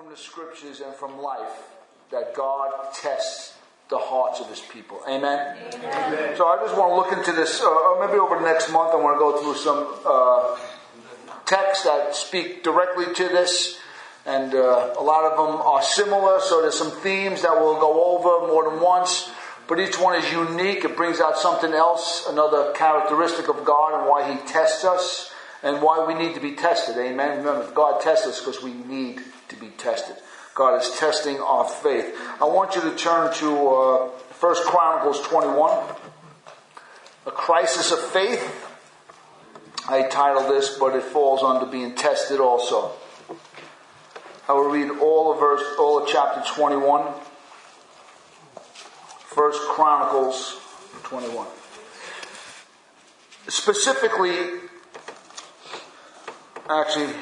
from 0.00 0.10
the 0.10 0.16
scriptures 0.16 0.80
and 0.80 0.94
from 0.94 1.20
life 1.20 1.74
that 2.10 2.34
God 2.34 2.70
tests 2.94 3.54
the 3.90 3.98
hearts 3.98 4.40
of 4.40 4.48
his 4.48 4.60
people. 4.60 4.98
Amen? 5.06 5.58
Amen. 5.74 6.36
So 6.36 6.46
I 6.46 6.56
just 6.64 6.74
want 6.74 6.92
to 6.92 6.96
look 6.96 7.12
into 7.12 7.32
this, 7.32 7.60
uh, 7.60 7.96
maybe 8.00 8.18
over 8.18 8.36
the 8.36 8.44
next 8.44 8.72
month, 8.72 8.94
I 8.94 8.96
want 8.96 9.16
to 9.16 9.18
go 9.18 9.42
through 9.42 9.56
some 9.56 9.86
uh, 10.06 10.56
texts 11.44 11.84
that 11.84 12.14
speak 12.14 12.62
directly 12.62 13.12
to 13.12 13.28
this. 13.28 13.78
And 14.24 14.54
uh, 14.54 14.94
a 14.98 15.02
lot 15.02 15.30
of 15.30 15.36
them 15.36 15.60
are 15.60 15.82
similar, 15.82 16.40
so 16.40 16.62
there's 16.62 16.78
some 16.78 16.92
themes 17.02 17.42
that 17.42 17.52
we'll 17.52 17.80
go 17.80 18.16
over 18.16 18.46
more 18.46 18.70
than 18.70 18.80
once. 18.80 19.30
But 19.68 19.80
each 19.80 20.00
one 20.00 20.16
is 20.16 20.32
unique. 20.32 20.82
It 20.84 20.96
brings 20.96 21.20
out 21.20 21.36
something 21.36 21.72
else, 21.74 22.26
another 22.26 22.72
characteristic 22.72 23.48
of 23.48 23.66
God 23.66 24.00
and 24.00 24.08
why 24.08 24.32
He 24.32 24.38
tests 24.46 24.82
us 24.82 25.30
and 25.62 25.82
why 25.82 26.06
we 26.06 26.14
need 26.14 26.34
to 26.36 26.40
be 26.40 26.52
tested. 26.52 26.96
Amen. 26.96 27.44
Remember, 27.44 27.70
God 27.72 28.00
tests 28.00 28.26
us 28.26 28.38
because 28.38 28.62
we 28.62 28.72
need 28.72 29.20
to 29.50 29.56
be 29.56 29.68
tested. 29.68 30.16
God 30.54 30.80
is 30.80 30.90
testing 30.98 31.38
our 31.38 31.68
faith. 31.68 32.14
I 32.40 32.44
want 32.44 32.74
you 32.74 32.82
to 32.82 32.94
turn 32.96 33.32
to 33.34 33.68
uh, 33.68 34.08
1 34.40 34.54
Chronicles 34.66 35.20
21, 35.22 35.94
a 37.26 37.30
crisis 37.30 37.92
of 37.92 38.00
faith. 38.00 38.66
I 39.88 40.02
titled 40.08 40.50
this, 40.50 40.76
but 40.78 40.94
it 40.96 41.02
falls 41.02 41.42
under 41.42 41.66
being 41.66 41.94
tested 41.94 42.40
also. 42.40 42.92
I 44.48 44.52
will 44.52 44.68
read 44.70 44.90
all 45.00 45.32
of 45.32 45.38
verse, 45.38 45.62
all 45.78 46.02
of 46.02 46.08
chapter 46.08 46.42
21. 46.54 47.02
1 49.34 49.52
Chronicles 49.68 50.60
21. 51.04 51.46
Specifically, 53.48 54.36
actually, 56.68 57.14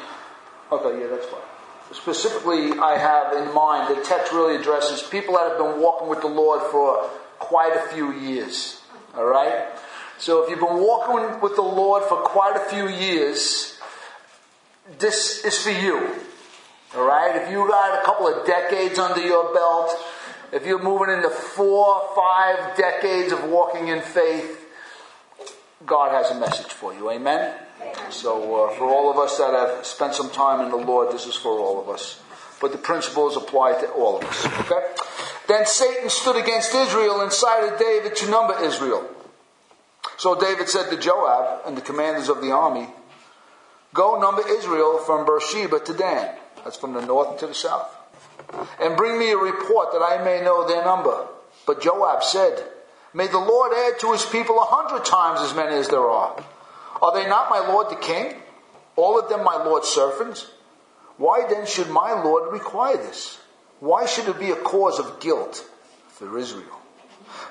okay, 0.73 1.01
yeah, 1.01 1.07
that's 1.09 1.27
fine 1.27 1.48
specifically 1.93 2.79
I 2.79 2.99
have 2.99 3.33
in 3.33 3.55
mind, 3.55 3.97
the 3.97 4.03
text 4.03 4.33
really 4.33 4.57
addresses 4.57 5.03
people 5.03 5.35
that 5.35 5.49
have 5.49 5.59
been 5.59 5.81
walking 5.81 6.09
with 6.09 6.21
the 6.21 6.29
Lord 6.29 6.63
for 6.71 7.09
quite 7.39 7.75
a 7.77 7.89
few 7.95 8.13
years. 8.13 8.81
Alright? 9.17 9.67
So 10.19 10.43
if 10.43 10.51
you've 10.51 10.61
been 10.61 10.81
walking 10.81 11.41
with 11.41 11.57
the 11.57 11.63
Lord 11.63 12.03
for 12.05 12.19
quite 12.19 12.57
a 12.57 12.71
few 12.71 12.89
years, 12.89 13.79
this 14.99 15.45
is 15.45 15.63
for 15.63 15.71
you. 15.71 16.15
Alright? 16.97 17.37
If 17.37 17.51
you 17.51 17.67
got 17.69 18.03
a 18.03 18.05
couple 18.05 18.29
of 18.29 18.47
decades 18.47 18.99
under 18.99 19.21
your 19.21 19.53
belt, 19.55 19.97
if 20.53 20.65
you're 20.67 20.83
moving 20.83 21.15
into 21.15 21.31
four, 21.31 22.09
five 22.15 22.77
decades 22.77 23.33
of 23.33 23.45
walking 23.45 23.89
in 23.89 24.01
faith, 24.01 24.67
God 25.87 26.13
has 26.13 26.35
a 26.35 26.41
message 26.41 26.73
for 26.73 26.95
you. 26.95 27.11
Amen? 27.11 27.55
So, 28.11 28.65
uh, 28.65 28.75
for 28.77 28.85
all 28.89 29.11
of 29.11 29.19
us 29.19 29.39
that 29.39 29.53
have 29.55 29.87
spent 29.87 30.15
some 30.15 30.31
time 30.31 30.65
in 30.65 30.71
the 30.71 30.77
Lord, 30.77 31.13
this 31.13 31.27
is 31.27 31.35
for 31.35 31.59
all 31.59 31.81
of 31.81 31.89
us. 31.89 32.21
But 32.61 32.73
the 32.73 32.79
principles 32.79 33.37
apply 33.37 33.81
to 33.81 33.89
all 33.91 34.19
of 34.19 34.25
us. 34.25 34.47
Okay? 34.47 34.95
Then 35.47 35.65
Satan 35.67 36.11
stood 36.11 36.37
against 36.37 36.75
Israel 36.75 37.21
and 37.21 37.33
cited 37.33 37.79
David 37.79 38.17
to 38.17 38.31
number 38.31 38.59
Israel. 38.63 39.09
So 40.17 40.39
David 40.39 40.69
said 40.69 40.91
to 40.91 40.97
Joab 40.97 41.61
and 41.67 41.77
the 41.77 41.81
commanders 41.81 42.29
of 42.29 42.41
the 42.41 42.51
army, 42.51 42.89
Go 43.95 44.21
number 44.21 44.43
Israel 44.49 44.99
from 44.99 45.25
Beersheba 45.25 45.81
to 45.81 45.95
Dan. 45.95 46.37
That's 46.65 46.77
from 46.77 46.93
the 46.93 47.01
north 47.01 47.39
to 47.39 47.47
the 47.47 47.55
south. 47.55 47.89
And 48.81 48.97
bring 48.97 49.19
me 49.19 49.31
a 49.31 49.37
report 49.37 49.93
that 49.93 50.03
I 50.03 50.23
may 50.23 50.43
know 50.43 50.67
their 50.67 50.85
number. 50.85 51.27
But 51.67 51.81
Joab 51.81 52.23
said, 52.23 52.63
May 53.15 53.27
the 53.29 53.39
Lord 53.39 53.73
add 53.73 53.99
to 54.01 54.13
his 54.13 54.25
people 54.25 54.59
a 54.59 54.65
hundred 54.65 55.05
times 55.05 55.41
as 55.41 55.55
many 55.55 55.77
as 55.77 55.89
there 55.89 56.09
are. 56.09 56.43
Are 57.03 57.13
they 57.13 57.29
not 57.29 57.51
my 57.51 57.61
lord 57.61 57.91
the 57.91 57.97
king? 57.97 58.35
All 58.97 59.19
of 59.19 59.29
them 59.29 59.45
my 59.45 59.63
lord's 59.63 59.89
servants? 59.89 60.51
Why 61.17 61.47
then 61.49 61.67
should 61.67 61.91
my 61.91 62.13
lord 62.23 62.53
require 62.53 62.97
this? 62.97 63.39
Why 63.81 64.07
should 64.07 64.29
it 64.29 64.39
be 64.39 64.51
a 64.51 64.57
cause 64.57 64.99
of 64.99 65.21
guilt 65.21 65.65
for 66.09 66.39
Israel? 66.39 66.81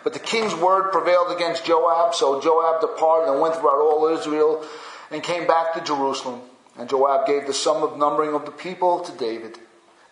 But 0.03 0.13
the 0.13 0.19
king's 0.19 0.55
word 0.55 0.91
prevailed 0.91 1.31
against 1.31 1.65
Joab, 1.65 2.13
so 2.15 2.41
Joab 2.41 2.81
departed 2.81 3.31
and 3.31 3.41
went 3.41 3.55
throughout 3.55 3.79
all 3.79 4.07
Israel 4.07 4.65
and 5.11 5.23
came 5.23 5.47
back 5.47 5.73
to 5.73 5.81
Jerusalem. 5.81 6.41
And 6.77 6.89
Joab 6.89 7.25
gave 7.25 7.47
the 7.47 7.53
sum 7.53 7.83
of 7.83 7.97
numbering 7.97 8.33
of 8.33 8.45
the 8.45 8.51
people 8.51 8.99
to 9.01 9.11
David. 9.17 9.57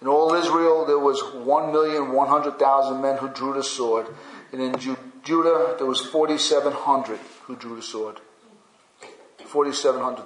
In 0.02 0.08
all 0.08 0.34
Israel 0.34 0.86
there 0.86 1.00
was 1.00 1.22
one 1.34 1.72
million 1.72 2.12
one 2.12 2.28
hundred 2.28 2.60
thousand 2.60 3.02
men 3.02 3.18
who 3.18 3.30
drew 3.30 3.54
the 3.54 3.64
sword, 3.64 4.08
and 4.52 4.62
in 4.62 4.76
Judah 5.24 5.76
there 5.78 5.88
was 5.88 6.02
forty 6.02 6.38
seven 6.38 6.74
hundred 6.74 7.20
who 7.44 7.56
drew 7.56 7.76
the 7.76 7.82
sword. 7.82 8.20
4,700, 9.56 10.26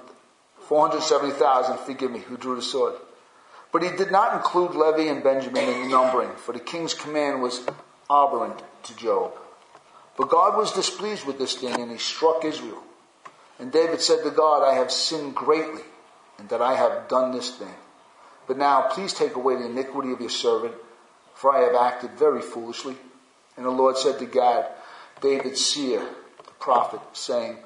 470,000, 0.62 1.78
forgive 1.78 2.10
me, 2.10 2.18
who 2.18 2.36
drew 2.36 2.56
the 2.56 2.62
sword. 2.62 2.94
But 3.72 3.84
he 3.84 3.90
did 3.90 4.10
not 4.10 4.34
include 4.34 4.74
Levi 4.74 5.08
and 5.08 5.22
Benjamin 5.22 5.68
in 5.68 5.82
the 5.82 5.88
numbering, 5.88 6.34
for 6.34 6.52
the 6.52 6.58
king's 6.58 6.94
command 6.94 7.40
was 7.40 7.64
aberrant 8.10 8.60
to 8.82 8.96
Joab. 8.96 9.34
But 10.16 10.30
God 10.30 10.56
was 10.56 10.72
displeased 10.72 11.24
with 11.24 11.38
this 11.38 11.54
thing, 11.54 11.80
and 11.80 11.92
he 11.92 11.98
struck 11.98 12.44
Israel. 12.44 12.82
And 13.60 13.70
David 13.70 14.00
said 14.00 14.24
to 14.24 14.32
God, 14.32 14.64
I 14.64 14.74
have 14.74 14.90
sinned 14.90 15.36
greatly, 15.36 15.82
and 16.36 16.48
that 16.48 16.60
I 16.60 16.74
have 16.74 17.06
done 17.06 17.30
this 17.30 17.56
thing. 17.56 17.76
But 18.48 18.58
now 18.58 18.88
please 18.90 19.14
take 19.14 19.36
away 19.36 19.54
the 19.54 19.66
iniquity 19.66 20.10
of 20.10 20.20
your 20.20 20.28
servant, 20.28 20.74
for 21.34 21.54
I 21.54 21.60
have 21.60 21.76
acted 21.76 22.18
very 22.18 22.42
foolishly. 22.42 22.96
And 23.56 23.64
the 23.64 23.70
Lord 23.70 23.96
said 23.96 24.18
to 24.18 24.26
Gad, 24.26 24.66
David's 25.20 25.64
seer, 25.64 26.00
the 26.00 26.50
prophet, 26.58 27.00
saying, 27.12 27.58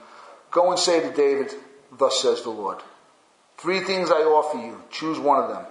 Go 0.54 0.70
and 0.70 0.78
say 0.78 1.00
to 1.00 1.12
David, 1.12 1.52
Thus 1.98 2.22
says 2.22 2.42
the 2.42 2.50
Lord. 2.50 2.78
Three 3.58 3.80
things 3.80 4.08
I 4.08 4.22
offer 4.22 4.56
you. 4.56 4.80
Choose 4.88 5.18
one 5.18 5.42
of 5.42 5.50
them, 5.50 5.66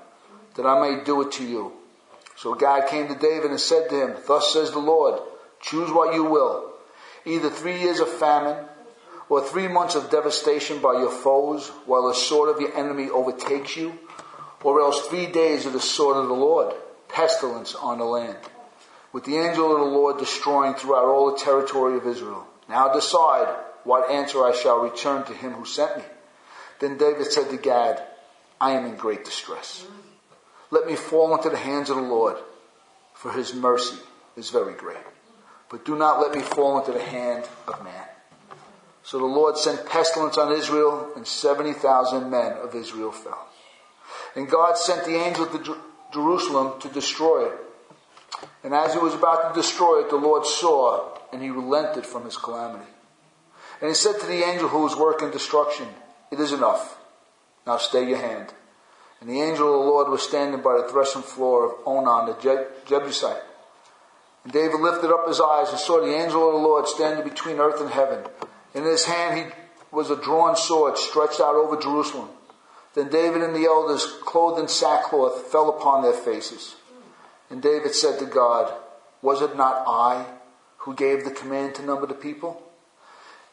that 0.56 0.66
I 0.66 0.80
may 0.82 1.06
do 1.06 1.22
it 1.22 1.32
to 1.34 1.46
you. 1.46 1.72
So 2.36 2.54
Gad 2.54 2.90
came 2.90 3.08
to 3.08 3.16
David 3.16 3.52
and 3.52 3.60
said 3.60 3.90
to 3.90 3.96
him, 3.96 4.16
Thus 4.28 4.52
says 4.52 4.72
the 4.72 4.80
Lord, 4.80 5.22
choose 5.62 5.90
what 5.90 6.14
you 6.14 6.26
will. 6.26 6.74
Either 7.26 7.50
three 7.50 7.80
years 7.80 8.02
of 8.02 8.10
famine, 8.10 8.66
or 9.30 9.42
three 9.42 9.70
months 9.70 9.96
of 9.96 10.10
devastation 10.10 10.82
by 10.82 10.92
your 10.94 11.12
foes, 11.12 11.70
while 11.86 12.10
the 12.10 12.14
sword 12.14 12.54
of 12.54 12.60
your 12.60 12.76
enemy 12.76 13.10
overtakes 13.10 13.78
you, 13.78 13.98
or 14.64 14.82
else 14.82 15.08
three 15.08 15.28
days 15.28 15.66
of 15.66 15.72
the 15.72 15.80
sword 15.80 16.18
of 16.18 16.28
the 16.28 16.34
Lord, 16.34 16.74
pestilence 17.08 17.74
on 17.74 18.00
the 18.00 18.04
land, 18.04 18.38
with 19.14 19.24
the 19.24 19.38
angel 19.38 19.72
of 19.72 19.80
the 19.80 19.98
Lord 19.98 20.18
destroying 20.18 20.74
throughout 20.74 21.06
all 21.06 21.32
the 21.32 21.38
territory 21.38 21.96
of 21.96 22.06
Israel. 22.06 22.46
Now 22.68 22.92
decide 22.94 23.48
what 23.84 24.10
answer 24.10 24.44
I 24.44 24.54
shall 24.54 24.80
return 24.80 25.24
to 25.26 25.34
him 25.34 25.54
who 25.54 25.66
sent 25.66 25.98
me. 25.98 26.04
Then 26.80 26.98
David 26.98 27.32
said 27.32 27.50
to 27.50 27.58
Gad, 27.58 28.02
I 28.60 28.72
am 28.72 28.86
in 28.86 28.96
great 28.96 29.26
distress. 29.26 29.86
Let 30.72 30.88
me 30.88 30.96
fall 30.96 31.36
into 31.36 31.50
the 31.50 31.58
hands 31.58 31.90
of 31.90 31.98
the 31.98 32.02
Lord, 32.02 32.38
for 33.14 33.32
his 33.32 33.54
mercy 33.54 33.98
is 34.36 34.50
very 34.50 34.74
great. 34.74 34.98
But 35.70 35.86
do 35.86 35.96
not 35.98 36.20
let 36.20 36.36
me 36.36 36.42
fall 36.42 36.80
into 36.80 36.92
the 36.92 37.04
hand 37.04 37.48
of 37.68 37.84
man. 37.84 38.06
So 39.04 39.20
the 39.20 39.26
Lord 39.26 39.58
sent 39.58 39.86
pestilence 39.86 40.38
on 40.38 40.54
Israel, 40.54 41.10
and 41.16 41.28
70,000 41.28 42.30
men 42.30 42.54
of 42.54 42.74
Israel 42.74 43.12
fell. 43.12 43.48
And 44.36 44.50
God 44.50 44.78
sent 44.78 45.06
the 45.06 45.16
angel 45.16 45.46
to 45.48 45.78
Jerusalem 46.14 46.80
to 46.80 46.88
destroy 46.90 47.48
it. 47.48 47.60
And 48.64 48.74
as 48.74 48.94
he 48.94 49.00
was 49.00 49.14
about 49.14 49.54
to 49.54 49.62
destroy 49.62 50.02
it, 50.02 50.10
the 50.10 50.16
Lord 50.16 50.46
saw, 50.46 51.18
and 51.32 51.42
he 51.42 51.50
relented 51.50 52.06
from 52.06 52.26
his 52.26 52.38
calamity. 52.38 52.93
And 53.84 53.90
he 53.90 53.96
said 53.96 54.18
to 54.22 54.26
the 54.26 54.46
angel 54.46 54.70
who 54.70 54.84
was 54.84 54.96
working 54.96 55.30
destruction, 55.30 55.86
It 56.32 56.40
is 56.40 56.54
enough. 56.54 56.98
Now 57.68 57.76
stay 57.76 58.08
your 58.08 58.18
hand. 58.18 58.54
And 59.20 59.30
the 59.30 59.42
angel 59.42 59.68
of 59.68 59.74
the 59.74 59.92
Lord 59.92 60.08
was 60.08 60.22
standing 60.22 60.62
by 60.62 60.78
the 60.78 60.88
threshing 60.88 61.22
floor 61.22 61.66
of 61.66 61.86
Onan 61.86 62.28
the 62.28 62.68
Jebusite. 62.86 63.44
And 64.46 64.54
David 64.54 64.80
lifted 64.80 65.12
up 65.12 65.28
his 65.28 65.42
eyes 65.42 65.70
and 65.70 65.78
saw 65.80 66.00
the 66.00 66.16
angel 66.16 66.48
of 66.48 66.54
the 66.54 66.66
Lord 66.66 66.88
standing 66.88 67.28
between 67.28 67.60
earth 67.60 67.82
and 67.82 67.90
heaven. 67.90 68.24
In 68.74 68.86
his 68.86 69.04
hand 69.04 69.38
he 69.38 69.54
was 69.92 70.10
a 70.10 70.16
drawn 70.16 70.56
sword 70.56 70.98
stretched 70.98 71.42
out 71.42 71.56
over 71.56 71.76
Jerusalem. 71.76 72.30
Then 72.94 73.10
David 73.10 73.42
and 73.42 73.54
the 73.54 73.66
elders, 73.66 74.06
clothed 74.22 74.62
in 74.62 74.70
sackcloth, 74.70 75.52
fell 75.52 75.68
upon 75.68 76.04
their 76.04 76.14
faces. 76.14 76.78
And 77.50 77.62
David 77.62 77.94
said 77.96 78.18
to 78.20 78.26
God, 78.28 78.74
Was 79.22 79.42
it 79.42 79.58
not 79.58 79.84
I 79.86 80.26
who 80.78 80.96
gave 80.96 81.26
the 81.26 81.32
command 81.32 81.76
to 81.76 81.86
number 81.86 82.08
the 82.08 82.14
people? 82.14 82.64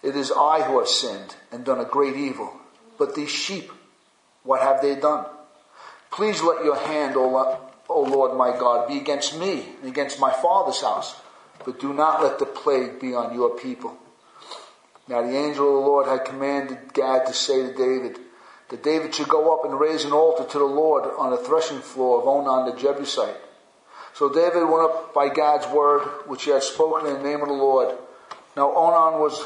It 0.02 0.16
is 0.16 0.32
I 0.32 0.62
who 0.62 0.78
have 0.78 0.88
sinned 0.88 1.36
and 1.52 1.64
done 1.64 1.80
a 1.80 1.84
great 1.84 2.16
evil. 2.16 2.52
But 2.98 3.14
these 3.14 3.30
sheep, 3.30 3.70
what 4.42 4.62
have 4.62 4.80
they 4.80 4.94
done? 4.94 5.26
Please 6.10 6.42
let 6.42 6.64
your 6.64 6.76
hand, 6.76 7.16
O 7.16 7.28
Lord 7.88 8.36
my 8.36 8.50
God, 8.58 8.88
be 8.88 8.98
against 8.98 9.38
me 9.38 9.66
and 9.80 9.88
against 9.88 10.18
my 10.18 10.32
father's 10.32 10.80
house, 10.80 11.14
but 11.64 11.80
do 11.80 11.92
not 11.92 12.22
let 12.22 12.38
the 12.38 12.46
plague 12.46 13.00
be 13.00 13.14
on 13.14 13.34
your 13.34 13.50
people. 13.58 13.96
Now 15.06 15.22
the 15.22 15.36
angel 15.36 15.66
of 15.66 15.82
the 15.82 15.88
Lord 15.88 16.06
had 16.06 16.24
commanded 16.24 16.94
Gad 16.94 17.26
to 17.26 17.32
say 17.32 17.62
to 17.62 17.74
David 17.74 18.18
that 18.68 18.82
David 18.82 19.14
should 19.14 19.28
go 19.28 19.52
up 19.52 19.64
and 19.64 19.78
raise 19.78 20.04
an 20.04 20.12
altar 20.12 20.44
to 20.44 20.58
the 20.58 20.64
Lord 20.64 21.04
on 21.18 21.30
the 21.30 21.36
threshing 21.36 21.80
floor 21.80 22.20
of 22.20 22.28
Onan 22.28 22.66
the 22.72 22.80
Jebusite. 22.80 23.36
So 24.14 24.28
David 24.28 24.64
went 24.68 24.90
up 24.90 25.12
by 25.14 25.28
God's 25.28 25.66
word, 25.68 26.02
which 26.26 26.44
he 26.44 26.50
had 26.50 26.62
spoken 26.62 27.06
in 27.06 27.14
the 27.14 27.28
name 27.28 27.42
of 27.42 27.48
the 27.48 27.54
Lord. 27.54 27.96
Now 28.56 28.70
Ornan 28.70 29.18
was 29.20 29.44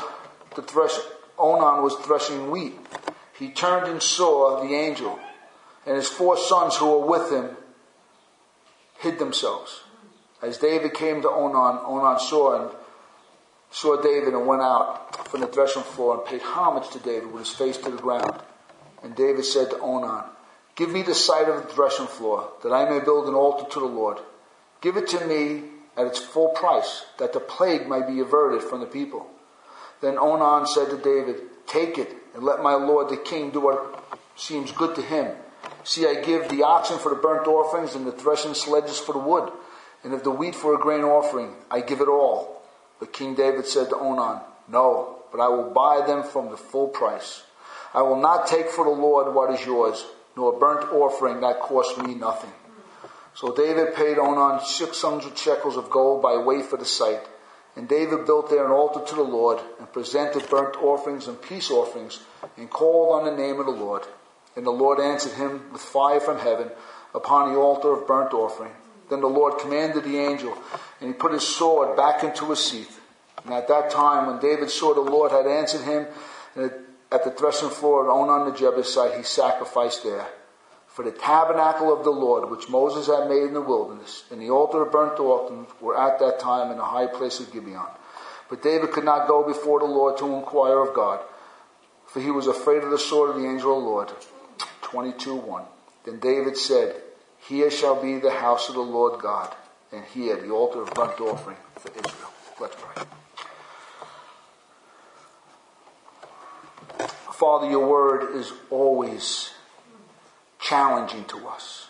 the 0.54 0.62
thresh, 0.62 0.96
Onan 1.38 1.82
was 1.82 1.94
threshing 1.96 2.50
wheat. 2.50 2.74
He 3.38 3.50
turned 3.50 3.90
and 3.90 4.02
saw 4.02 4.62
the 4.62 4.74
angel 4.74 5.18
and 5.86 5.96
his 5.96 6.08
four 6.08 6.36
sons 6.36 6.76
who 6.76 6.86
were 6.86 7.06
with 7.06 7.30
him 7.30 7.56
hid 8.98 9.18
themselves. 9.18 9.82
As 10.42 10.58
David 10.58 10.94
came 10.94 11.22
to 11.22 11.30
Onan, 11.30 11.80
Onan 11.84 12.18
saw 12.18 12.60
and 12.60 12.70
saw 13.70 14.00
David 14.00 14.34
and 14.34 14.46
went 14.46 14.62
out 14.62 15.28
from 15.28 15.40
the 15.40 15.46
threshing 15.46 15.82
floor 15.82 16.18
and 16.18 16.26
paid 16.26 16.42
homage 16.42 16.88
to 16.90 16.98
David 16.98 17.32
with 17.32 17.46
his 17.46 17.54
face 17.54 17.76
to 17.78 17.90
the 17.90 17.96
ground. 17.96 18.40
And 19.02 19.14
David 19.14 19.44
said 19.44 19.70
to 19.70 19.80
Onan, 19.80 20.24
Give 20.76 20.90
me 20.90 21.02
the 21.02 21.14
site 21.14 21.48
of 21.48 21.56
the 21.56 21.72
threshing 21.72 22.06
floor, 22.06 22.50
that 22.62 22.72
I 22.72 22.88
may 22.88 23.04
build 23.04 23.28
an 23.28 23.34
altar 23.34 23.70
to 23.72 23.80
the 23.80 23.86
Lord. 23.86 24.18
Give 24.80 24.96
it 24.96 25.08
to 25.08 25.24
me 25.26 25.64
at 25.96 26.06
its 26.06 26.18
full 26.18 26.48
price, 26.48 27.04
that 27.18 27.32
the 27.32 27.40
plague 27.40 27.88
may 27.88 28.02
be 28.02 28.20
averted 28.20 28.62
from 28.62 28.80
the 28.80 28.86
people. 28.86 29.26
Then 30.00 30.18
Onan 30.18 30.66
said 30.66 30.90
to 30.90 30.96
David, 30.96 31.40
Take 31.66 31.98
it, 31.98 32.14
and 32.34 32.42
let 32.42 32.62
my 32.62 32.74
lord 32.74 33.08
the 33.08 33.16
king 33.16 33.50
do 33.50 33.60
what 33.60 34.04
seems 34.36 34.72
good 34.72 34.94
to 34.96 35.02
him. 35.02 35.34
See, 35.84 36.06
I 36.06 36.20
give 36.20 36.48
the 36.48 36.62
oxen 36.62 36.98
for 36.98 37.10
the 37.10 37.20
burnt 37.20 37.46
offerings 37.46 37.94
and 37.94 38.06
the 38.06 38.12
threshing 38.12 38.54
sledges 38.54 38.98
for 38.98 39.12
the 39.12 39.18
wood. 39.18 39.50
And 40.02 40.12
of 40.12 40.22
the 40.22 40.30
wheat 40.30 40.54
for 40.54 40.74
a 40.74 40.78
grain 40.78 41.02
offering, 41.02 41.54
I 41.70 41.80
give 41.80 42.00
it 42.00 42.08
all. 42.08 42.62
But 43.00 43.12
King 43.12 43.34
David 43.34 43.66
said 43.66 43.88
to 43.90 43.96
Onan, 43.96 44.40
No, 44.68 45.16
but 45.32 45.40
I 45.40 45.48
will 45.48 45.70
buy 45.70 46.06
them 46.06 46.22
from 46.22 46.50
the 46.50 46.56
full 46.56 46.88
price. 46.88 47.42
I 47.94 48.02
will 48.02 48.20
not 48.20 48.46
take 48.46 48.68
for 48.68 48.84
the 48.84 48.90
Lord 48.90 49.34
what 49.34 49.52
is 49.52 49.64
yours, 49.64 50.04
nor 50.36 50.54
a 50.54 50.58
burnt 50.58 50.90
offering 50.92 51.40
that 51.40 51.60
cost 51.60 51.96
me 52.02 52.14
nothing. 52.14 52.52
So 53.34 53.54
David 53.54 53.94
paid 53.94 54.18
Onan 54.18 54.64
600 54.64 55.36
shekels 55.36 55.76
of 55.76 55.90
gold 55.90 56.22
by 56.22 56.36
weight 56.36 56.66
for 56.66 56.76
the 56.76 56.84
site. 56.84 57.26
And 57.76 57.88
David 57.88 58.26
built 58.26 58.50
there 58.50 58.64
an 58.64 58.70
altar 58.70 59.04
to 59.04 59.14
the 59.16 59.22
Lord 59.22 59.58
and 59.78 59.92
presented 59.92 60.48
burnt 60.48 60.76
offerings 60.76 61.26
and 61.26 61.40
peace 61.40 61.70
offerings 61.70 62.20
and 62.56 62.70
called 62.70 63.20
on 63.20 63.24
the 63.24 63.42
name 63.42 63.58
of 63.58 63.66
the 63.66 63.72
Lord. 63.72 64.02
And 64.56 64.64
the 64.64 64.70
Lord 64.70 65.00
answered 65.00 65.32
him 65.32 65.72
with 65.72 65.82
fire 65.82 66.20
from 66.20 66.38
heaven 66.38 66.70
upon 67.14 67.52
the 67.52 67.58
altar 67.58 67.92
of 67.92 68.06
burnt 68.06 68.32
offering. 68.32 68.72
Then 69.10 69.20
the 69.20 69.26
Lord 69.26 69.58
commanded 69.58 70.04
the 70.04 70.18
angel 70.18 70.56
and 71.00 71.08
he 71.08 71.14
put 71.14 71.32
his 71.32 71.46
sword 71.46 71.96
back 71.96 72.22
into 72.22 72.50
his 72.50 72.64
sheath. 72.64 73.00
And 73.44 73.52
at 73.52 73.68
that 73.68 73.90
time, 73.90 74.26
when 74.26 74.38
David 74.38 74.70
saw 74.70 74.94
the 74.94 75.00
Lord 75.00 75.32
had 75.32 75.46
answered 75.46 75.82
him 75.82 76.06
at 77.10 77.24
the 77.24 77.30
threshing 77.30 77.70
floor 77.70 78.04
of 78.04 78.08
Onan 78.08 78.50
the 78.50 78.56
Jebusite, 78.56 79.16
he 79.16 79.24
sacrificed 79.24 80.04
there. 80.04 80.26
For 80.94 81.04
the 81.04 81.10
tabernacle 81.10 81.92
of 81.92 82.04
the 82.04 82.10
Lord, 82.10 82.48
which 82.48 82.68
Moses 82.68 83.08
had 83.08 83.28
made 83.28 83.42
in 83.42 83.52
the 83.52 83.60
wilderness, 83.60 84.22
and 84.30 84.40
the 84.40 84.50
altar 84.50 84.82
of 84.82 84.92
burnt 84.92 85.18
offerings 85.18 85.68
were 85.80 85.98
at 85.98 86.20
that 86.20 86.38
time 86.38 86.70
in 86.70 86.76
the 86.76 86.84
high 86.84 87.08
place 87.08 87.40
of 87.40 87.52
Gibeon. 87.52 87.88
But 88.48 88.62
David 88.62 88.92
could 88.92 89.04
not 89.04 89.26
go 89.26 89.42
before 89.44 89.80
the 89.80 89.86
Lord 89.86 90.16
to 90.18 90.36
inquire 90.36 90.78
of 90.78 90.94
God, 90.94 91.18
for 92.06 92.20
he 92.20 92.30
was 92.30 92.46
afraid 92.46 92.84
of 92.84 92.92
the 92.92 92.98
sword 93.00 93.30
of 93.30 93.42
the 93.42 93.48
angel 93.48 93.76
of 93.76 93.82
the 93.82 93.90
Lord. 93.90 94.12
22 94.82 95.34
1. 95.34 95.64
Then 96.04 96.20
David 96.20 96.56
said, 96.56 96.94
Here 97.40 97.72
shall 97.72 98.00
be 98.00 98.20
the 98.20 98.30
house 98.30 98.68
of 98.68 98.76
the 98.76 98.80
Lord 98.80 99.20
God, 99.20 99.52
and 99.90 100.04
here 100.04 100.36
the 100.36 100.50
altar 100.50 100.82
of 100.82 100.94
burnt 100.94 101.20
offering 101.20 101.56
for 101.74 101.88
Israel. 101.88 102.30
Let's 102.60 102.76
pray. 102.78 103.02
Father, 107.32 107.68
your 107.68 107.84
word 107.84 108.36
is 108.36 108.52
always 108.70 109.53
challenging 110.64 111.26
to 111.26 111.46
us. 111.46 111.88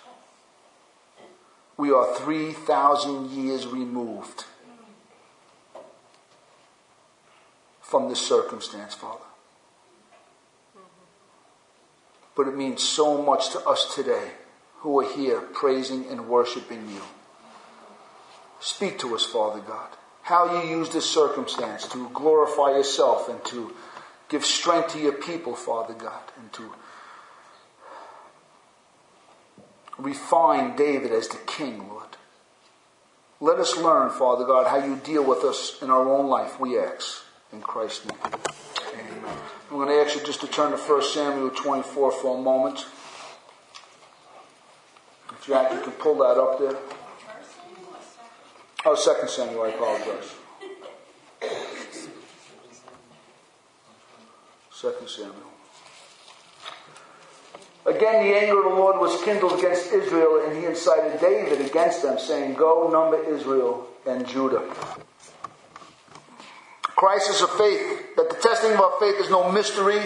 We 1.76 1.93
are 1.93 2.15
3,000 2.17 3.31
years 3.31 3.67
removed 3.67 4.44
from 7.81 8.09
this 8.09 8.21
circumstance, 8.21 8.94
Father. 8.94 9.21
But 12.37 12.49
it 12.49 12.56
means 12.56 12.82
so 12.82 13.23
much 13.23 13.50
to 13.50 13.61
us 13.61 13.94
today 13.94 14.32
who 14.79 14.99
are 15.00 15.09
here 15.09 15.41
praising 15.41 16.06
and 16.09 16.29
worshiping 16.29 16.91
you. 16.91 17.03
Speak 18.59 18.99
to 18.99 19.15
us, 19.15 19.25
Father 19.25 19.61
God, 19.61 19.88
how 20.23 20.61
you 20.61 20.79
use 20.79 20.88
this 20.88 21.09
circumstance 21.09 21.87
to 21.88 22.09
glorify 22.09 22.70
yourself 22.70 23.29
and 23.29 23.44
to 23.44 23.73
give 24.29 24.44
strength 24.44 24.94
to 24.94 24.99
your 24.99 25.12
people, 25.12 25.55
Father 25.55 25.94
God, 25.94 26.23
and 26.37 26.53
to 26.55 26.73
refine 30.05 30.77
David 30.77 31.11
as 31.11 31.29
the 31.29 31.39
king, 31.39 31.89
Lord. 31.89 32.17
Let 33.41 33.59
us 33.59 33.77
learn, 33.77 34.11
Father 34.11 34.45
God, 34.45 34.67
how 34.67 34.85
you 34.85 34.97
deal 34.97 35.25
with 35.25 35.43
us 35.43 35.79
in 35.83 35.91
our 35.91 36.09
own 36.09 36.29
life, 36.29 36.61
we 36.61 36.79
ask. 36.79 37.23
In 37.53 37.61
Christ's 37.61 38.06
name. 38.06 38.19
Amen. 38.95 39.25
I'm 39.71 39.77
going 39.77 39.89
to 39.89 39.95
ask 39.95 40.17
you 40.17 40.25
just 40.25 40.41
to 40.41 40.49
turn 40.49 40.73
to 40.73 40.77
1 40.77 41.03
Samuel 41.03 41.51
24 41.51 42.12
for 42.12 42.39
a 42.39 42.41
moment. 42.41 42.85
If 45.31 45.49
you 45.49 45.55
can 45.55 45.93
pull 45.93 46.17
that 46.17 46.41
up 46.41 46.59
there. 46.59 46.77
Oh, 48.87 48.97
2 48.97 49.29
Samuel, 49.29 49.62
I 49.62 49.69
apologize. 49.69 50.35
2 54.81 54.93
Samuel. 55.06 55.54
Again, 57.86 58.25
the 58.25 58.34
anger 58.34 58.58
of 58.58 58.72
the 58.72 58.81
Lord 58.81 58.98
was 58.98 59.22
kindled 59.25 59.58
against 59.58 59.92
Israel, 59.92 60.42
and 60.44 60.56
he 60.56 60.64
incited 60.64 61.20
David 61.20 61.60
against 61.60 62.02
them, 62.02 62.19
saying, 62.19 62.54
Go, 62.54 62.88
number 62.90 63.22
Israel 63.22 63.86
and 64.06 64.26
Judah. 64.26 64.62
Crisis 66.96 67.42
of 67.42 67.50
faith, 67.50 68.16
that 68.16 68.31
the 68.31 68.36
testing 68.36 68.72
of 68.72 68.81
our 68.81 68.98
faith 68.98 69.16
is 69.20 69.28
no 69.28 69.52
mystery. 69.52 70.00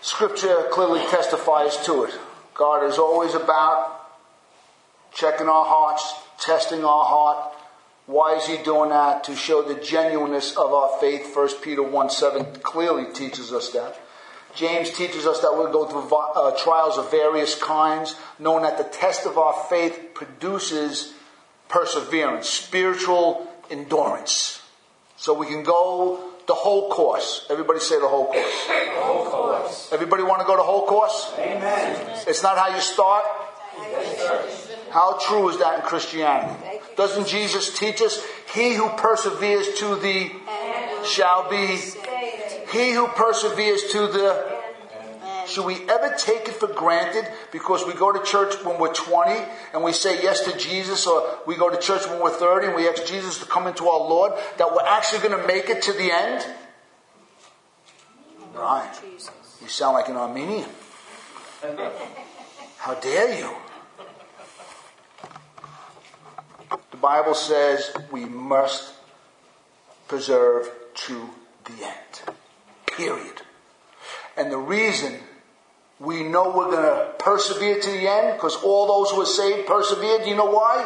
Scripture 0.00 0.68
clearly 0.70 1.00
testifies 1.08 1.76
to 1.84 2.04
it. 2.04 2.18
God 2.54 2.84
is 2.84 2.98
always 2.98 3.34
about 3.34 4.08
checking 5.12 5.48
our 5.48 5.66
hearts, 5.66 6.14
testing 6.40 6.84
our 6.84 7.04
heart. 7.04 7.54
Why 8.06 8.36
is 8.36 8.46
he 8.46 8.56
doing 8.62 8.90
that? 8.90 9.24
To 9.24 9.36
show 9.36 9.60
the 9.60 9.74
genuineness 9.74 10.56
of 10.56 10.72
our 10.72 10.98
faith. 11.00 11.36
1 11.36 11.48
Peter 11.62 11.82
1 11.82 12.08
7 12.08 12.60
clearly 12.62 13.12
teaches 13.12 13.52
us 13.52 13.70
that. 13.70 14.00
James 14.54 14.90
teaches 14.90 15.26
us 15.26 15.40
that 15.40 15.52
we'll 15.52 15.72
go 15.72 15.86
through 15.86 16.08
uh, 16.16 16.50
trials 16.56 16.98
of 16.98 17.10
various 17.10 17.54
kinds, 17.60 18.16
knowing 18.38 18.62
that 18.62 18.78
the 18.78 18.84
test 18.84 19.26
of 19.26 19.38
our 19.38 19.66
faith 19.68 20.10
produces 20.14 21.12
perseverance, 21.68 22.48
spiritual 22.48 23.46
endurance. 23.70 24.62
So 25.16 25.34
we 25.34 25.46
can 25.46 25.62
go 25.62 26.24
the 26.46 26.54
whole 26.54 26.90
course. 26.90 27.46
Everybody 27.50 27.78
say 27.78 28.00
the 28.00 28.08
whole 28.08 28.26
course. 28.26 28.66
The 28.66 29.00
whole 29.00 29.26
course. 29.26 29.90
Everybody 29.92 30.22
want 30.22 30.40
to 30.40 30.46
go 30.46 30.56
the 30.56 30.62
whole 30.62 30.86
course? 30.86 31.32
Amen. 31.38 32.24
It's 32.26 32.42
not 32.42 32.56
how 32.56 32.74
you 32.74 32.80
start. 32.80 33.24
Yes, 33.80 34.72
how 34.90 35.18
true 35.18 35.48
is 35.50 35.58
that 35.58 35.76
in 35.76 35.82
Christianity? 35.82 36.80
Doesn't 36.96 37.28
Jesus 37.28 37.78
teach 37.78 38.00
us, 38.02 38.24
he 38.54 38.74
who 38.74 38.88
perseveres 38.90 39.78
to 39.78 39.96
the 39.96 40.32
shall 41.04 41.48
be 41.48 41.76
he 42.70 42.92
who 42.92 43.08
perseveres 43.08 43.84
to 43.92 44.06
the 44.06 44.58
should 45.48 45.64
we 45.64 45.76
ever 45.88 46.14
take 46.18 46.46
it 46.46 46.54
for 46.54 46.66
granted 46.66 47.26
because 47.52 47.86
we 47.86 47.94
go 47.94 48.12
to 48.12 48.22
church 48.22 48.62
when 48.64 48.78
we're 48.78 48.92
20 48.92 49.40
and 49.72 49.82
we 49.82 49.92
say 49.92 50.22
yes 50.22 50.40
to 50.40 50.56
Jesus, 50.58 51.06
or 51.06 51.38
we 51.46 51.56
go 51.56 51.70
to 51.70 51.78
church 51.78 52.06
when 52.06 52.20
we're 52.20 52.30
30 52.30 52.66
and 52.68 52.76
we 52.76 52.86
ask 52.86 53.06
Jesus 53.06 53.38
to 53.38 53.46
come 53.46 53.66
into 53.66 53.88
our 53.88 53.98
Lord, 53.98 54.32
that 54.58 54.74
we're 54.74 54.86
actually 54.86 55.26
going 55.26 55.40
to 55.40 55.46
make 55.46 55.70
it 55.70 55.80
to 55.82 55.92
the 55.92 56.10
end? 56.12 56.46
Right. 58.54 58.92
You 59.62 59.68
sound 59.68 59.94
like 59.94 60.08
an 60.08 60.16
Arminian. 60.16 60.68
How 62.76 62.94
dare 62.94 63.38
you? 63.38 63.50
The 66.90 66.96
Bible 66.98 67.34
says 67.34 67.90
we 68.12 68.26
must 68.26 68.92
preserve 70.08 70.70
to 71.06 71.30
the 71.64 71.84
end. 71.84 72.36
Period. 72.98 73.42
And 74.36 74.50
the 74.50 74.58
reason 74.58 75.14
we 76.00 76.24
know 76.24 76.50
we're 76.50 76.70
going 76.70 76.82
to 76.82 77.14
persevere 77.18 77.78
to 77.78 77.90
the 77.90 78.08
end, 78.08 78.36
because 78.36 78.56
all 78.62 78.86
those 78.88 79.12
who 79.12 79.22
are 79.22 79.26
saved 79.26 79.68
persevere, 79.68 80.18
do 80.18 80.30
you 80.30 80.36
know 80.36 80.50
why? 80.50 80.84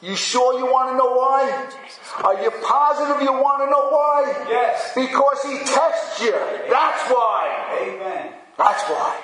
You 0.00 0.14
sure 0.14 0.56
you 0.56 0.66
want 0.66 0.90
to 0.90 0.96
know 0.96 1.10
why? 1.18 1.68
Are 2.22 2.40
you 2.40 2.50
positive 2.62 3.22
you 3.22 3.32
want 3.32 3.64
to 3.64 3.66
know 3.66 3.90
why? 3.90 4.46
Yes. 4.48 4.92
Because 4.94 5.42
he 5.42 5.58
tests 5.58 6.22
you. 6.22 6.32
That's 6.70 7.10
why. 7.10 7.76
Amen. 7.82 8.32
That's 8.56 8.82
why. 8.84 9.20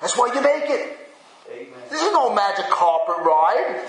That's 0.00 0.16
why 0.16 0.26
you 0.34 0.40
make 0.40 0.70
it. 0.70 0.98
Amen. 1.50 1.72
This 1.90 2.00
is 2.00 2.12
no 2.12 2.32
magic 2.32 2.66
carpet 2.70 3.24
ride. 3.24 3.88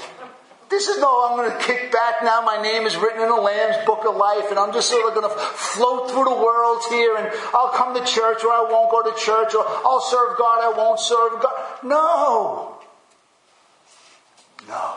This 0.74 0.88
is 0.88 0.98
no, 0.98 1.30
I'm 1.30 1.38
going 1.38 1.52
to 1.52 1.64
kick 1.64 1.92
back 1.92 2.24
now. 2.24 2.42
My 2.42 2.60
name 2.60 2.88
is 2.88 2.98
written 2.98 3.22
in 3.22 3.30
the 3.30 3.36
Lamb's 3.36 3.78
Book 3.86 4.06
of 4.08 4.16
Life, 4.16 4.50
and 4.50 4.58
I'm 4.58 4.74
just 4.74 4.90
sort 4.90 5.08
of 5.08 5.14
going 5.14 5.30
to 5.30 5.38
float 5.38 6.10
through 6.10 6.24
the 6.24 6.34
world 6.34 6.82
here, 6.90 7.16
and 7.16 7.32
I'll 7.54 7.70
come 7.70 7.94
to 7.94 8.04
church, 8.04 8.44
or 8.44 8.52
I 8.52 8.66
won't 8.68 8.90
go 8.90 9.04
to 9.04 9.16
church, 9.16 9.54
or 9.54 9.64
I'll 9.68 10.02
serve 10.02 10.36
God, 10.36 10.64
I 10.64 10.76
won't 10.76 11.00
serve 11.00 11.44
God. 11.44 11.54
No. 11.84 12.78
No. 14.68 14.96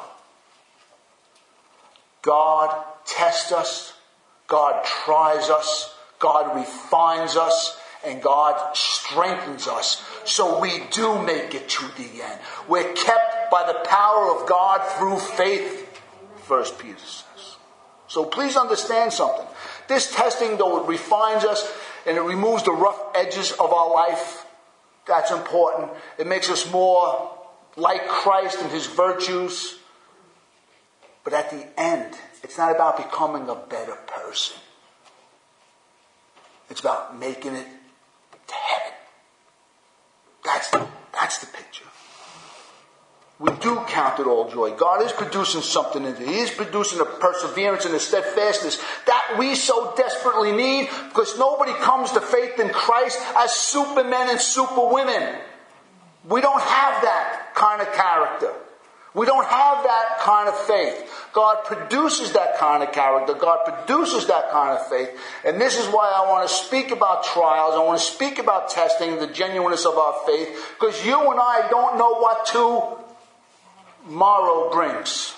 God 2.23 2.75
tests 3.04 3.52
us, 3.52 3.92
God 4.47 4.83
tries 4.83 5.50
us, 5.50 5.95
God 6.18 6.56
refines 6.56 7.37
us, 7.37 7.78
and 8.02 8.23
God 8.23 8.75
strengthens 8.75 9.68
us 9.68 10.02
so 10.25 10.59
we 10.59 10.85
do 10.90 11.21
make 11.23 11.54
it 11.54 11.68
to 11.68 11.85
the 11.99 12.23
end. 12.23 12.40
We're 12.66 12.95
kept 12.95 13.36
by 13.50 13.66
the 13.66 13.78
power 13.88 14.30
of 14.30 14.48
God 14.48 14.86
through 14.98 15.18
faith, 15.18 16.00
First 16.44 16.78
Peter 16.78 16.98
says. 16.98 17.56
So 18.08 18.24
please 18.24 18.56
understand 18.56 19.12
something. 19.12 19.46
This 19.88 20.14
testing, 20.14 20.56
though 20.56 20.82
it 20.82 20.88
refines 20.88 21.44
us 21.44 21.72
and 22.06 22.16
it 22.16 22.20
removes 22.20 22.62
the 22.62 22.72
rough 22.72 23.00
edges 23.14 23.52
of 23.52 23.72
our 23.72 23.92
life, 23.92 24.46
that's 25.06 25.30
important. 25.30 25.90
It 26.18 26.26
makes 26.26 26.50
us 26.50 26.70
more 26.70 27.30
like 27.76 28.06
Christ 28.08 28.60
and 28.60 28.70
his 28.70 28.86
virtues. 28.86 29.78
But 31.24 31.32
at 31.32 31.50
the 31.50 31.66
end, 31.80 32.14
it's 32.42 32.58
not 32.58 32.74
about 32.74 32.96
becoming 32.96 33.48
a 33.48 33.54
better 33.54 33.96
person. 34.06 34.56
It's 36.70 36.80
about 36.80 37.18
making 37.18 37.54
it 37.54 37.66
to 38.46 38.54
heaven. 38.54 38.92
That's 40.44 40.70
that's 41.12 41.38
the 41.38 41.46
picture. 41.46 41.84
We 43.38 43.52
do 43.61 43.85
count 43.88 44.19
it 44.19 44.26
all 44.26 44.49
joy. 44.49 44.71
God 44.76 45.02
is 45.02 45.12
producing 45.12 45.61
something 45.61 46.02
in 46.05 46.14
it. 46.14 46.19
He 46.19 46.38
is 46.38 46.50
producing 46.50 47.00
a 47.00 47.05
perseverance 47.05 47.85
and 47.85 47.95
a 47.95 48.00
steadfastness 48.00 48.83
that 49.07 49.37
we 49.38 49.55
so 49.55 49.93
desperately 49.95 50.52
need 50.52 50.88
because 51.09 51.38
nobody 51.38 51.75
comes 51.75 52.12
to 52.12 52.21
faith 52.23 52.59
in 52.59 52.71
Christ 52.71 53.21
as 53.37 53.52
supermen 53.52 54.31
and 54.31 54.40
superwomen. 54.40 55.38
We 56.28 56.40
don't 56.40 56.62
have 56.62 57.02
that 57.02 57.52
kind 57.55 57.83
of 57.83 57.93
character. 57.93 58.52
We 59.12 59.25
don't 59.25 59.47
have 59.47 59.83
that 59.85 60.19
kind 60.21 60.49
of 60.49 60.59
faith. 60.66 61.11
God 61.33 61.64
produces 61.64 62.33
that 62.33 62.59
kind 62.59 62.83
of 62.83 62.93
character. 62.93 63.33
God 63.33 63.64
produces 63.64 64.26
that 64.26 64.50
kind 64.50 64.78
of 64.78 64.87
faith. 64.88 65.11
And 65.45 65.59
this 65.59 65.78
is 65.78 65.87
why 65.87 66.12
I 66.14 66.28
want 66.28 66.47
to 66.49 66.55
speak 66.55 66.90
about 66.90 67.25
trials. 67.25 67.75
I 67.75 67.85
want 67.85 67.99
to 67.99 68.05
speak 68.05 68.38
about 68.38 68.69
testing, 68.69 69.19
the 69.19 69.26
genuineness 69.26 69.87
of 69.87 69.97
our 69.97 70.21
faith, 70.26 70.75
because 70.78 71.05
you 71.05 71.19
and 71.31 71.40
I 71.40 71.66
don't 71.71 71.97
know 71.97 72.19
what 72.19 72.47
tomorrow 74.06 74.70
brings. 74.70 75.34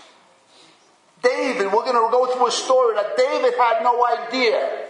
David, 1.22 1.66
we're 1.66 1.84
going 1.84 1.94
to 1.94 2.12
go 2.12 2.26
through 2.32 2.46
a 2.46 2.50
story 2.50 2.94
that 2.94 3.16
David 3.16 3.54
had 3.58 3.82
no 3.82 4.06
idea 4.06 4.86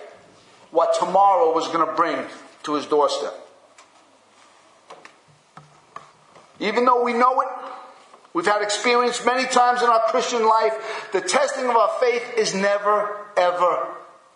what 0.71 0.95
tomorrow 0.99 1.55
was 1.55 1.69
going 1.69 1.87
to 1.87 1.95
bring 1.95 2.19
to 2.65 2.75
his 2.75 2.87
doorstep. 2.87 3.35
Even 6.61 6.85
though 6.85 7.03
we 7.05 7.13
know 7.13 7.41
it, 7.41 7.49
we've 8.35 8.47
had 8.47 8.63
experience 8.63 9.25
many 9.25 9.49
times 9.49 9.81
in 9.81 9.89
our 9.89 10.03
Christian 10.09 10.45
life, 10.45 11.09
the 11.13 11.21
testing 11.21 11.65
of 11.65 11.77
our 11.77 11.91
faith 12.01 12.35
is 12.37 12.55
never, 12.55 13.17
ever 13.37 13.87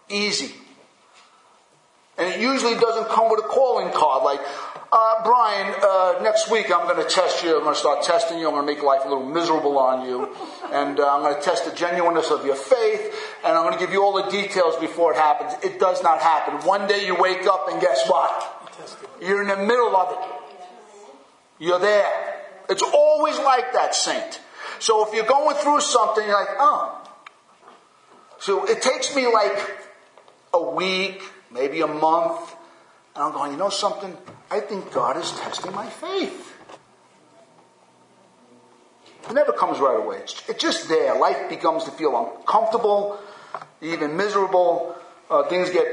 easy. 0.08 0.54
And 2.23 2.33
it 2.33 2.41
usually 2.41 2.76
doesn't 2.76 3.09
come 3.09 3.29
with 3.31 3.45
a 3.45 3.49
calling 3.49 3.91
card 3.93 4.23
like, 4.23 4.38
uh, 4.93 5.25
Brian, 5.25 5.75
uh, 5.83 6.23
next 6.23 6.49
week 6.52 6.71
I'm 6.71 6.87
going 6.87 7.02
to 7.02 7.11
test 7.11 7.43
you. 7.43 7.57
I'm 7.57 7.64
going 7.64 7.75
to 7.75 7.81
start 7.81 8.05
testing 8.05 8.38
you. 8.38 8.47
I'm 8.47 8.55
going 8.55 8.64
to 8.64 8.73
make 8.73 8.85
life 8.85 9.00
a 9.05 9.09
little 9.09 9.26
miserable 9.26 9.76
on 9.76 10.07
you. 10.07 10.29
And 10.71 11.00
uh, 11.00 11.17
I'm 11.17 11.23
going 11.23 11.35
to 11.35 11.43
test 11.43 11.64
the 11.64 11.75
genuineness 11.75 12.31
of 12.31 12.47
your 12.47 12.55
faith. 12.55 13.12
And 13.45 13.59
I'm 13.59 13.64
going 13.64 13.73
to 13.73 13.81
give 13.81 13.91
you 13.91 14.05
all 14.05 14.23
the 14.23 14.31
details 14.31 14.76
before 14.76 15.14
it 15.14 15.17
happens. 15.17 15.52
It 15.64 15.81
does 15.81 16.00
not 16.05 16.21
happen. 16.21 16.64
One 16.64 16.87
day 16.87 17.05
you 17.07 17.17
wake 17.19 17.45
up 17.47 17.67
and 17.69 17.81
guess 17.81 18.09
what? 18.09 18.71
You're 19.21 19.43
in 19.43 19.49
the 19.49 19.57
middle 19.57 19.97
of 19.97 20.12
it. 20.12 20.64
You're 21.59 21.81
there. 21.81 22.41
It's 22.69 22.83
always 22.83 23.37
like 23.38 23.73
that, 23.73 23.97
saint. 23.97 24.41
So 24.79 25.09
if 25.09 25.12
you're 25.12 25.26
going 25.26 25.57
through 25.57 25.81
something, 25.81 26.25
you're 26.25 26.38
like, 26.38 26.55
oh. 26.61 26.99
So 28.38 28.64
it 28.67 28.81
takes 28.81 29.12
me 29.17 29.26
like 29.26 29.59
a 30.55 30.71
week, 30.71 31.23
maybe 31.52 31.80
a 31.80 31.87
month. 31.87 32.54
And 33.14 33.25
I'm 33.25 33.32
going, 33.32 33.52
you 33.52 33.59
know 33.59 33.68
something? 33.68 34.16
I 34.50 34.61
think 34.61 34.92
God 34.92 35.16
is 35.16 35.30
testing 35.32 35.73
my 35.73 35.88
faith. 35.88 36.56
It 39.28 39.35
never 39.35 39.52
comes 39.52 39.78
right 39.78 39.99
away. 39.99 40.18
It's, 40.18 40.49
it's 40.49 40.62
just 40.62 40.88
there. 40.88 41.14
Life 41.18 41.49
becomes 41.49 41.85
to 41.85 41.90
feel 41.92 42.16
uncomfortable, 42.16 43.18
even 43.80 44.16
miserable. 44.16 44.97
Uh, 45.30 45.44
things 45.44 45.71
get, 45.71 45.87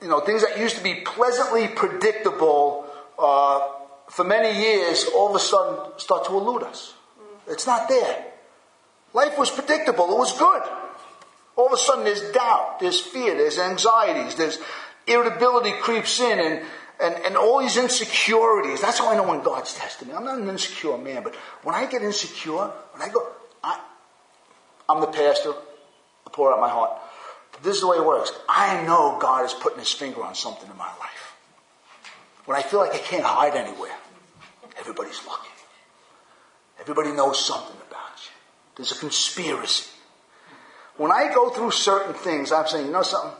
you 0.00 0.08
know, 0.08 0.20
things 0.20 0.42
that 0.42 0.58
used 0.58 0.76
to 0.76 0.82
be 0.82 1.02
pleasantly 1.04 1.68
predictable 1.68 2.86
uh, 3.18 3.66
for 4.08 4.24
many 4.24 4.58
years, 4.58 5.06
all 5.14 5.30
of 5.30 5.36
a 5.36 5.38
sudden 5.38 5.98
start 5.98 6.24
to 6.26 6.32
elude 6.32 6.62
us. 6.62 6.94
It's 7.48 7.66
not 7.66 7.88
there. 7.88 8.26
Life 9.12 9.38
was 9.38 9.50
predictable. 9.50 10.10
It 10.12 10.18
was 10.18 10.38
good. 10.38 10.62
All 11.56 11.66
of 11.66 11.72
a 11.72 11.76
sudden 11.76 12.04
there's 12.04 12.22
doubt, 12.32 12.80
there's 12.80 13.00
fear, 13.00 13.36
there's 13.36 13.58
anxieties, 13.58 14.34
there's 14.36 14.58
irritability 15.06 15.72
creeps 15.72 16.20
in 16.20 16.38
and, 16.38 16.64
and, 17.02 17.14
and 17.24 17.36
all 17.36 17.60
these 17.60 17.76
insecurities. 17.76 18.80
That's 18.80 18.98
how 18.98 19.10
I 19.10 19.16
know 19.16 19.28
when 19.28 19.42
God's 19.42 19.74
testing 19.74 20.08
me. 20.08 20.14
I'm 20.14 20.24
not 20.24 20.38
an 20.38 20.48
insecure 20.48 20.96
man, 20.96 21.22
but 21.22 21.34
when 21.62 21.74
I 21.74 21.86
get 21.86 22.02
insecure, 22.02 22.52
when 22.92 23.02
I 23.02 23.08
go, 23.08 23.26
I, 23.62 23.80
I'm 24.88 25.00
the 25.00 25.08
pastor, 25.08 25.52
I 26.26 26.30
pour 26.30 26.52
out 26.52 26.60
my 26.60 26.68
heart. 26.68 26.92
This 27.62 27.76
is 27.76 27.82
the 27.82 27.88
way 27.88 27.98
it 27.98 28.06
works. 28.06 28.32
I 28.48 28.82
know 28.86 29.18
God 29.20 29.44
is 29.44 29.52
putting 29.52 29.80
his 29.80 29.92
finger 29.92 30.22
on 30.22 30.34
something 30.34 30.70
in 30.70 30.76
my 30.76 30.86
life. 30.86 31.36
When 32.46 32.56
I 32.56 32.62
feel 32.62 32.80
like 32.80 32.94
I 32.94 32.98
can't 32.98 33.24
hide 33.24 33.54
anywhere, 33.54 33.96
everybody's 34.78 35.20
looking. 35.26 35.50
Everybody 36.80 37.12
knows 37.12 37.44
something 37.44 37.76
about 37.88 38.16
you. 38.16 38.32
There's 38.76 38.92
a 38.92 38.98
conspiracy. 38.98 39.90
When 41.00 41.10
I 41.10 41.32
go 41.32 41.48
through 41.48 41.70
certain 41.70 42.12
things, 42.12 42.52
I'm 42.52 42.66
saying, 42.66 42.84
you 42.84 42.92
know 42.92 43.00
something? 43.00 43.32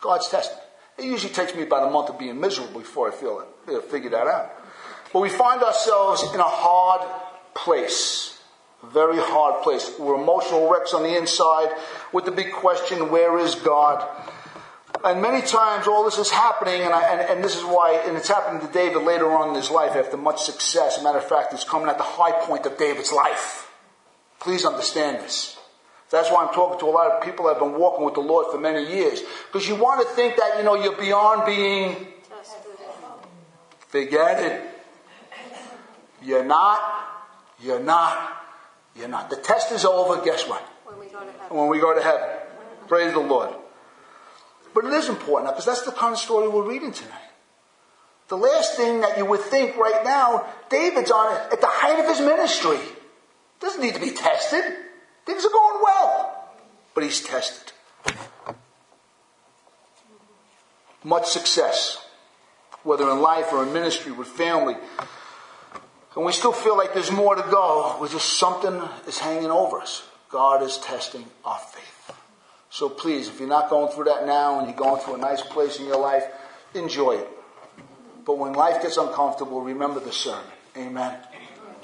God's 0.00 0.28
testing. 0.28 0.58
It 0.98 1.04
usually 1.04 1.32
takes 1.32 1.54
me 1.54 1.62
about 1.62 1.86
a 1.86 1.92
month 1.92 2.08
of 2.10 2.18
being 2.18 2.40
miserable 2.40 2.80
before 2.80 3.06
I 3.06 3.12
feel 3.12 3.46
it, 3.68 3.84
figure 3.84 4.10
that 4.10 4.26
out. 4.26 4.50
But 5.12 5.20
we 5.20 5.28
find 5.28 5.62
ourselves 5.62 6.24
in 6.34 6.40
a 6.40 6.42
hard 6.42 7.08
place. 7.54 8.36
A 8.82 8.86
very 8.86 9.18
hard 9.18 9.62
place. 9.62 9.92
We're 9.96 10.20
emotional 10.20 10.68
wrecks 10.68 10.92
on 10.92 11.04
the 11.04 11.16
inside 11.16 11.68
with 12.12 12.24
the 12.24 12.32
big 12.32 12.50
question, 12.50 13.12
where 13.12 13.38
is 13.38 13.54
God? 13.54 14.04
And 15.04 15.22
many 15.22 15.42
times 15.42 15.86
all 15.86 16.02
this 16.02 16.18
is 16.18 16.32
happening, 16.32 16.80
and, 16.80 16.92
I, 16.92 17.12
and, 17.12 17.30
and, 17.30 17.44
this 17.44 17.54
is 17.54 17.62
why, 17.62 18.02
and 18.08 18.16
it's 18.16 18.26
happening 18.26 18.60
to 18.66 18.72
David 18.72 19.04
later 19.04 19.30
on 19.30 19.50
in 19.50 19.54
his 19.54 19.70
life 19.70 19.94
after 19.94 20.16
much 20.16 20.40
success. 20.40 21.00
Matter 21.00 21.18
of 21.18 21.28
fact, 21.28 21.52
it's 21.52 21.62
coming 21.62 21.88
at 21.88 21.96
the 21.96 22.02
high 22.02 22.32
point 22.44 22.66
of 22.66 22.76
David's 22.76 23.12
life. 23.12 23.70
Please 24.40 24.64
understand 24.64 25.22
this. 25.22 25.59
That's 26.10 26.30
why 26.30 26.44
I'm 26.44 26.52
talking 26.52 26.80
to 26.80 26.86
a 26.86 26.90
lot 26.90 27.10
of 27.10 27.22
people 27.22 27.46
that 27.46 27.54
have 27.54 27.62
been 27.62 27.78
walking 27.78 28.04
with 28.04 28.14
the 28.14 28.20
Lord 28.20 28.46
for 28.50 28.58
many 28.58 28.84
years. 28.92 29.22
Because 29.46 29.68
you 29.68 29.76
want 29.76 30.06
to 30.06 30.14
think 30.14 30.36
that, 30.36 30.58
you 30.58 30.64
know, 30.64 30.74
you're 30.74 30.96
beyond 30.96 31.46
being. 31.46 32.08
Forget 33.88 34.42
it. 34.42 34.62
You're 36.22 36.44
not. 36.44 36.80
You're 37.60 37.80
not. 37.80 38.38
You're 38.96 39.08
not. 39.08 39.30
The 39.30 39.36
test 39.36 39.70
is 39.72 39.84
over. 39.84 40.20
Guess 40.24 40.48
what? 40.48 40.62
When 40.84 40.98
we 40.98 41.06
go 41.06 41.20
to 41.20 41.30
heaven. 41.30 41.56
When 41.56 41.68
we 41.68 41.78
go 41.78 41.94
to 41.94 42.02
heaven. 42.02 42.28
Praise 42.88 43.12
the 43.12 43.20
Lord. 43.20 43.50
But 44.74 44.84
it 44.84 44.92
is 44.92 45.08
important 45.08 45.52
because 45.52 45.64
that's 45.64 45.82
the 45.82 45.92
kind 45.92 46.12
of 46.12 46.18
story 46.18 46.48
we're 46.48 46.68
reading 46.68 46.92
tonight. 46.92 47.30
The 48.28 48.36
last 48.36 48.76
thing 48.76 49.00
that 49.00 49.18
you 49.18 49.26
would 49.26 49.40
think 49.40 49.76
right 49.76 50.04
now, 50.04 50.46
David's 50.68 51.10
on 51.10 51.34
it 51.34 51.52
at 51.52 51.60
the 51.60 51.66
height 51.68 51.98
of 51.98 52.06
his 52.06 52.20
ministry. 52.20 52.78
Doesn't 53.58 53.82
need 53.82 53.94
to 53.94 54.00
be 54.00 54.10
tested. 54.10 54.62
Things 55.26 55.44
are 55.44 55.50
going 55.50 55.59
well. 55.82 56.48
But 56.94 57.04
he's 57.04 57.20
tested. 57.22 57.72
Much 61.02 61.26
success, 61.26 62.04
whether 62.82 63.10
in 63.10 63.20
life 63.20 63.52
or 63.52 63.62
in 63.62 63.72
ministry, 63.72 64.12
with 64.12 64.28
family. 64.28 64.76
And 66.16 66.24
we 66.24 66.32
still 66.32 66.52
feel 66.52 66.76
like 66.76 66.92
there's 66.92 67.12
more 67.12 67.34
to 67.34 67.42
go. 67.50 67.96
We're 68.00 68.08
just 68.08 68.38
something 68.38 68.82
is 69.06 69.18
hanging 69.18 69.50
over 69.50 69.80
us. 69.80 70.02
God 70.30 70.62
is 70.62 70.78
testing 70.78 71.24
our 71.44 71.58
faith. 71.58 72.12
So 72.68 72.88
please, 72.88 73.28
if 73.28 73.40
you're 73.40 73.48
not 73.48 73.70
going 73.70 73.92
through 73.92 74.04
that 74.04 74.26
now 74.26 74.58
and 74.58 74.68
you're 74.68 74.76
going 74.76 75.00
through 75.00 75.14
a 75.14 75.18
nice 75.18 75.42
place 75.42 75.80
in 75.80 75.86
your 75.86 75.98
life, 75.98 76.24
enjoy 76.74 77.16
it. 77.16 77.28
But 78.24 78.38
when 78.38 78.52
life 78.52 78.82
gets 78.82 78.96
uncomfortable, 78.96 79.60
remember 79.60 80.00
the 80.00 80.12
sermon. 80.12 80.44
Amen. 80.76 81.18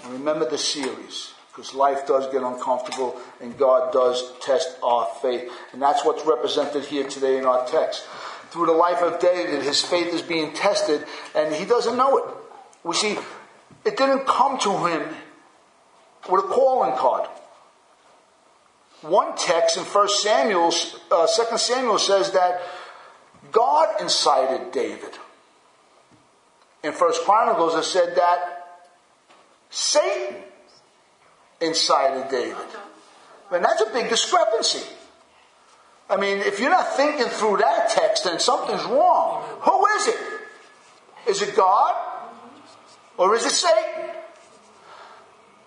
And 0.05 0.13
remember 0.13 0.49
the 0.49 0.59
series. 0.59 1.33
Because 1.57 1.75
life 1.75 2.07
does 2.07 2.31
get 2.31 2.43
uncomfortable 2.43 3.19
and 3.41 3.57
God 3.57 3.91
does 3.91 4.35
test 4.43 4.77
our 4.83 5.09
faith. 5.23 5.51
And 5.73 5.81
that's 5.81 6.05
what's 6.05 6.27
represented 6.27 6.85
here 6.85 7.09
today 7.09 7.39
in 7.39 7.47
our 7.47 7.67
text. 7.67 8.05
Through 8.51 8.67
the 8.67 8.73
life 8.73 9.01
of 9.01 9.19
David, 9.21 9.63
his 9.63 9.81
faith 9.81 10.13
is 10.13 10.21
being 10.21 10.53
tested 10.53 11.07
and 11.35 11.55
he 11.55 11.65
doesn't 11.65 11.97
know 11.97 12.19
it. 12.19 12.25
We 12.85 12.95
see, 12.95 13.17
it 13.87 13.97
didn't 13.97 14.27
come 14.27 14.59
to 14.59 14.87
him 14.87 15.09
with 16.31 16.45
a 16.45 16.49
calling 16.49 16.95
card. 16.99 17.27
One 19.01 19.35
text 19.35 19.79
in 19.79 19.85
1 19.85 20.09
Samuel, 20.11 20.75
uh, 21.11 21.27
2 21.27 21.57
Samuel 21.57 21.99
says 21.99 22.33
that 22.33 22.61
God 23.51 23.99
incited 24.03 24.73
David. 24.73 25.17
In 26.85 26.93
1 26.93 27.13
Chronicles 27.25 27.75
it 27.77 27.85
said 27.85 28.15
that 28.17 28.83
Satan 29.71 30.43
incited 31.61 32.31
David. 32.31 32.57
And 33.51 33.65
that's 33.65 33.81
a 33.81 33.91
big 33.93 34.09
discrepancy. 34.09 34.87
I 36.09 36.17
mean, 36.17 36.39
if 36.39 36.61
you're 36.61 36.71
not 36.71 36.97
thinking 36.97 37.27
through 37.27 37.59
that 37.59 37.91
text, 37.91 38.25
then 38.25 38.39
something's 38.39 38.85
wrong. 38.85 39.43
Who 39.61 39.87
is 39.87 40.09
it? 40.09 40.19
Is 41.29 41.43
it 41.43 41.57
God? 41.57 41.95
Or 43.19 43.35
is 43.35 43.45
it 43.45 43.51
Satan? 43.51 44.11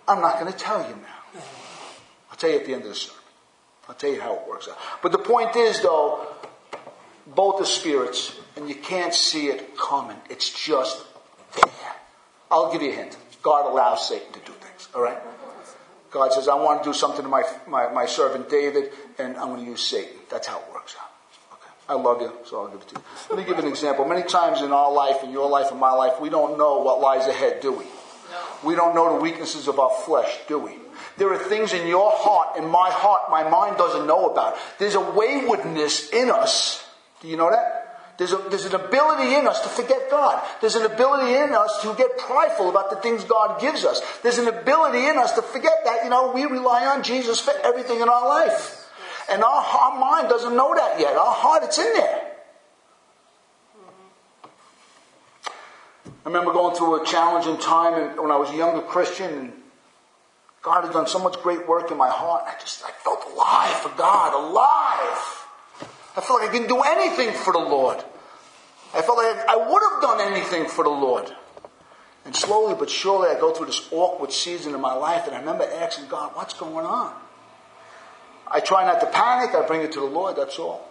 I'm 0.07 0.21
not 0.21 0.39
going 0.39 0.51
to 0.51 0.57
tell 0.57 0.81
you 0.81 0.95
now. 0.95 1.41
I'll 2.31 2.37
tell 2.37 2.49
you 2.49 2.57
at 2.57 2.65
the 2.65 2.73
end 2.73 2.83
of 2.83 2.89
the 2.89 2.95
sermon. 2.95 3.21
I'll 3.87 3.95
tell 3.95 4.11
you 4.11 4.21
how 4.21 4.35
it 4.35 4.47
works 4.47 4.67
out. 4.67 4.77
But 5.01 5.11
the 5.11 5.17
point 5.17 5.55
is, 5.55 5.81
though, 5.81 6.27
both 7.27 7.61
are 7.61 7.65
spirits, 7.65 8.39
and 8.55 8.69
you 8.69 8.75
can't 8.75 9.13
see 9.13 9.47
it 9.47 9.77
coming. 9.77 10.17
It's 10.29 10.49
just 10.65 11.03
there. 11.55 11.95
I'll 12.49 12.71
give 12.71 12.81
you 12.81 12.91
a 12.91 12.95
hint. 12.95 13.17
God 13.41 13.69
allows 13.69 14.07
Satan 14.07 14.31
to 14.33 14.39
do 14.39 14.51
things, 14.53 14.89
all 14.95 15.01
right? 15.01 15.17
God 16.11 16.33
says, 16.33 16.47
I 16.47 16.55
want 16.55 16.83
to 16.83 16.89
do 16.89 16.93
something 16.93 17.23
to 17.23 17.29
my, 17.29 17.43
my, 17.67 17.91
my 17.91 18.05
servant 18.05 18.49
David, 18.49 18.91
and 19.17 19.37
I'm 19.37 19.49
going 19.49 19.63
to 19.63 19.69
use 19.69 19.81
Satan. 19.81 20.17
That's 20.29 20.47
how 20.47 20.59
it 20.59 20.65
works 20.73 20.95
out. 20.99 21.09
Okay. 21.53 21.71
I 21.87 21.93
love 21.93 22.21
you, 22.21 22.31
so 22.45 22.61
I'll 22.61 22.67
give 22.67 22.81
it 22.81 22.87
to 22.89 22.95
you. 22.95 23.01
Let 23.29 23.39
me 23.39 23.45
give 23.45 23.57
you 23.57 23.63
an 23.63 23.69
example. 23.69 24.05
Many 24.05 24.23
times 24.23 24.61
in 24.61 24.71
our 24.71 24.91
life, 24.91 25.23
in 25.23 25.31
your 25.31 25.49
life, 25.49 25.71
in 25.71 25.77
my 25.77 25.91
life, 25.91 26.19
we 26.19 26.29
don't 26.29 26.57
know 26.57 26.79
what 26.79 26.99
lies 26.99 27.27
ahead, 27.27 27.61
do 27.61 27.71
we? 27.71 27.85
We 28.63 28.75
don't 28.75 28.93
know 28.93 29.15
the 29.15 29.21
weaknesses 29.21 29.67
of 29.67 29.79
our 29.79 29.91
flesh, 30.05 30.39
do 30.47 30.59
we? 30.59 30.73
There 31.17 31.31
are 31.33 31.37
things 31.37 31.73
in 31.73 31.87
your 31.87 32.11
heart, 32.13 32.57
in 32.57 32.67
my 32.67 32.89
heart, 32.91 33.29
my 33.29 33.47
mind 33.47 33.77
doesn't 33.77 34.05
know 34.07 34.29
about. 34.29 34.57
There's 34.77 34.95
a 34.95 35.01
waywardness 35.01 36.09
in 36.09 36.29
us. 36.29 36.85
Do 37.21 37.27
you 37.27 37.37
know 37.37 37.49
that? 37.51 37.78
There's, 38.19 38.33
a, 38.33 38.37
there's 38.49 38.65
an 38.65 38.75
ability 38.75 39.33
in 39.33 39.47
us 39.47 39.61
to 39.61 39.69
forget 39.69 40.09
God. 40.11 40.45
There's 40.59 40.75
an 40.75 40.85
ability 40.85 41.33
in 41.33 41.55
us 41.55 41.81
to 41.83 41.95
get 41.95 42.17
prideful 42.17 42.69
about 42.69 42.89
the 42.89 42.97
things 42.97 43.23
God 43.23 43.61
gives 43.61 43.85
us. 43.85 44.01
There's 44.21 44.37
an 44.37 44.49
ability 44.49 45.07
in 45.07 45.17
us 45.17 45.31
to 45.35 45.41
forget 45.41 45.85
that, 45.85 46.03
you 46.03 46.09
know, 46.09 46.33
we 46.33 46.43
rely 46.43 46.85
on 46.85 47.01
Jesus 47.01 47.39
for 47.39 47.53
everything 47.63 48.01
in 48.01 48.09
our 48.09 48.27
life. 48.27 48.91
And 49.31 49.41
our, 49.41 49.63
our 49.63 49.97
mind 49.97 50.27
doesn't 50.27 50.53
know 50.53 50.75
that 50.75 50.99
yet. 50.99 51.15
Our 51.15 51.33
heart, 51.33 51.63
it's 51.63 51.79
in 51.79 51.93
there. 51.93 52.31
I 56.05 56.25
remember 56.25 56.51
going 56.51 56.75
through 56.75 57.01
a 57.01 57.05
challenging 57.05 57.57
time 57.57 58.17
when 58.17 58.31
I 58.31 58.35
was 58.35 58.49
a 58.49 58.57
younger 58.57 58.81
Christian 58.81 59.33
and 59.33 59.53
God 60.61 60.83
had 60.83 60.91
done 60.91 61.07
so 61.07 61.19
much 61.19 61.41
great 61.41 61.69
work 61.69 61.89
in 61.89 61.95
my 61.95 62.09
heart. 62.09 62.43
I 62.45 62.59
just, 62.59 62.83
I 62.83 62.91
felt 63.01 63.23
alive 63.31 63.75
for 63.75 63.97
God, 63.97 64.33
alive. 64.33 65.38
I 66.15 66.21
felt 66.21 66.41
like 66.41 66.49
I 66.49 66.53
didn't 66.53 66.67
do 66.67 66.81
anything 66.81 67.31
for 67.33 67.53
the 67.53 67.59
Lord. 67.59 68.03
I 68.93 69.01
felt 69.01 69.17
like 69.17 69.47
I 69.47 69.55
would 69.55 69.81
have 69.91 70.01
done 70.01 70.33
anything 70.33 70.65
for 70.65 70.83
the 70.83 70.89
Lord. 70.89 71.31
And 72.25 72.35
slowly 72.35 72.75
but 72.77 72.89
surely, 72.89 73.29
I 73.29 73.39
go 73.39 73.53
through 73.53 73.67
this 73.67 73.87
awkward 73.91 74.31
season 74.31 74.73
in 74.73 74.81
my 74.81 74.93
life, 74.93 75.25
and 75.25 75.35
I 75.35 75.39
remember 75.39 75.63
asking 75.63 76.07
God, 76.07 76.31
What's 76.35 76.53
going 76.53 76.85
on? 76.85 77.13
I 78.47 78.59
try 78.59 78.85
not 78.85 78.99
to 79.01 79.05
panic, 79.07 79.55
I 79.55 79.65
bring 79.65 79.81
it 79.81 79.91
to 79.93 79.99
the 79.99 80.05
Lord, 80.05 80.35
that's 80.35 80.57
all. 80.57 80.87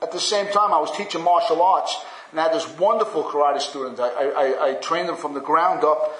At 0.00 0.10
the 0.10 0.20
same 0.20 0.46
time, 0.46 0.72
I 0.72 0.80
was 0.80 0.90
teaching 0.96 1.22
martial 1.22 1.62
arts, 1.62 1.96
and 2.30 2.40
I 2.40 2.44
had 2.44 2.52
this 2.52 2.68
wonderful 2.78 3.24
karate 3.24 3.60
student. 3.60 4.00
I, 4.00 4.08
I, 4.08 4.70
I 4.70 4.74
trained 4.74 5.08
him 5.08 5.16
from 5.16 5.34
the 5.34 5.40
ground 5.40 5.84
up. 5.84 6.12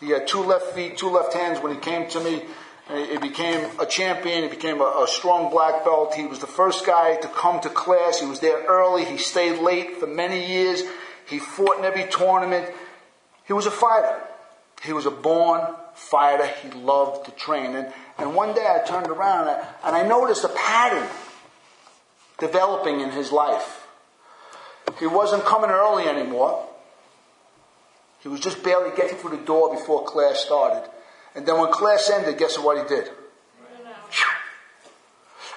He 0.00 0.10
had 0.10 0.26
two 0.26 0.42
left 0.42 0.66
feet, 0.74 0.98
two 0.98 1.08
left 1.08 1.32
hands 1.32 1.62
when 1.62 1.72
he 1.72 1.78
came 1.78 2.08
to 2.10 2.20
me. 2.20 2.42
He 2.92 3.18
became 3.18 3.68
a 3.78 3.86
champion. 3.86 4.42
He 4.42 4.48
became 4.48 4.80
a, 4.80 5.04
a, 5.04 5.06
strong 5.06 5.50
black 5.50 5.84
belt. 5.84 6.14
He 6.14 6.26
was 6.26 6.40
the 6.40 6.46
first 6.46 6.84
guy 6.84 7.16
to 7.16 7.28
come 7.28 7.60
to 7.60 7.68
class. 7.68 8.20
He 8.20 8.26
was 8.26 8.40
there 8.40 8.64
early. 8.64 9.04
He 9.04 9.16
stayed 9.16 9.60
late 9.60 9.98
for 9.98 10.06
many 10.06 10.46
years. 10.46 10.82
He 11.26 11.38
fought 11.38 11.78
in 11.78 11.84
every 11.84 12.06
tournament. 12.10 12.68
He 13.44 13.52
was 13.52 13.66
a 13.66 13.70
fighter. 13.70 14.20
He 14.82 14.92
was 14.92 15.06
a 15.06 15.10
born 15.10 15.60
fighter. 15.94 16.46
He 16.46 16.70
loved 16.70 17.26
to 17.26 17.30
train. 17.32 17.76
And, 17.76 17.92
and 18.18 18.34
one 18.34 18.54
day 18.54 18.66
I 18.66 18.84
turned 18.84 19.06
around 19.06 19.48
and 19.48 19.50
I, 19.50 19.66
and 19.84 19.96
I 19.96 20.06
noticed 20.06 20.42
a 20.44 20.48
pattern 20.48 21.08
developing 22.38 23.00
in 23.00 23.10
his 23.10 23.30
life. 23.30 23.86
He 24.98 25.06
wasn't 25.06 25.44
coming 25.44 25.70
early 25.70 26.08
anymore. 26.08 26.66
He 28.20 28.28
was 28.28 28.40
just 28.40 28.62
barely 28.64 28.94
getting 28.96 29.16
through 29.16 29.36
the 29.36 29.44
door 29.44 29.74
before 29.74 30.04
class 30.04 30.40
started. 30.40 30.90
And 31.34 31.46
then 31.46 31.58
when 31.58 31.70
class 31.72 32.10
ended, 32.10 32.38
guess 32.38 32.58
what 32.58 32.76
he 32.78 32.94
did? 32.94 33.10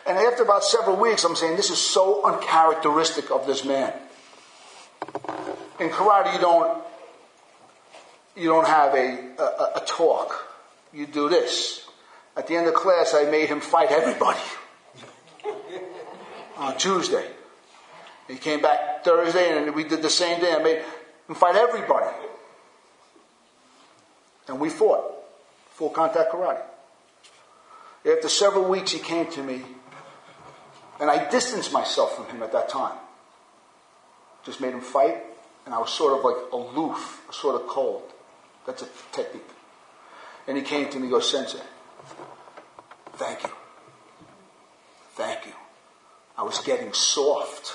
And 0.06 0.18
after 0.18 0.44
about 0.44 0.64
several 0.64 0.98
weeks, 0.98 1.24
I'm 1.24 1.36
saying, 1.36 1.56
this 1.56 1.70
is 1.70 1.80
so 1.80 2.26
uncharacteristic 2.26 3.32
of 3.32 3.48
this 3.48 3.64
man. 3.64 3.94
In 5.80 5.90
karate, 5.90 6.34
you 6.34 6.40
don't, 6.40 6.84
you 8.36 8.50
don't 8.50 8.68
have 8.68 8.94
a, 8.94 9.34
a, 9.40 9.82
a 9.82 9.84
talk. 9.86 10.58
You 10.94 11.08
do 11.08 11.30
this. 11.30 11.88
At 12.36 12.48
the 12.48 12.56
end 12.56 12.68
of 12.68 12.74
class, 12.74 13.14
I 13.16 13.30
made 13.30 13.48
him 13.48 13.62
fight 13.62 13.92
everybody 13.92 14.40
on 16.58 16.78
Tuesday. 16.78 17.28
He 18.28 18.36
came 18.36 18.62
back 18.62 19.04
Thursday, 19.06 19.58
and 19.58 19.74
we 19.74 19.84
did 19.84 20.02
the 20.02 20.10
same 20.10 20.42
thing. 20.42 20.54
I 20.54 20.62
made 20.62 20.82
him 21.30 21.36
fight 21.36 21.56
everybody. 21.56 22.14
And 24.48 24.60
we 24.60 24.70
fought 24.70 25.13
full 25.84 25.90
contact 25.90 26.32
karate. 26.32 26.64
After 28.10 28.30
several 28.30 28.70
weeks, 28.70 28.92
he 28.92 29.00
came 29.00 29.30
to 29.32 29.44
me, 29.44 29.64
and 31.00 31.12
I 31.12 31.30
distanced 31.30 31.74
myself 31.74 32.16
from 32.16 32.26
him 32.28 32.42
at 32.42 32.54
that 32.54 32.70
time. 32.70 32.98
Just 34.46 34.62
made 34.62 34.74
him 34.74 34.80
fight, 34.80 35.18
and 35.66 35.74
I 35.74 35.80
was 35.80 35.92
sort 35.92 36.18
of 36.18 36.24
like 36.24 36.52
aloof, 36.54 37.26
sort 37.32 37.56
of 37.60 37.68
cold. 37.68 38.04
That's 38.66 38.82
a 38.82 38.88
technique. 39.12 39.50
And 40.48 40.56
he 40.56 40.64
came 40.64 40.90
to 40.90 41.00
me, 41.00 41.10
goes, 41.10 41.30
Sensei, 41.30 41.60
thank 43.16 43.44
you. 43.44 43.50
Thank 45.16 45.46
you. 45.48 45.54
I 46.38 46.44
was 46.44 46.60
getting 46.60 46.94
soft, 46.94 47.74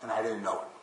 and 0.00 0.10
I 0.10 0.22
didn't 0.22 0.42
know 0.42 0.60
it. 0.60 0.75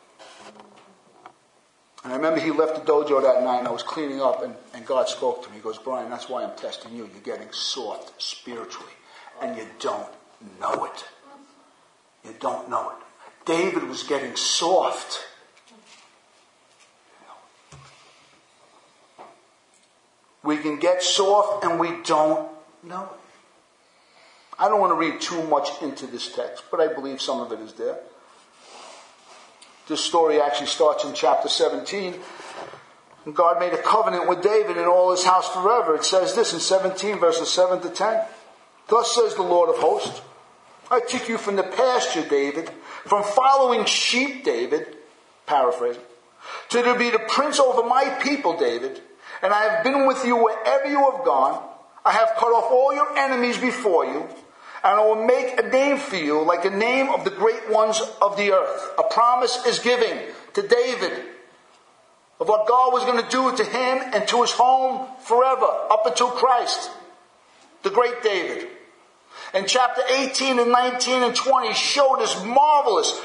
And 2.04 2.12
I 2.12 2.16
remember 2.16 2.38
he 2.38 2.50
left 2.50 2.74
the 2.74 2.92
dojo 2.92 3.22
that 3.22 3.42
night 3.42 3.60
and 3.60 3.68
I 3.68 3.70
was 3.70 3.82
cleaning 3.82 4.20
up 4.20 4.42
and, 4.44 4.54
and 4.74 4.84
God 4.84 5.08
spoke 5.08 5.42
to 5.42 5.50
me. 5.50 5.56
He 5.56 5.62
goes, 5.62 5.78
Brian, 5.78 6.10
that's 6.10 6.28
why 6.28 6.44
I'm 6.44 6.54
testing 6.54 6.94
you. 6.94 7.08
You're 7.10 7.22
getting 7.22 7.50
soft 7.50 8.22
spiritually 8.22 8.92
and 9.40 9.56
you 9.56 9.66
don't 9.80 10.08
know 10.60 10.84
it. 10.84 11.04
You 12.22 12.34
don't 12.38 12.68
know 12.68 12.90
it. 12.90 12.96
David 13.46 13.88
was 13.88 14.02
getting 14.02 14.36
soft. 14.36 15.24
We 20.42 20.58
can 20.58 20.78
get 20.78 21.02
soft 21.02 21.64
and 21.64 21.80
we 21.80 21.88
don't 22.02 22.50
know 22.82 23.04
it. 23.04 23.20
I 24.58 24.68
don't 24.68 24.78
want 24.78 24.92
to 24.92 24.96
read 24.96 25.22
too 25.22 25.42
much 25.44 25.82
into 25.82 26.06
this 26.06 26.32
text, 26.34 26.64
but 26.70 26.80
I 26.80 26.92
believe 26.92 27.20
some 27.20 27.40
of 27.40 27.50
it 27.50 27.60
is 27.60 27.72
there. 27.72 27.98
This 29.86 30.00
story 30.00 30.40
actually 30.40 30.68
starts 30.68 31.04
in 31.04 31.14
chapter 31.14 31.48
17. 31.48 32.14
And 33.26 33.34
God 33.34 33.58
made 33.58 33.72
a 33.72 33.82
covenant 33.82 34.28
with 34.28 34.42
David 34.42 34.76
and 34.76 34.86
all 34.86 35.10
his 35.10 35.24
house 35.24 35.48
forever. 35.48 35.94
It 35.94 36.04
says 36.04 36.34
this 36.34 36.52
in 36.52 36.60
17 36.60 37.18
verses 37.18 37.50
7 37.50 37.80
to 37.82 37.90
10. 37.90 38.24
Thus 38.88 39.14
says 39.14 39.34
the 39.34 39.42
Lord 39.42 39.70
of 39.70 39.76
hosts, 39.76 40.20
I 40.90 41.00
took 41.00 41.28
you 41.28 41.38
from 41.38 41.56
the 41.56 41.62
pasture, 41.62 42.26
David, 42.28 42.70
from 43.04 43.22
following 43.24 43.86
sheep, 43.86 44.44
David, 44.44 44.96
paraphrasing, 45.46 46.02
to 46.70 46.82
to 46.82 46.98
be 46.98 47.08
the 47.08 47.18
prince 47.18 47.58
over 47.58 47.82
my 47.88 48.18
people, 48.22 48.58
David, 48.58 49.00
and 49.42 49.52
I 49.52 49.62
have 49.62 49.84
been 49.84 50.06
with 50.06 50.24
you 50.24 50.36
wherever 50.36 50.86
you 50.86 51.10
have 51.10 51.24
gone. 51.24 51.62
I 52.04 52.12
have 52.12 52.34
cut 52.36 52.52
off 52.52 52.70
all 52.70 52.94
your 52.94 53.16
enemies 53.16 53.56
before 53.56 54.04
you 54.04 54.28
and 54.84 55.00
I 55.00 55.04
will 55.04 55.24
make 55.24 55.58
a 55.58 55.66
name 55.66 55.96
for 55.96 56.16
you 56.16 56.44
like 56.44 56.62
the 56.62 56.70
name 56.70 57.08
of 57.08 57.24
the 57.24 57.30
great 57.30 57.70
ones 57.70 58.02
of 58.20 58.36
the 58.36 58.52
earth. 58.52 58.92
A 58.98 59.04
promise 59.04 59.64
is 59.66 59.78
given 59.78 60.20
to 60.52 60.62
David 60.62 61.24
of 62.38 62.48
what 62.48 62.68
God 62.68 62.92
was 62.92 63.04
going 63.04 63.22
to 63.22 63.30
do 63.30 63.56
to 63.56 63.64
him 63.64 64.12
and 64.12 64.28
to 64.28 64.42
his 64.42 64.50
home 64.50 65.06
forever, 65.22 65.64
up 65.64 66.04
until 66.04 66.28
Christ, 66.28 66.90
the 67.82 67.90
great 67.90 68.22
David. 68.22 68.68
And 69.54 69.66
chapter 69.66 70.02
18 70.10 70.58
and 70.58 70.70
19 70.70 71.22
and 71.22 71.34
20 71.34 71.72
show 71.72 72.16
this 72.18 72.44
marvelous, 72.44 73.18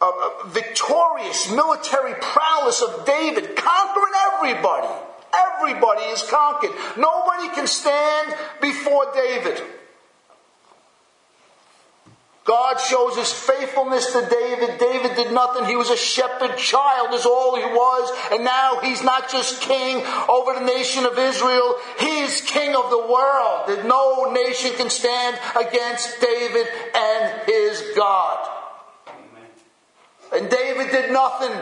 uh, 0.00 0.10
uh, 0.10 0.48
victorious 0.48 1.48
military 1.52 2.14
prowess 2.20 2.82
of 2.82 3.06
David 3.06 3.54
conquering 3.54 4.12
everybody. 4.32 4.88
Everybody 5.32 6.02
is 6.06 6.22
conquered. 6.22 6.70
Nobody 6.96 7.54
can 7.54 7.66
stand 7.68 8.34
before 8.60 9.12
David. 9.14 9.62
God 12.48 12.80
shows 12.80 13.14
his 13.14 13.30
faithfulness 13.30 14.06
to 14.12 14.26
David. 14.26 14.78
David 14.78 15.16
did 15.16 15.34
nothing. 15.34 15.66
He 15.66 15.76
was 15.76 15.90
a 15.90 15.96
shepherd 15.98 16.56
child, 16.56 17.12
is 17.12 17.26
all 17.26 17.56
he 17.56 17.62
was. 17.62 18.10
And 18.32 18.42
now 18.42 18.80
he's 18.80 19.04
not 19.04 19.30
just 19.30 19.60
king 19.60 20.02
over 20.30 20.54
the 20.54 20.64
nation 20.64 21.04
of 21.04 21.18
Israel, 21.18 21.76
he's 21.98 22.40
king 22.40 22.74
of 22.74 22.88
the 22.88 23.06
world. 23.06 23.68
That 23.68 23.84
no 23.84 24.32
nation 24.32 24.72
can 24.78 24.88
stand 24.88 25.38
against 25.60 26.22
David 26.22 26.66
and 26.94 27.42
his 27.44 27.84
God. 27.94 28.48
Amen. 29.08 30.40
And 30.40 30.50
David 30.50 30.90
did 30.90 31.12
nothing 31.12 31.52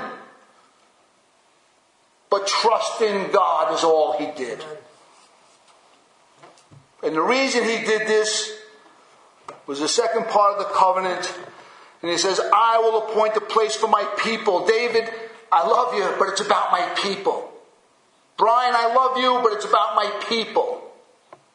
but 2.31 2.47
trust 2.47 3.03
in 3.03 3.33
God, 3.33 3.75
is 3.75 3.83
all 3.83 4.17
he 4.19 4.31
did. 4.37 4.65
And 7.03 7.17
the 7.17 7.23
reason 7.23 7.65
he 7.65 7.85
did 7.85 8.07
this 8.07 8.56
was 9.67 9.81
the 9.81 9.89
second 9.89 10.27
part 10.27 10.53
of 10.53 10.59
the 10.59 10.75
covenant. 10.75 11.33
And 12.03 12.11
he 12.11 12.19
says, 12.19 12.41
I 12.41 12.79
will 12.79 13.09
appoint 13.09 13.37
a 13.37 13.41
place 13.41 13.75
for 13.75 13.89
my 13.89 14.05
people. 14.19 14.67
David, 14.67 15.11
I 15.51 15.67
love 15.67 15.95
you, 15.95 16.15
but 16.19 16.29
it's 16.29 16.41
about 16.41 16.71
my 16.71 16.83
people. 17.03 17.51
Brian, 18.37 18.75
I 18.77 18.95
love 18.95 19.17
you, 19.17 19.41
but 19.43 19.53
it's 19.55 19.65
about 19.65 19.95
my 19.95 20.11
people. 20.29 20.83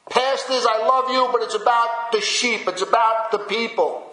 Pastors, 0.09 0.65
I 0.67 0.85
love 0.85 1.09
you, 1.09 1.29
but 1.31 1.43
it's 1.43 1.55
about 1.55 2.11
the 2.11 2.21
sheep, 2.21 2.67
it's 2.67 2.81
about 2.81 3.31
the 3.31 3.39
people. 3.39 4.07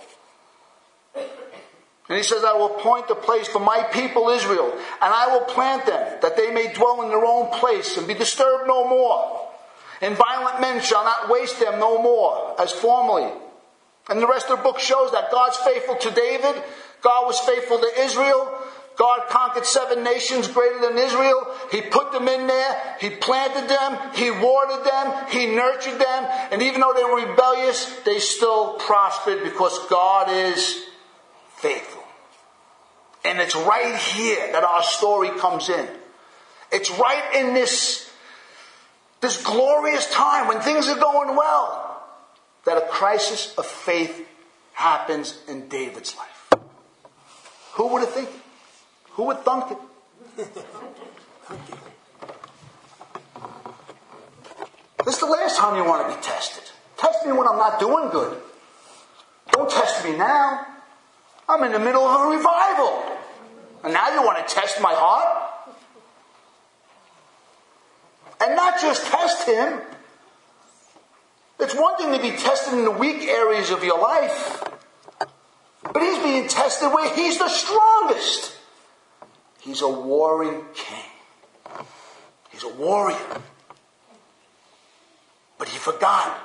And 1.14 2.16
he 2.16 2.22
says, 2.22 2.44
I 2.44 2.52
will 2.52 2.76
appoint 2.76 3.10
a 3.10 3.14
place 3.14 3.48
for 3.48 3.58
my 3.58 3.82
people 3.92 4.28
Israel, 4.28 4.70
and 4.72 5.12
I 5.12 5.28
will 5.28 5.44
plant 5.46 5.86
them, 5.86 6.18
that 6.22 6.36
they 6.36 6.52
may 6.52 6.72
dwell 6.72 7.02
in 7.02 7.08
their 7.08 7.24
own 7.24 7.50
place 7.58 7.96
and 7.96 8.06
be 8.06 8.14
disturbed 8.14 8.66
no 8.66 8.88
more. 8.88 9.48
And 10.00 10.16
violent 10.16 10.60
men 10.60 10.80
shall 10.80 11.04
not 11.04 11.28
waste 11.28 11.58
them 11.58 11.80
no 11.80 12.00
more, 12.00 12.54
as 12.60 12.70
formerly. 12.70 13.30
And 14.08 14.20
the 14.20 14.26
rest 14.26 14.48
of 14.48 14.58
the 14.58 14.62
book 14.62 14.78
shows 14.78 15.12
that 15.12 15.30
God's 15.30 15.56
faithful 15.58 15.96
to 15.96 16.10
David, 16.10 16.62
God 17.02 17.26
was 17.26 17.38
faithful 17.40 17.78
to 17.78 18.00
Israel, 18.00 18.58
God 18.98 19.28
conquered 19.28 19.64
seven 19.64 20.02
nations 20.02 20.48
greater 20.48 20.80
than 20.80 20.98
Israel. 20.98 21.46
He 21.70 21.82
put 21.82 22.10
them 22.10 22.26
in 22.26 22.48
there. 22.48 22.96
He 23.00 23.10
planted 23.10 23.68
them. 23.68 23.96
He 24.14 24.28
watered 24.32 24.84
them. 24.84 25.28
He 25.30 25.46
nurtured 25.46 26.00
them. 26.00 26.26
And 26.50 26.60
even 26.62 26.80
though 26.80 26.92
they 26.94 27.04
were 27.04 27.30
rebellious, 27.30 27.84
they 28.00 28.18
still 28.18 28.74
prospered 28.74 29.44
because 29.44 29.78
God 29.88 30.28
is 30.28 30.82
faithful. 31.58 32.02
And 33.24 33.38
it's 33.38 33.54
right 33.54 33.94
here 33.94 34.50
that 34.50 34.64
our 34.64 34.82
story 34.82 35.30
comes 35.38 35.68
in. 35.68 35.88
It's 36.72 36.90
right 36.90 37.36
in 37.36 37.54
this, 37.54 38.10
this 39.20 39.40
glorious 39.44 40.10
time 40.10 40.48
when 40.48 40.60
things 40.60 40.88
are 40.88 40.98
going 40.98 41.36
well 41.36 41.87
that 42.64 42.76
a 42.76 42.86
crisis 42.88 43.54
of 43.56 43.66
faith 43.66 44.26
happens 44.72 45.42
in 45.48 45.68
David's 45.68 46.16
life. 46.16 46.62
Who 47.72 47.88
would 47.88 48.00
have 48.00 48.10
think? 48.10 48.28
Who 49.10 49.24
would 49.24 49.38
thunk 49.40 49.72
it? 49.72 49.78
This 55.04 55.14
is 55.14 55.20
the 55.20 55.26
last 55.26 55.56
time 55.56 55.76
you 55.76 55.84
want 55.84 56.08
to 56.08 56.14
be 56.14 56.22
tested. 56.22 56.64
Test 56.96 57.24
me 57.24 57.32
when 57.32 57.48
I'm 57.48 57.56
not 57.56 57.80
doing 57.80 58.10
good. 58.10 58.40
Don't 59.52 59.70
test 59.70 60.04
me 60.04 60.16
now. 60.16 60.66
I'm 61.48 61.62
in 61.64 61.72
the 61.72 61.78
middle 61.78 62.02
of 62.02 62.26
a 62.26 62.36
revival. 62.36 63.04
And 63.84 63.92
now 63.92 64.12
you 64.12 64.22
want 64.22 64.46
to 64.46 64.54
test 64.54 64.80
my 64.80 64.92
heart? 64.92 65.74
And 68.40 68.54
not 68.54 68.80
just 68.80 69.06
test 69.06 69.48
him. 69.48 69.80
It's 71.60 71.74
one 71.74 71.96
thing 71.96 72.12
to 72.12 72.20
be 72.20 72.36
tested 72.36 72.74
in 72.74 72.84
the 72.84 72.90
weak 72.90 73.22
areas 73.22 73.70
of 73.70 73.82
your 73.82 74.00
life, 74.00 74.62
but 75.82 76.02
he's 76.02 76.18
being 76.22 76.48
tested 76.48 76.92
where 76.92 77.12
he's 77.14 77.38
the 77.38 77.48
strongest. 77.48 78.54
He's 79.60 79.82
a 79.82 79.88
warring 79.88 80.64
king. 80.74 81.84
He's 82.50 82.62
a 82.62 82.68
warrior. 82.68 83.18
But 85.58 85.68
he 85.68 85.78
forgot 85.78 86.38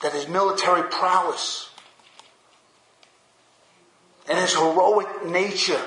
that 0.00 0.12
his 0.12 0.26
military 0.26 0.82
prowess 0.84 1.70
and 4.28 4.38
his 4.38 4.54
heroic 4.54 5.26
nature 5.26 5.80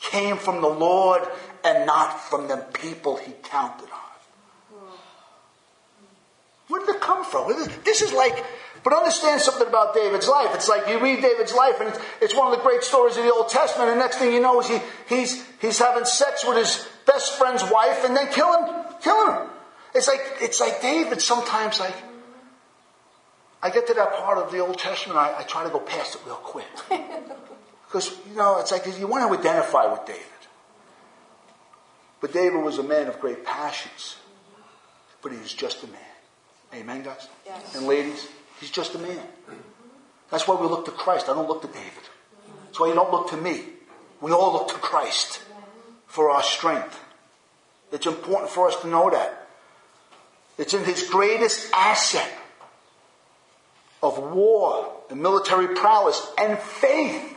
came 0.00 0.38
from 0.38 0.62
the 0.62 0.68
Lord 0.68 1.22
and 1.62 1.86
not 1.86 2.20
from 2.20 2.48
the 2.48 2.56
people 2.56 3.16
he 3.16 3.32
counted 3.42 3.90
on. 3.90 3.98
Where 6.68 6.86
did 6.86 6.96
it 6.96 7.00
come 7.00 7.19
from? 7.30 7.48
This 7.84 8.02
is 8.02 8.12
like 8.12 8.44
but 8.82 8.94
understand 8.94 9.40
something 9.40 9.66
about 9.66 9.94
David's 9.94 10.26
life. 10.26 10.54
It's 10.54 10.68
like 10.68 10.88
you 10.88 10.98
read 11.00 11.20
David's 11.20 11.52
life, 11.52 11.80
and 11.80 11.90
it's, 11.90 11.98
it's 12.22 12.34
one 12.34 12.50
of 12.50 12.56
the 12.56 12.62
great 12.62 12.82
stories 12.82 13.16
of 13.16 13.24
the 13.24 13.32
Old 13.32 13.48
Testament. 13.48 13.90
And 13.90 13.98
next 13.98 14.16
thing 14.16 14.32
you 14.32 14.40
know 14.40 14.60
is 14.60 14.68
he, 14.68 14.78
he's, 15.08 15.46
he's 15.60 15.78
having 15.78 16.04
sex 16.06 16.46
with 16.46 16.56
his 16.56 16.88
best 17.06 17.38
friend's 17.38 17.62
wife, 17.70 18.04
and 18.04 18.16
then 18.16 18.32
killing 18.32 18.84
killing 19.02 19.32
her. 19.32 19.50
It's 19.94 20.08
like 20.08 20.20
it's 20.40 20.60
like 20.60 20.80
David. 20.80 21.20
Sometimes, 21.20 21.78
like 21.78 21.94
I 23.62 23.70
get 23.70 23.86
to 23.88 23.94
that 23.94 24.14
part 24.14 24.38
of 24.38 24.50
the 24.50 24.60
Old 24.60 24.78
Testament, 24.78 25.18
I, 25.18 25.40
I 25.40 25.42
try 25.42 25.64
to 25.64 25.70
go 25.70 25.80
past 25.80 26.14
it 26.14 26.22
real 26.24 26.36
quick 26.36 26.66
because 27.86 28.10
you 28.30 28.36
know 28.36 28.60
it's 28.60 28.72
like 28.72 28.86
you 28.98 29.06
want 29.06 29.30
to 29.30 29.38
identify 29.38 29.90
with 29.90 30.06
David. 30.06 30.22
But 32.20 32.32
David 32.32 32.62
was 32.62 32.78
a 32.78 32.82
man 32.82 33.08
of 33.08 33.18
great 33.20 33.44
passions, 33.44 34.16
but 35.22 35.32
he 35.32 35.38
was 35.38 35.52
just 35.52 35.82
a 35.82 35.86
man. 35.86 36.09
Amen, 36.74 37.02
guys? 37.02 37.28
Yes. 37.44 37.74
And 37.74 37.86
ladies, 37.86 38.28
He's 38.60 38.70
just 38.70 38.94
a 38.94 38.98
man. 38.98 39.18
That's 40.30 40.46
why 40.46 40.54
we 40.60 40.68
look 40.68 40.84
to 40.84 40.90
Christ. 40.90 41.28
I 41.28 41.34
don't 41.34 41.48
look 41.48 41.62
to 41.62 41.68
David. 41.68 42.08
That's 42.66 42.78
why 42.78 42.88
you 42.88 42.94
don't 42.94 43.10
look 43.10 43.30
to 43.30 43.36
me. 43.36 43.64
We 44.20 44.32
all 44.32 44.52
look 44.52 44.68
to 44.68 44.74
Christ 44.74 45.42
for 46.06 46.30
our 46.30 46.42
strength. 46.42 47.00
It's 47.90 48.06
important 48.06 48.50
for 48.50 48.68
us 48.68 48.76
to 48.82 48.86
know 48.86 49.10
that. 49.10 49.48
It's 50.58 50.74
in 50.74 50.84
his 50.84 51.08
greatest 51.08 51.72
asset 51.74 52.30
of 54.02 54.18
war 54.18 54.92
and 55.08 55.22
military 55.22 55.74
prowess 55.74 56.30
and 56.38 56.58
faith. 56.58 57.34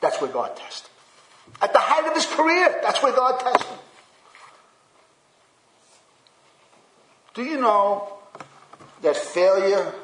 That's 0.00 0.20
where 0.20 0.30
God 0.30 0.54
tested. 0.54 0.90
At 1.62 1.72
the 1.72 1.78
height 1.78 2.06
of 2.06 2.14
his 2.14 2.26
career, 2.26 2.78
that's 2.82 3.02
where 3.02 3.12
God 3.12 3.40
tested 3.40 3.66
him. 3.66 3.78
Do 7.34 7.42
you 7.42 7.58
know 7.58 8.21
that 9.02 9.16
failure 9.16 9.94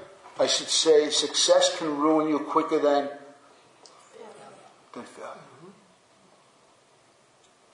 I 0.41 0.47
should 0.47 0.69
say 0.69 1.11
success 1.11 1.77
can 1.77 1.99
ruin 1.99 2.29
you 2.29 2.39
quicker 2.39 2.79
than, 2.79 3.09
than 4.95 5.03
failure. 5.03 5.33
Mm-hmm. 5.33 5.71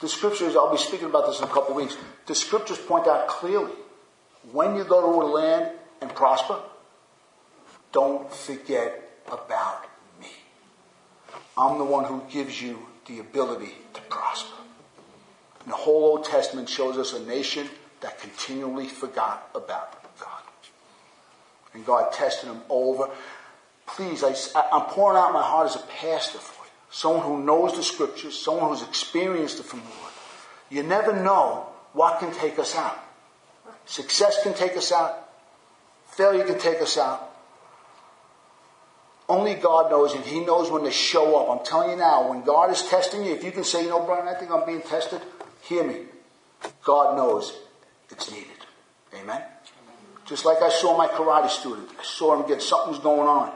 The 0.01 0.09
scriptures, 0.09 0.57
I'll 0.57 0.73
be 0.73 0.79
speaking 0.79 1.07
about 1.07 1.27
this 1.27 1.39
in 1.39 1.45
a 1.45 1.49
couple 1.49 1.71
of 1.71 1.77
weeks. 1.77 1.97
The 2.27 2.35
scriptures 2.35 2.79
point 2.79 3.07
out 3.07 3.29
clearly 3.29 3.75
when 4.51 4.77
you 4.77 4.85
go 4.85 5.01
to 5.03 5.27
a 5.27 5.29
land 5.29 5.73
and 6.01 6.15
prosper, 6.15 6.59
don't 7.93 8.33
forget 8.33 9.11
about 9.31 9.87
me. 10.21 10.29
I'm 11.59 11.79
the 11.79 11.85
one 11.85 12.05
who 12.07 12.23
gives 12.31 12.61
you 12.61 12.87
the 13.07 13.19
ability 13.19 13.75
to 13.93 14.01
prosper. 14.03 14.57
And 15.63 15.73
the 15.73 15.77
whole 15.77 16.05
Old 16.05 16.25
Testament 16.25 16.69
shows 16.69 16.97
us 16.97 17.13
a 17.13 17.21
nation 17.25 17.69
that 18.01 18.19
continually 18.19 18.89
forgot 18.89 19.51
about 19.55 20.04
and 21.75 21.85
God 21.85 22.13
testing 22.13 22.51
him 22.51 22.63
over. 22.71 23.11
Please, 23.87 24.25
I, 24.25 24.35
I'm 24.73 24.87
pouring 24.87 25.19
out 25.19 25.33
my 25.33 25.43
heart 25.43 25.67
as 25.67 25.77
a 25.77 25.87
pastor 25.87 26.39
for 26.39 26.65
you. 26.65 26.71
Someone 26.91 27.25
who 27.25 27.45
knows 27.45 27.77
the 27.77 27.83
scriptures, 27.83 28.39
someone 28.39 28.71
who's 28.71 28.83
experienced 28.83 29.61
it 29.61 29.65
from 29.67 29.81
the 29.81 29.87
Lord. 29.87 30.13
You 30.71 30.83
never 30.83 31.13
know 31.13 31.67
what 31.93 32.21
can 32.21 32.33
take 32.33 32.59
us 32.59 32.75
out. 32.75 32.99
Success 33.85 34.43
can 34.43 34.55
take 34.55 34.77
us 34.77 34.93
out. 34.93 35.29
Failure 36.07 36.45
can 36.45 36.59
take 36.59 36.81
us 36.81 36.97
out. 36.97 37.31
Only 39.29 39.55
God 39.55 39.91
knows, 39.91 40.15
and 40.15 40.25
He 40.25 40.41
knows 40.41 40.71
when 40.71 40.85
to 40.85 40.91
show 40.91 41.37
up. 41.37 41.49
I'm 41.59 41.65
telling 41.65 41.91
you 41.91 41.97
now, 41.97 42.29
when 42.29 42.43
God 42.43 42.71
is 42.71 42.83
testing 42.89 43.25
you, 43.25 43.33
if 43.33 43.43
you 43.43 43.51
can 43.53 43.65
say, 43.65 43.83
you 43.83 43.89
know, 43.89 44.05
Brian, 44.05 44.29
I 44.29 44.35
think 44.35 44.51
I'm 44.51 44.67
being 44.67 44.83
tested, 44.83 45.21
hear 45.63 45.83
me. 45.83 46.03
God 46.85 47.17
knows 47.17 47.57
it's 48.11 48.31
needed. 48.31 48.51
Amen? 49.15 49.43
Just 50.27 50.45
like 50.45 50.63
I 50.63 50.71
saw 50.71 50.97
my 50.97 51.07
karate 51.07 51.51
student. 51.51 51.89
I 51.99 52.05
saw 52.05 52.41
him 52.41 52.49
get 52.49 52.63
something's 52.63 52.99
going 52.99 53.29
on. 53.29 53.53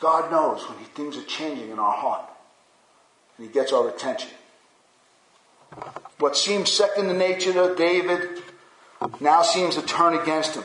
God 0.00 0.30
knows 0.30 0.62
when 0.68 0.78
things 0.78 1.16
are 1.16 1.24
changing 1.24 1.70
in 1.70 1.78
our 1.78 1.92
heart. 1.92 2.24
And 3.36 3.46
he 3.46 3.52
gets 3.52 3.72
our 3.72 3.88
attention. 3.88 4.30
What 6.18 6.36
seems 6.36 6.70
second 6.70 7.10
in 7.10 7.18
nature 7.18 7.52
to 7.52 7.74
David 7.74 8.42
now 9.20 9.42
seems 9.42 9.76
to 9.76 9.82
turn 9.82 10.14
against 10.14 10.54
him. 10.54 10.64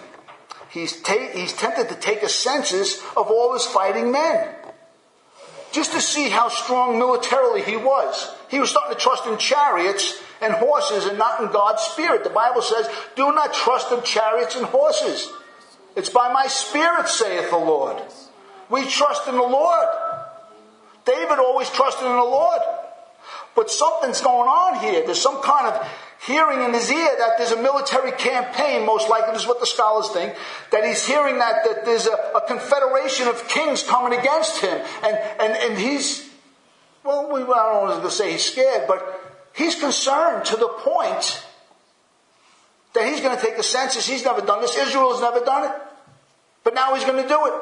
He's, 0.69 1.01
ta- 1.01 1.31
he's 1.33 1.53
tempted 1.53 1.89
to 1.89 1.95
take 1.95 2.21
a 2.21 2.29
census 2.29 3.01
of 3.15 3.27
all 3.27 3.53
his 3.53 3.65
fighting 3.65 4.11
men. 4.11 4.53
Just 5.71 5.93
to 5.93 6.01
see 6.01 6.29
how 6.29 6.49
strong 6.49 6.99
militarily 6.99 7.61
he 7.61 7.77
was. 7.77 8.29
He 8.49 8.59
was 8.59 8.69
starting 8.69 8.95
to 8.95 9.01
trust 9.01 9.25
in 9.25 9.37
chariots 9.37 10.21
and 10.41 10.53
horses 10.53 11.05
and 11.05 11.17
not 11.17 11.41
in 11.41 11.51
God's 11.51 11.81
Spirit. 11.81 12.23
The 12.23 12.29
Bible 12.29 12.61
says, 12.61 12.87
do 13.15 13.31
not 13.31 13.53
trust 13.53 13.91
in 13.91 14.03
chariots 14.03 14.55
and 14.55 14.65
horses. 14.65 15.31
It's 15.95 16.09
by 16.09 16.31
my 16.33 16.47
Spirit, 16.47 17.07
saith 17.07 17.49
the 17.49 17.57
Lord. 17.57 18.01
We 18.69 18.85
trust 18.87 19.27
in 19.27 19.35
the 19.35 19.41
Lord. 19.41 19.87
David 21.05 21.39
always 21.39 21.69
trusted 21.69 22.05
in 22.05 22.15
the 22.15 22.23
Lord. 22.23 22.59
But 23.55 23.71
something's 23.71 24.21
going 24.21 24.49
on 24.49 24.79
here. 24.79 25.05
There's 25.05 25.21
some 25.21 25.41
kind 25.41 25.67
of 25.67 25.87
hearing 26.25 26.61
in 26.61 26.73
his 26.73 26.91
ear 26.91 27.09
that 27.19 27.37
there's 27.37 27.51
a 27.51 27.61
military 27.61 28.11
campaign, 28.11 28.85
most 28.85 29.09
likely 29.09 29.33
this 29.33 29.43
is 29.43 29.47
what 29.47 29.59
the 29.59 29.65
scholars 29.65 30.09
think, 30.09 30.35
that 30.71 30.83
he's 30.83 31.05
hearing 31.05 31.37
that, 31.37 31.63
that 31.63 31.85
there's 31.85 32.07
a, 32.07 32.13
a 32.35 32.41
confederation 32.47 33.27
of 33.27 33.47
kings 33.47 33.83
coming 33.83 34.17
against 34.17 34.61
him. 34.61 34.81
And, 35.03 35.17
and, 35.39 35.53
and 35.53 35.77
he's, 35.77 36.27
well, 37.03 37.31
we, 37.31 37.41
I 37.41 37.45
don't 37.45 37.87
want 37.87 38.03
to 38.03 38.11
say 38.11 38.31
he's 38.33 38.43
scared, 38.43 38.87
but 38.87 39.24
He's 39.55 39.79
concerned 39.79 40.45
to 40.45 40.57
the 40.57 40.67
point 40.67 41.43
that 42.93 43.07
he's 43.07 43.21
going 43.21 43.35
to 43.35 43.41
take 43.41 43.55
the 43.55 43.63
census. 43.63 44.05
He's 44.05 44.25
never 44.25 44.41
done 44.41 44.61
this. 44.61 44.77
Israel's 44.77 45.21
never 45.21 45.39
done 45.39 45.71
it. 45.71 45.81
But 46.63 46.73
now 46.73 46.93
he's 46.93 47.05
going 47.05 47.21
to 47.21 47.27
do 47.27 47.45
it. 47.45 47.53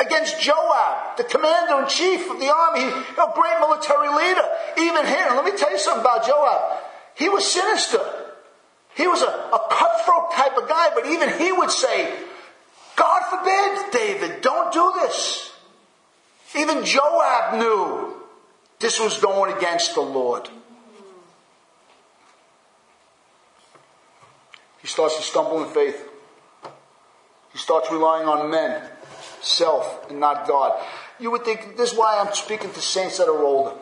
Against 0.00 0.40
Joab, 0.40 1.18
the 1.18 1.24
commander 1.24 1.82
in 1.82 1.88
chief 1.88 2.30
of 2.30 2.40
the 2.40 2.52
army, 2.52 2.82
a 2.82 3.32
great 3.34 3.60
military 3.60 4.08
leader. 4.08 4.48
Even 4.78 5.06
him, 5.06 5.36
let 5.36 5.44
me 5.44 5.52
tell 5.56 5.70
you 5.70 5.78
something 5.78 6.00
about 6.00 6.26
Joab. 6.26 6.80
He 7.14 7.28
was 7.28 7.46
sinister. 7.46 8.00
He 8.96 9.06
was 9.06 9.22
a, 9.22 9.26
a 9.26 9.66
cutthroat 9.70 10.32
type 10.32 10.56
of 10.56 10.68
guy, 10.68 10.88
but 10.94 11.06
even 11.06 11.28
he 11.38 11.52
would 11.52 11.70
say, 11.70 12.12
God 12.96 13.22
forbid, 13.30 13.92
David, 13.92 14.40
don't 14.40 14.72
do 14.72 14.92
this. 15.02 15.52
Even 16.56 16.84
Joab 16.84 17.58
knew 17.58 18.16
this 18.80 18.98
was 18.98 19.18
going 19.18 19.56
against 19.56 19.94
the 19.94 20.00
Lord. 20.00 20.48
He 24.82 24.88
starts 24.88 25.16
to 25.16 25.22
stumble 25.22 25.62
in 25.62 25.70
faith. 25.70 26.08
He 27.52 27.58
starts 27.58 27.90
relying 27.90 28.28
on 28.28 28.50
men, 28.50 28.82
self, 29.42 30.10
and 30.10 30.20
not 30.20 30.46
God. 30.46 30.80
You 31.18 31.30
would 31.30 31.44
think 31.44 31.76
this 31.76 31.92
is 31.92 31.98
why 31.98 32.18
I'm 32.18 32.32
speaking 32.34 32.70
to 32.70 32.80
saints 32.80 33.18
that 33.18 33.28
are 33.28 33.42
older. 33.42 33.76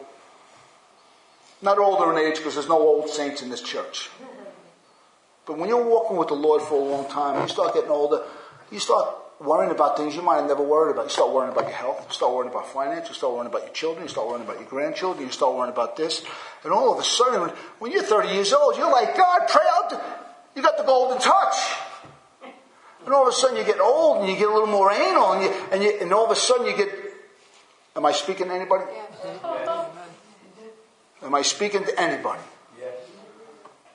Not 1.61 1.78
older 1.78 2.11
in 2.12 2.18
age 2.18 2.38
because 2.38 2.54
there's 2.54 2.68
no 2.68 2.78
old 2.78 3.11
saints 3.11 3.42
in 3.42 3.50
this 3.50 3.62
church. 3.62 4.11
But 5.46 5.58
when 5.58 5.68
you're 5.68 5.84
walking 5.84 6.16
with 6.16 6.28
the 6.28 6.34
Lord 6.34 6.62
for 6.62 6.74
a 6.74 6.84
long 6.84 7.08
time, 7.08 7.40
you 7.42 7.48
start 7.48 7.74
getting 7.74 7.90
older, 7.90 8.22
you 8.70 8.78
start 8.78 9.14
worrying 9.40 9.70
about 9.70 9.96
things 9.96 10.14
you 10.14 10.22
might 10.22 10.37
have 10.37 10.48
never 10.48 10.62
worried 10.62 10.92
about. 10.92 11.04
You 11.04 11.11
start 11.11 11.32
worrying 11.32 11.52
about 11.52 11.64
your 11.64 11.76
health, 11.76 12.04
you 12.06 12.12
start 12.12 12.32
worrying 12.32 12.50
about 12.50 12.68
finance, 12.68 13.08
you 13.08 13.14
start 13.14 13.32
worrying 13.32 13.48
about 13.48 13.62
your 13.62 13.72
children, 13.72 14.04
you 14.04 14.08
start 14.08 14.28
worrying 14.28 14.44
about 14.44 14.61
your 14.61 14.68
grandchildren, 14.68 15.26
you 15.26 15.32
start 15.32 15.54
worrying 15.54 15.72
about 15.72 15.96
this. 15.96 16.22
And 16.64 16.72
all 16.72 16.92
of 16.92 16.98
a 17.00 17.04
sudden, 17.04 17.54
when 17.78 17.92
you're 17.92 18.02
30 18.02 18.28
years 18.28 18.52
old, 18.52 18.76
you're 18.76 18.90
like, 18.90 19.16
God, 19.16 19.48
pray 19.48 19.64
out. 19.76 20.27
You 20.58 20.64
got 20.64 20.76
the 20.76 20.82
golden 20.82 21.20
touch. 21.20 21.54
And 23.04 23.14
all 23.14 23.22
of 23.22 23.28
a 23.28 23.32
sudden 23.32 23.58
you 23.58 23.62
get 23.62 23.78
old 23.78 24.18
and 24.18 24.28
you 24.28 24.36
get 24.36 24.48
a 24.48 24.52
little 24.52 24.66
more 24.66 24.90
anal 24.90 25.34
and, 25.34 25.44
you, 25.44 25.50
and, 25.70 25.82
you, 25.84 25.98
and 26.00 26.12
all 26.12 26.24
of 26.24 26.32
a 26.32 26.34
sudden 26.34 26.66
you 26.66 26.76
get, 26.76 26.88
am 27.94 28.04
I 28.04 28.10
speaking 28.10 28.48
to 28.48 28.52
anybody? 28.52 28.82
Am 31.22 31.32
I 31.32 31.42
speaking 31.42 31.84
to 31.84 32.00
anybody? 32.00 32.42
Yes. 32.76 32.92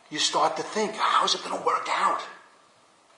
You 0.09 0.19
start 0.19 0.55
to 0.55 0.63
think, 0.63 0.93
how's 0.95 1.35
it 1.35 1.43
going 1.43 1.59
to 1.59 1.65
work 1.65 1.89
out? 1.89 2.21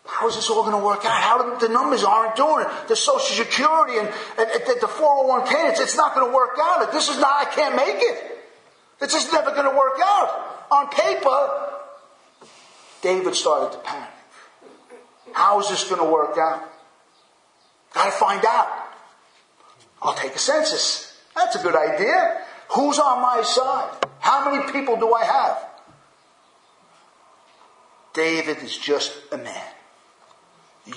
How 0.07 0.27
is 0.27 0.33
this 0.37 0.49
all 0.49 0.63
going 0.63 0.81
to 0.81 0.83
work 0.83 1.05
out? 1.05 1.21
How 1.21 1.59
the 1.59 1.69
numbers 1.69 2.03
aren't 2.03 2.35
doing 2.35 2.65
it. 2.65 2.87
The 2.87 2.95
Social 2.95 3.45
Security 3.45 3.99
and, 3.99 4.07
and, 4.39 4.49
and 4.49 4.81
the 4.81 4.87
401k, 4.87 5.69
it's, 5.69 5.81
it's 5.81 5.95
not 5.95 6.15
going 6.15 6.27
to 6.27 6.35
work 6.35 6.57
out. 6.59 6.91
This 6.91 7.09
is 7.09 7.19
not, 7.19 7.45
I 7.45 7.51
can't 7.51 7.75
make 7.75 7.97
it. 7.99 8.39
It's 9.01 9.13
just 9.13 9.31
never 9.31 9.51
going 9.51 9.69
to 9.69 9.77
work 9.77 9.99
out. 10.01 10.65
On 10.71 10.89
paper, 10.89 11.74
David 13.05 13.35
started 13.35 13.71
to 13.71 13.77
panic. 13.83 14.09
How 15.31 15.59
is 15.59 15.69
this 15.69 15.87
going 15.87 16.01
to 16.01 16.11
work 16.11 16.39
out? 16.39 16.67
Got 17.93 18.05
to 18.05 18.11
find 18.11 18.43
out. 18.43 18.67
I'll 20.01 20.15
take 20.15 20.33
a 20.33 20.39
census. 20.39 21.15
That's 21.35 21.55
a 21.55 21.61
good 21.61 21.75
idea. 21.75 22.41
Who's 22.69 22.97
on 22.97 23.21
my 23.21 23.43
side? 23.43 23.91
How 24.17 24.49
many 24.49 24.71
people 24.71 24.97
do 24.97 25.13
I 25.13 25.23
have? 25.23 25.57
David 28.15 28.63
is 28.63 28.75
just 28.75 29.15
a 29.31 29.37
man. 29.37 29.71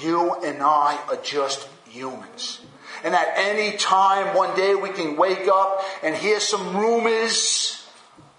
You 0.01 0.33
and 0.37 0.63
I 0.63 0.99
are 1.11 1.17
just 1.23 1.69
humans. 1.91 2.63
And 3.05 3.15
at 3.15 3.35
any 3.37 3.77
time, 3.77 4.35
one 4.35 4.57
day 4.57 4.75
we 4.75 4.89
can 4.89 5.17
wake 5.17 5.47
up 5.47 5.83
and 6.03 6.17
hear 6.17 6.41
some 6.41 6.75
rumors 6.75 7.78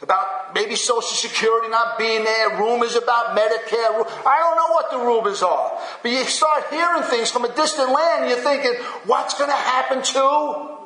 about 0.02 0.54
maybe 0.54 0.76
Social 0.76 1.02
Security 1.02 1.70
not 1.70 1.98
being 1.98 2.24
there, 2.24 2.58
rumors 2.58 2.96
about 2.96 3.38
Medicare. 3.38 4.06
I 4.26 4.40
don't 4.40 4.56
know 4.56 4.74
what 4.74 4.92
the 4.92 4.98
rumors 4.98 5.44
are. 5.44 5.78
But 6.02 6.12
you 6.12 6.24
start 6.24 6.66
hearing 6.70 7.04
things 7.04 7.30
from 7.30 7.46
a 7.46 7.54
distant 7.54 7.92
land 7.92 8.30
you're 8.30 8.40
thinking, 8.40 8.74
what's 9.06 9.38
going 9.38 9.50
to 9.50 9.56
happen 9.56 10.02
to? 10.02 10.78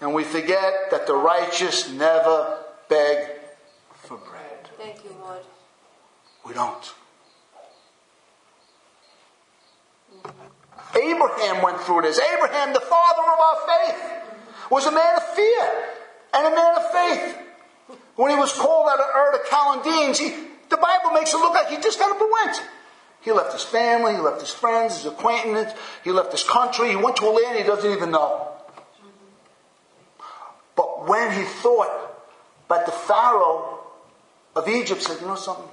And 0.00 0.14
we 0.14 0.24
forget 0.24 0.90
that 0.90 1.06
the 1.06 1.14
righteous 1.14 1.90
never 1.92 2.58
beg 2.88 3.28
for 3.94 4.16
bread. 4.16 4.70
Thank 4.76 5.04
you, 5.04 5.14
Lord. 5.20 5.42
We 6.44 6.54
don't. 6.54 6.94
Abraham 10.94 11.62
went 11.62 11.80
through 11.80 12.02
this. 12.02 12.18
Abraham, 12.18 12.72
the 12.72 12.80
father 12.80 13.22
of 13.22 13.38
our 13.38 13.56
faith, 13.66 14.70
was 14.70 14.86
a 14.86 14.92
man 14.92 15.16
of 15.16 15.22
fear 15.34 15.88
and 16.34 16.46
a 16.46 16.50
man 16.50 16.76
of 16.76 16.90
faith. 16.90 17.38
When 18.16 18.30
he 18.30 18.36
was 18.36 18.52
called 18.52 18.88
out 18.88 19.00
of 19.00 19.06
Ur 19.14 19.40
of 19.40 19.48
Chaldeans, 19.48 20.18
he, 20.18 20.30
the 20.68 20.76
Bible 20.76 21.12
makes 21.14 21.32
it 21.32 21.38
look 21.38 21.54
like 21.54 21.68
he 21.68 21.76
just 21.76 21.98
got 21.98 22.10
up 22.14 22.20
and 22.20 22.30
went. 22.30 22.62
He 23.20 23.32
left 23.32 23.52
his 23.52 23.62
family, 23.62 24.14
he 24.14 24.20
left 24.20 24.40
his 24.40 24.50
friends, 24.50 24.96
his 24.96 25.06
acquaintances, 25.06 25.78
he 26.02 26.10
left 26.10 26.32
his 26.32 26.44
country, 26.44 26.90
he 26.90 26.96
went 26.96 27.16
to 27.16 27.26
a 27.26 27.30
land 27.30 27.56
he 27.58 27.64
doesn't 27.64 27.90
even 27.90 28.10
know. 28.10 28.48
But 30.76 31.08
when 31.08 31.32
he 31.32 31.44
thought, 31.44 31.90
but 32.68 32.86
the 32.86 32.92
Pharaoh 32.92 33.80
of 34.56 34.68
Egypt 34.68 35.02
said, 35.02 35.20
you 35.20 35.26
know 35.26 35.36
something? 35.36 35.68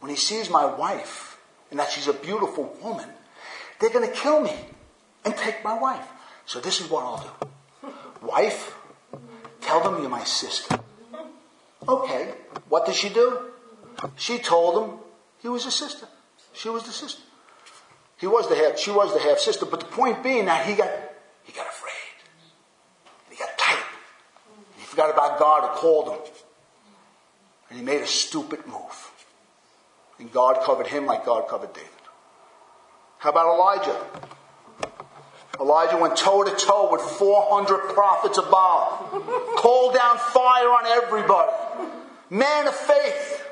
When 0.00 0.10
he 0.10 0.16
sees 0.16 0.50
my 0.50 0.64
wife, 0.64 1.38
and 1.70 1.78
that 1.78 1.90
she's 1.90 2.08
a 2.08 2.12
beautiful 2.12 2.76
woman, 2.82 3.08
they're 3.78 3.90
going 3.90 4.06
to 4.06 4.14
kill 4.14 4.40
me 4.40 4.54
and 5.24 5.36
take 5.36 5.62
my 5.64 5.78
wife. 5.78 6.06
So 6.46 6.60
this 6.60 6.80
is 6.80 6.90
what 6.90 7.04
I'll 7.04 7.34
do. 7.82 7.92
Wife, 8.22 8.74
tell 9.60 9.82
them 9.82 10.00
you're 10.00 10.10
my 10.10 10.24
sister. 10.24 10.78
Okay. 11.88 12.34
What 12.68 12.86
did 12.86 12.94
she 12.94 13.08
do? 13.08 13.50
She 14.16 14.38
told 14.38 14.82
him 14.82 14.98
he 15.38 15.48
was 15.48 15.66
a 15.66 15.70
sister. 15.70 16.06
She 16.52 16.68
was 16.68 16.84
the 16.84 16.92
sister. 16.92 17.22
He 18.18 18.26
was 18.26 18.48
the 18.48 18.54
half, 18.54 18.78
she 18.78 18.90
was 18.90 19.14
the 19.14 19.20
half 19.20 19.38
sister, 19.38 19.64
but 19.64 19.80
the 19.80 19.86
point 19.86 20.22
being 20.22 20.44
that 20.44 20.66
he 20.66 20.74
got, 20.74 20.90
he 21.42 21.52
got 21.52 21.66
afraid. 21.66 21.92
He 23.30 23.36
got 23.36 23.56
tight. 23.56 23.82
He 24.76 24.84
forgot 24.84 25.10
about 25.10 25.38
God 25.38 25.62
who 25.62 25.76
called 25.76 26.08
him. 26.10 26.20
And 27.70 27.78
he 27.78 27.84
made 27.84 28.02
a 28.02 28.06
stupid 28.06 28.66
move. 28.66 29.10
And 30.18 30.30
God 30.30 30.62
covered 30.64 30.86
him 30.86 31.06
like 31.06 31.24
God 31.24 31.48
covered 31.48 31.72
David. 31.72 31.88
How 33.18 33.30
about 33.30 33.54
Elijah? 33.54 34.04
Elijah 35.60 35.98
went 35.98 36.16
toe 36.16 36.42
to 36.42 36.56
toe 36.56 36.88
with 36.90 37.02
400 37.02 37.92
prophets 37.92 38.38
of 38.38 38.50
Baal. 38.50 39.08
Called 39.56 39.94
down 39.94 40.16
fire 40.16 40.68
on 40.68 40.86
everybody. 40.86 41.52
Man 42.30 42.66
of 42.66 42.74
faith. 42.74 43.46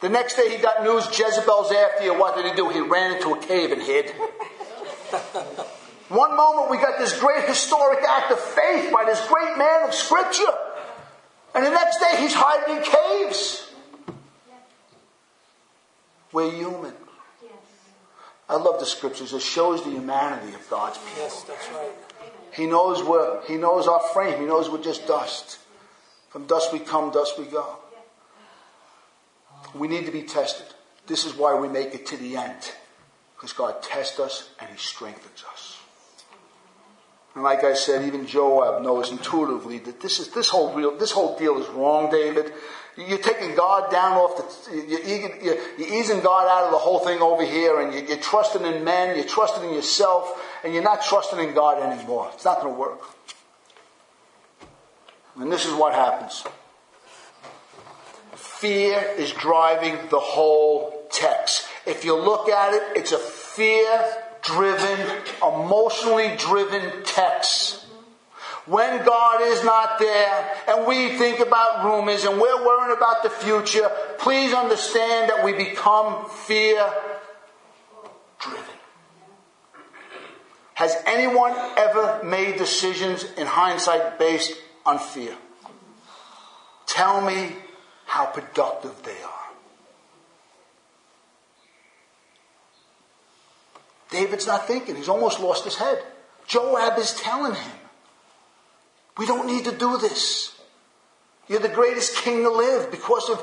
The 0.00 0.08
next 0.08 0.34
day 0.34 0.50
he 0.50 0.60
got 0.60 0.82
news 0.82 1.06
Jezebel's 1.16 1.70
after 1.70 2.02
you. 2.04 2.18
What 2.18 2.34
did 2.34 2.46
he 2.46 2.54
do? 2.56 2.68
He 2.70 2.80
ran 2.80 3.14
into 3.14 3.32
a 3.32 3.38
cave 3.40 3.70
and 3.70 3.80
hid. 3.80 4.10
One 6.08 6.36
moment 6.36 6.68
we 6.70 6.78
got 6.78 6.98
this 6.98 7.18
great 7.20 7.44
historic 7.48 8.00
act 8.06 8.32
of 8.32 8.40
faith 8.40 8.92
by 8.92 9.04
this 9.04 9.24
great 9.28 9.56
man 9.56 9.88
of 9.88 9.94
scripture. 9.94 10.42
And 11.54 11.64
the 11.64 11.70
next 11.70 12.00
day 12.00 12.16
he's 12.18 12.34
hiding 12.34 12.78
in 12.78 12.82
caves. 12.82 13.70
We're 16.32 16.50
human. 16.50 16.94
I 18.52 18.56
love 18.56 18.78
the 18.78 18.86
scriptures. 18.86 19.32
It 19.32 19.40
shows 19.40 19.82
the 19.82 19.90
humanity 19.90 20.54
of 20.54 20.68
God's 20.68 20.98
people. 20.98 21.22
Yes, 21.22 21.42
that's 21.44 21.68
right. 21.70 21.90
He 22.52 22.66
knows 22.66 23.02
we're, 23.02 23.42
He 23.46 23.56
knows 23.56 23.88
our 23.88 24.00
frame. 24.12 24.38
He 24.38 24.44
knows 24.44 24.68
we're 24.68 24.82
just 24.82 25.06
dust. 25.06 25.58
From 26.28 26.46
dust 26.46 26.72
we 26.72 26.78
come, 26.78 27.10
dust 27.10 27.38
we 27.38 27.46
go. 27.46 27.78
We 29.74 29.88
need 29.88 30.04
to 30.04 30.12
be 30.12 30.22
tested. 30.22 30.66
This 31.06 31.24
is 31.24 31.34
why 31.34 31.58
we 31.58 31.68
make 31.68 31.94
it 31.94 32.04
to 32.06 32.16
the 32.18 32.36
end. 32.36 32.72
Because 33.34 33.54
God 33.54 33.82
tests 33.82 34.20
us 34.20 34.50
and 34.60 34.70
He 34.70 34.76
strengthens 34.76 35.44
us. 35.50 35.78
And 37.34 37.42
like 37.42 37.64
I 37.64 37.72
said, 37.72 38.04
even 38.04 38.26
Joab 38.26 38.82
knows 38.82 39.10
intuitively 39.10 39.78
that 39.78 40.00
this 40.00 40.20
is 40.20 40.28
this 40.28 40.50
whole 40.50 40.74
real 40.74 40.96
this 40.98 41.12
whole 41.12 41.38
deal 41.38 41.58
is 41.58 41.68
wrong, 41.68 42.10
David. 42.10 42.52
You're 42.96 43.18
taking 43.18 43.54
God 43.54 43.90
down 43.90 44.18
off 44.18 44.36
the 44.36 44.76
you're, 44.76 45.00
you're, 45.42 45.58
easing 45.78 46.20
God 46.20 46.46
out 46.46 46.66
of 46.66 46.72
the 46.72 46.78
whole 46.78 46.98
thing 46.98 47.20
over 47.20 47.44
here, 47.44 47.80
and 47.80 47.94
you're, 47.94 48.04
you're 48.04 48.18
trusting 48.18 48.64
in 48.64 48.84
men, 48.84 49.16
you're 49.16 49.24
trusting 49.24 49.66
in 49.66 49.74
yourself, 49.74 50.38
and 50.62 50.74
you're 50.74 50.82
not 50.82 51.02
trusting 51.02 51.38
in 51.38 51.54
God 51.54 51.82
anymore. 51.82 52.30
It's 52.34 52.44
not 52.44 52.60
going 52.60 52.74
to 52.74 52.78
work. 52.78 53.00
And 55.36 55.50
this 55.50 55.64
is 55.64 55.72
what 55.72 55.94
happens. 55.94 56.44
Fear 58.34 59.14
is 59.16 59.32
driving 59.32 59.96
the 60.10 60.20
whole 60.20 61.06
text. 61.10 61.66
If 61.86 62.04
you 62.04 62.14
look 62.14 62.48
at 62.48 62.74
it, 62.74 62.82
it's 62.96 63.12
a 63.12 63.18
fear 63.18 64.22
driven, 64.42 64.98
emotionally 65.42 66.34
driven 66.36 67.02
text. 67.04 67.81
When 68.66 69.04
God 69.04 69.42
is 69.42 69.64
not 69.64 69.98
there 69.98 70.56
and 70.68 70.86
we 70.86 71.16
think 71.18 71.40
about 71.40 71.84
rumors 71.84 72.24
and 72.24 72.40
we're 72.40 72.64
worrying 72.64 72.96
about 72.96 73.22
the 73.24 73.30
future, 73.30 73.90
please 74.18 74.52
understand 74.54 75.30
that 75.30 75.44
we 75.44 75.52
become 75.52 76.28
fear 76.28 76.92
driven. 78.38 78.64
Has 80.74 80.96
anyone 81.06 81.54
ever 81.76 82.22
made 82.24 82.56
decisions 82.56 83.24
in 83.36 83.46
hindsight 83.46 84.18
based 84.18 84.56
on 84.86 84.98
fear? 84.98 85.36
Tell 86.86 87.20
me 87.20 87.56
how 88.06 88.26
productive 88.26 89.02
they 89.02 89.22
are. 89.22 89.42
David's 94.10 94.46
not 94.46 94.66
thinking. 94.66 94.94
He's 94.96 95.08
almost 95.08 95.40
lost 95.40 95.64
his 95.64 95.76
head. 95.76 96.02
Joab 96.46 96.98
is 96.98 97.14
telling 97.14 97.54
him, 97.54 97.72
We 99.18 99.26
don't 99.26 99.46
need 99.46 99.64
to 99.66 99.72
do 99.72 99.98
this. 99.98 100.58
You're 101.48 101.60
the 101.60 101.68
greatest 101.68 102.16
king 102.16 102.42
to 102.42 102.50
live 102.50 102.90
because 102.90 103.28
of 103.28 103.42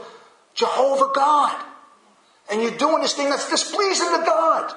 Jehovah 0.53 1.11
God. 1.13 1.65
And 2.51 2.61
you're 2.61 2.77
doing 2.77 3.01
this 3.01 3.13
thing 3.13 3.29
that's 3.29 3.49
displeasing 3.49 4.07
to 4.07 4.23
God. 4.25 4.73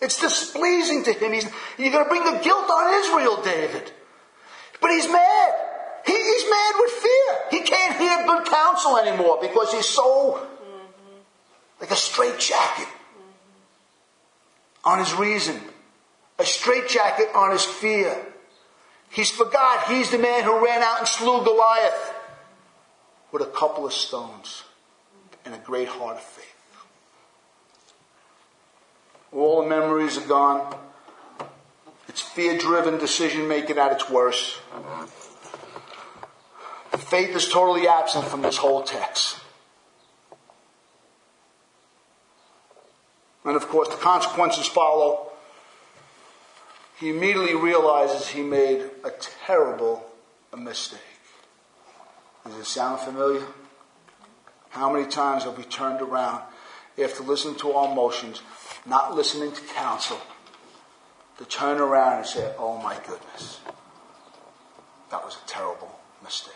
It's 0.00 0.20
displeasing 0.20 1.04
to 1.04 1.12
him. 1.12 1.32
He's, 1.32 1.48
you're 1.78 1.92
going 1.92 2.04
to 2.04 2.08
bring 2.08 2.24
the 2.24 2.40
guilt 2.42 2.70
on 2.70 2.94
Israel, 3.02 3.42
David. 3.42 3.90
But 4.80 4.90
he's 4.90 5.08
mad. 5.08 5.54
He, 6.06 6.12
he's 6.12 6.50
mad 6.50 6.74
with 6.78 6.90
fear. 6.90 7.38
He 7.50 7.60
can't 7.60 7.96
hear 7.96 8.26
good 8.26 8.46
counsel 8.46 8.98
anymore 8.98 9.38
because 9.40 9.72
he's 9.72 9.88
so 9.88 10.46
like 11.80 11.90
a 11.90 11.96
straitjacket 11.96 12.88
on 14.84 14.98
his 14.98 15.14
reason, 15.14 15.60
a 16.38 16.44
straitjacket 16.44 17.28
on 17.34 17.50
his 17.50 17.64
fear. 17.64 18.16
He's 19.12 19.30
forgot 19.30 19.88
he's 19.88 20.10
the 20.10 20.18
man 20.18 20.42
who 20.42 20.64
ran 20.64 20.82
out 20.82 21.00
and 21.00 21.08
slew 21.08 21.44
Goliath 21.44 22.14
with 23.30 23.42
a 23.42 23.46
couple 23.46 23.84
of 23.84 23.92
stones 23.92 24.64
and 25.44 25.54
a 25.54 25.58
great 25.58 25.88
heart 25.88 26.16
of 26.16 26.22
faith. 26.22 26.46
All 29.32 29.62
the 29.62 29.68
memories 29.68 30.16
are 30.16 30.26
gone. 30.26 30.76
It's 32.08 32.20
fear 32.20 32.56
driven 32.56 32.98
decision 32.98 33.48
making 33.48 33.78
at 33.78 33.92
its 33.92 34.08
worst. 34.08 34.58
Faith 36.98 37.36
is 37.36 37.48
totally 37.48 37.86
absent 37.86 38.24
from 38.24 38.40
this 38.40 38.56
whole 38.56 38.82
text. 38.82 39.38
And 43.44 43.56
of 43.56 43.68
course, 43.68 43.88
the 43.88 43.96
consequences 43.96 44.66
follow. 44.66 45.31
He 47.02 47.10
immediately 47.10 47.56
realizes 47.56 48.28
he 48.28 48.42
made 48.42 48.88
a 49.02 49.10
terrible 49.44 50.06
mistake. 50.56 51.00
Does 52.46 52.56
it 52.56 52.64
sound 52.64 53.00
familiar? 53.00 53.44
How 54.68 54.88
many 54.92 55.08
times 55.08 55.42
have 55.42 55.58
we 55.58 55.64
turned 55.64 56.00
around 56.00 56.44
after 57.02 57.24
listening 57.24 57.56
to 57.56 57.72
our 57.72 57.90
emotions, 57.90 58.40
not 58.86 59.16
listening 59.16 59.50
to 59.50 59.60
counsel, 59.74 60.16
to 61.38 61.44
turn 61.44 61.80
around 61.80 62.18
and 62.18 62.26
say, 62.26 62.54
Oh 62.56 62.78
my 62.78 62.94
goodness, 63.04 63.58
that 65.10 65.24
was 65.24 65.38
a 65.44 65.48
terrible 65.48 65.98
mistake? 66.22 66.54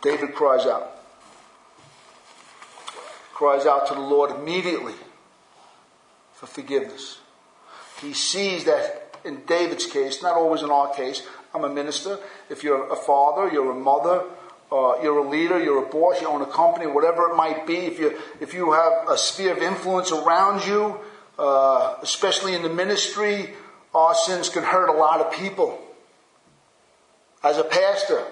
David 0.00 0.34
cries 0.34 0.64
out. 0.64 0.90
Cries 3.34 3.66
out 3.66 3.86
to 3.88 3.94
the 3.94 4.00
Lord 4.00 4.30
immediately 4.30 4.94
for 6.40 6.46
forgiveness. 6.46 7.18
He 8.00 8.14
sees 8.14 8.64
that 8.64 9.14
in 9.26 9.42
David's 9.44 9.84
case, 9.84 10.22
not 10.22 10.36
always 10.36 10.62
in 10.62 10.70
our 10.70 10.94
case, 10.94 11.22
I'm 11.54 11.64
a 11.64 11.68
minister. 11.68 12.18
If 12.48 12.64
you're 12.64 12.90
a 12.90 12.96
father, 12.96 13.52
you're 13.52 13.72
a 13.72 13.74
mother, 13.74 14.24
uh, 14.72 14.94
you're 15.02 15.18
a 15.18 15.28
leader, 15.28 15.62
you're 15.62 15.84
a 15.84 15.88
boss, 15.90 16.18
you 16.22 16.28
own 16.28 16.40
a 16.40 16.46
company, 16.46 16.86
whatever 16.86 17.28
it 17.28 17.36
might 17.36 17.66
be, 17.66 17.76
if 17.76 17.98
you, 17.98 18.18
if 18.40 18.54
you 18.54 18.72
have 18.72 19.10
a 19.10 19.18
sphere 19.18 19.52
of 19.52 19.58
influence 19.58 20.12
around 20.12 20.66
you, 20.66 20.98
uh, 21.38 21.96
especially 22.00 22.54
in 22.54 22.62
the 22.62 22.70
ministry, 22.70 23.50
our 23.94 24.14
sins 24.14 24.48
can 24.48 24.62
hurt 24.62 24.88
a 24.88 24.96
lot 24.96 25.20
of 25.20 25.34
people. 25.34 25.78
As 27.44 27.58
a 27.58 27.64
pastor, 27.64 28.24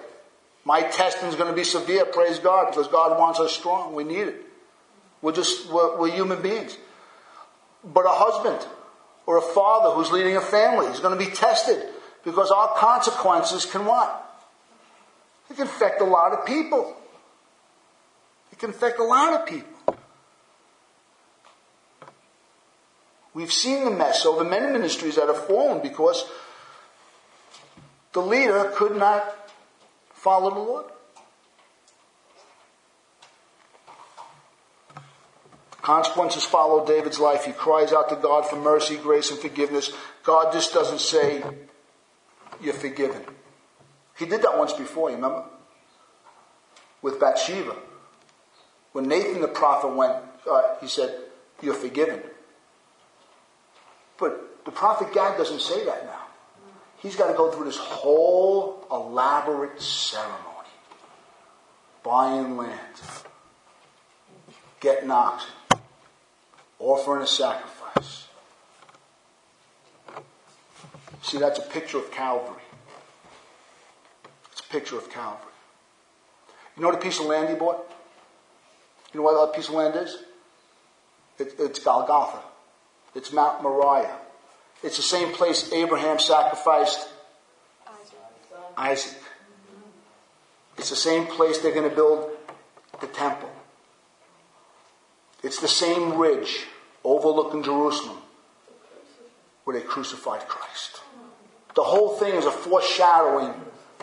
my 0.65 0.81
testing 0.81 1.29
is 1.29 1.35
going 1.35 1.51
to 1.51 1.57
be 1.57 1.65
severe, 1.65 2.07
praise 2.07 2.39
God, 2.39 2.71
because 2.71 2.89
God 2.89 3.19
wants 3.19 3.39
us 3.39 3.53
strong. 3.53 3.95
We 3.95 4.05
need 4.05 4.29
it. 4.29 4.47
We're 5.21 5.33
just, 5.33 5.71
we're, 5.71 5.99
we're 5.99 6.11
human 6.15 6.41
beings. 6.41 6.79
But 7.85 8.07
a 8.07 8.11
husband 8.11 8.67
or 9.27 9.39
a 9.39 9.43
father 9.43 9.95
who's 9.95 10.11
leading 10.11 10.37
a 10.37 10.41
family 10.41 10.87
is 10.87 11.01
going 11.01 11.19
to 11.19 11.25
be 11.25 11.31
tested 11.31 11.83
because 12.25 12.51
our 12.51 12.75
consequences 12.77 13.67
can 13.67 13.85
what? 13.85 14.25
It 15.51 15.57
can 15.57 15.67
affect 15.67 16.01
a 16.01 16.05
lot 16.05 16.33
of 16.33 16.45
people. 16.45 16.97
It 18.53 18.59
can 18.59 18.71
affect 18.71 18.99
a 18.99 19.05
lot 19.05 19.41
of 19.41 19.47
people. 19.47 19.97
We've 23.35 23.53
seen 23.53 23.85
the 23.85 23.91
mess 23.91 24.27
over 24.27 24.43
many 24.43 24.73
ministries 24.73 25.17
that 25.17 25.29
have 25.29 25.47
fallen 25.47 25.81
because 25.81 26.25
the 28.13 28.21
leader 28.21 28.73
could 28.75 28.97
not 28.97 29.25
follow 30.13 30.51
the 30.51 30.59
Lord. 30.59 30.85
Consequences 35.89 36.45
follow 36.45 36.85
David's 36.85 37.19
life. 37.19 37.47
He 37.47 37.53
cries 37.53 37.95
out 37.95 38.11
to 38.11 38.17
God 38.17 38.45
for 38.45 38.57
mercy, 38.57 38.99
grace, 38.99 39.31
and 39.31 39.41
forgiveness. 39.41 39.91
God 40.23 40.53
just 40.53 40.75
doesn't 40.75 41.01
say, 41.01 41.43
You're 42.61 42.75
forgiven. 42.75 43.23
He 44.19 44.27
did 44.27 44.43
that 44.43 44.59
once 44.59 44.75
before, 44.75 45.09
you 45.09 45.17
remember? 45.17 45.45
With 47.01 47.19
Bathsheba. 47.19 47.75
When 48.93 49.09
Nathan 49.09 49.41
the 49.41 49.49
prophet 49.49 49.97
went, 49.97 50.15
uh, 50.47 50.75
he 50.79 50.89
said, 50.89 51.23
You're 51.63 51.73
forgiven. 51.73 52.21
But 54.19 54.67
the 54.67 54.73
prophet 54.73 55.15
Gad 55.15 55.39
doesn't 55.39 55.63
say 55.63 55.87
that 55.87 56.05
now. 56.05 56.21
He's 56.99 57.17
got 57.17 57.29
to 57.29 57.35
go 57.35 57.51
through 57.51 57.65
this 57.65 57.79
whole 57.79 58.87
elaborate 58.91 59.81
ceremony 59.81 60.69
buying 62.05 62.59
land, 62.59 62.79
getting 64.81 65.11
oxen, 65.11 65.49
offering 66.79 67.23
a 67.23 67.27
sacrifice. 67.27 68.27
See, 71.23 71.39
that's 71.39 71.59
a 71.59 71.63
picture 71.63 71.99
of 71.99 72.11
Calvary. 72.11 72.63
It's 74.53 74.61
a 74.61 74.73
picture 74.73 74.97
of 74.97 75.11
Calvary. 75.11 75.53
You 76.77 76.83
know 76.83 76.93
the 76.93 76.99
piece 76.99 77.19
of 77.19 77.27
land 77.27 77.49
he 77.49 77.55
bought? 77.55 77.85
You 79.13 79.21
know 79.21 79.25
what 79.25 79.47
that 79.47 79.57
piece 79.57 79.69
of 79.69 79.75
land 79.75 79.97
is? 79.97 80.17
It, 81.39 81.55
it's 81.59 81.79
Golgotha. 81.81 82.41
It's 83.15 83.33
Mount 83.33 83.63
Moriah. 83.63 84.17
It's 84.83 84.97
the 84.97 85.03
same 85.03 85.33
place 85.33 85.73
Abraham 85.73 86.19
sacrificed 86.19 87.09
Isaac. 88.77 89.19
It's 90.77 90.91
the 90.91 90.97
same 90.97 91.27
place 91.27 91.59
they're 91.59 91.75
going 91.75 91.89
to 91.89 91.95
build 91.95 92.31
the 93.01 93.09
temple. 93.09 93.51
It's 95.49 95.61
the 95.61 95.67
same 95.67 96.19
ridge 96.19 96.67
overlooking 97.03 97.63
Jerusalem 97.63 98.19
where 99.65 99.81
they 99.81 99.83
crucified 99.83 100.47
Christ. 100.47 101.01
The 101.75 101.85
whole 101.85 102.19
thing 102.19 102.35
is 102.35 102.45
a 102.45 102.51
foreshadowing 102.51 103.55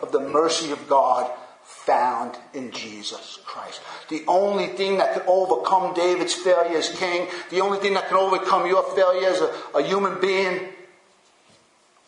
of 0.02 0.10
the 0.10 0.18
mercy 0.18 0.72
of 0.72 0.88
God 0.88 1.30
found 1.62 2.36
in 2.52 2.72
Jesus 2.72 3.38
Christ. 3.44 3.80
The 4.08 4.24
only 4.26 4.66
thing 4.66 4.98
that 4.98 5.12
can 5.14 5.22
overcome 5.28 5.94
David's 5.94 6.34
failure 6.34 6.78
as 6.78 6.88
king, 6.88 7.28
the 7.50 7.60
only 7.60 7.78
thing 7.78 7.94
that 7.94 8.08
can 8.08 8.16
overcome 8.16 8.66
your 8.66 8.82
failure 8.96 9.28
as 9.28 9.40
a, 9.40 9.54
a 9.76 9.82
human 9.84 10.20
being, 10.20 10.58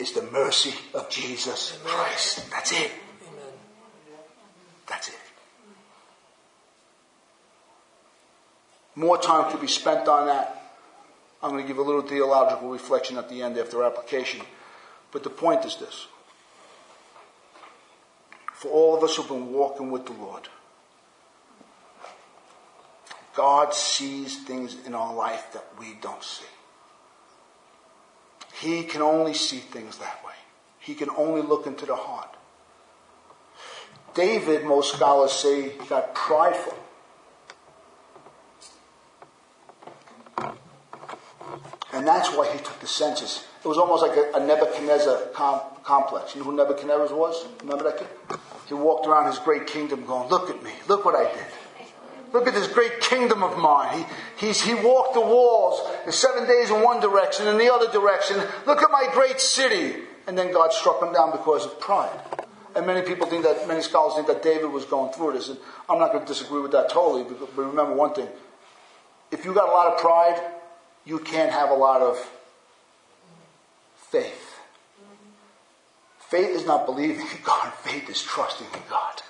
is 0.01 0.15
the 0.15 0.23
mercy 0.23 0.75
of 0.95 1.09
Jesus 1.11 1.79
Christ. 1.85 2.51
That's 2.51 2.73
it. 2.73 2.91
That's 4.89 5.11
it. 5.11 5.28
More 8.99 9.17
time 9.17 9.49
could 9.49 9.61
be 9.61 9.69
spent 9.69 10.09
on 10.09 10.27
that. 10.27 10.61
I'm 11.41 11.51
going 11.51 11.63
to 11.63 11.69
give 11.69 11.79
a 11.79 11.83
little 11.83 12.03
theological 12.03 12.69
reflection 12.69 13.17
at 13.17 13.29
the 13.29 13.43
end 13.43 13.57
after 13.57 13.85
application. 13.85 14.41
But 15.13 15.23
the 15.23 15.31
point 15.31 15.65
is 15.65 15.77
this. 15.77 16.09
For 18.55 18.67
all 18.73 18.97
of 18.97 19.05
us 19.05 19.15
who've 19.15 19.29
been 19.29 19.53
walking 19.53 19.93
with 19.93 20.05
the 20.07 20.15
Lord, 20.15 20.49
God 23.37 23.73
sees 23.73 24.43
things 24.43 24.77
in 24.85 24.97
our 24.97 25.15
life 25.15 25.53
that 25.53 25.67
we 25.79 25.95
don't 26.03 26.25
see. 26.25 26.45
He 28.61 28.83
can 28.83 29.01
only 29.01 29.35
see 29.35 29.59
things 29.59 29.99
that 29.99 30.25
way. 30.27 30.35
He 30.81 30.97
can 30.97 31.11
only 31.11 31.43
look 31.43 31.69
into 31.69 31.87
the 31.87 31.95
heart. 31.95 32.37
David, 34.15 34.65
most 34.65 34.97
scholars 34.97 35.31
say, 35.31 35.75
got 35.89 36.17
prideful. 36.17 36.77
That's 42.09 42.35
why 42.35 42.51
he 42.51 42.59
took 42.59 42.81
the 42.81 42.87
census. 42.87 43.45
It 43.63 43.69
was 43.69 43.79
almost 43.79 44.03
like 44.03 44.17
a, 44.17 44.39
a 44.39 44.47
Nebuchadnezzar 44.47 45.29
com- 45.35 45.61
complex. 45.85 46.35
You 46.35 46.41
know 46.41 46.51
who 46.51 46.57
Nebuchadnezzar 46.57 47.17
was? 47.17 47.47
Remember 47.61 47.85
that 47.85 47.99
kid? 47.99 48.39
He 48.67 48.75
walked 48.75 49.07
around 49.07 49.27
his 49.27 49.39
great 49.39 49.67
kingdom 49.67 50.07
going, 50.07 50.29
Look 50.29 50.51
at 50.51 50.63
me. 50.63 50.73
Look 50.89 51.05
what 51.05 51.15
I 51.15 51.33
did. 51.33 51.45
Look 52.33 52.47
at 52.47 52.55
this 52.55 52.69
great 52.69 53.01
kingdom 53.01 53.43
of 53.43 53.57
mine. 53.59 54.05
He, 54.37 54.53
he 54.53 54.75
walked 54.75 55.15
the 55.15 55.21
walls 55.21 55.81
seven 56.11 56.47
days 56.47 56.71
in 56.71 56.83
one 56.83 57.01
direction, 57.01 57.49
in 57.49 57.57
the 57.57 57.73
other 57.73 57.91
direction. 57.91 58.37
Look 58.67 58.83
at 58.83 58.91
my 58.91 59.09
great 59.13 59.41
city. 59.41 60.03
And 60.27 60.37
then 60.37 60.53
God 60.53 60.73
struck 60.73 61.03
him 61.03 61.13
down 61.15 61.33
because 61.33 61.65
of 61.65 61.81
pride. 61.81 62.21
And 62.77 62.87
many 62.87 63.01
people 63.01 63.27
think 63.27 63.45
that, 63.45 63.67
many 63.67 63.81
scholars 63.81 64.15
think 64.15 64.27
that 64.27 64.43
David 64.43 64.71
was 64.71 64.85
going 64.85 65.13
through 65.15 65.33
this. 65.33 65.49
And 65.49 65.59
I'm 65.89 65.99
not 65.99 66.13
going 66.13 66.25
to 66.25 66.29
disagree 66.29 66.61
with 66.61 66.73
that 66.73 66.91
totally, 66.91 67.25
but 67.25 67.57
remember 67.57 67.95
one 67.95 68.13
thing. 68.13 68.29
If 69.31 69.47
you 69.47 69.55
got 69.55 69.71
a 69.71 69.73
lot 69.73 69.93
of 69.93 69.99
pride, 69.99 70.39
you 71.09 71.19
can't 71.19 71.51
have 71.51 71.71
a 71.71 71.75
lot 71.75 72.03
of 72.03 72.19
faith. 73.97 74.61
Faith 76.19 76.51
is 76.51 76.67
not 76.67 76.85
believing 76.85 77.23
in 77.23 77.43
God, 77.43 77.73
faith 77.83 78.11
is 78.11 78.23
trusting 78.23 78.67
in 78.67 78.83
God. 78.91 79.23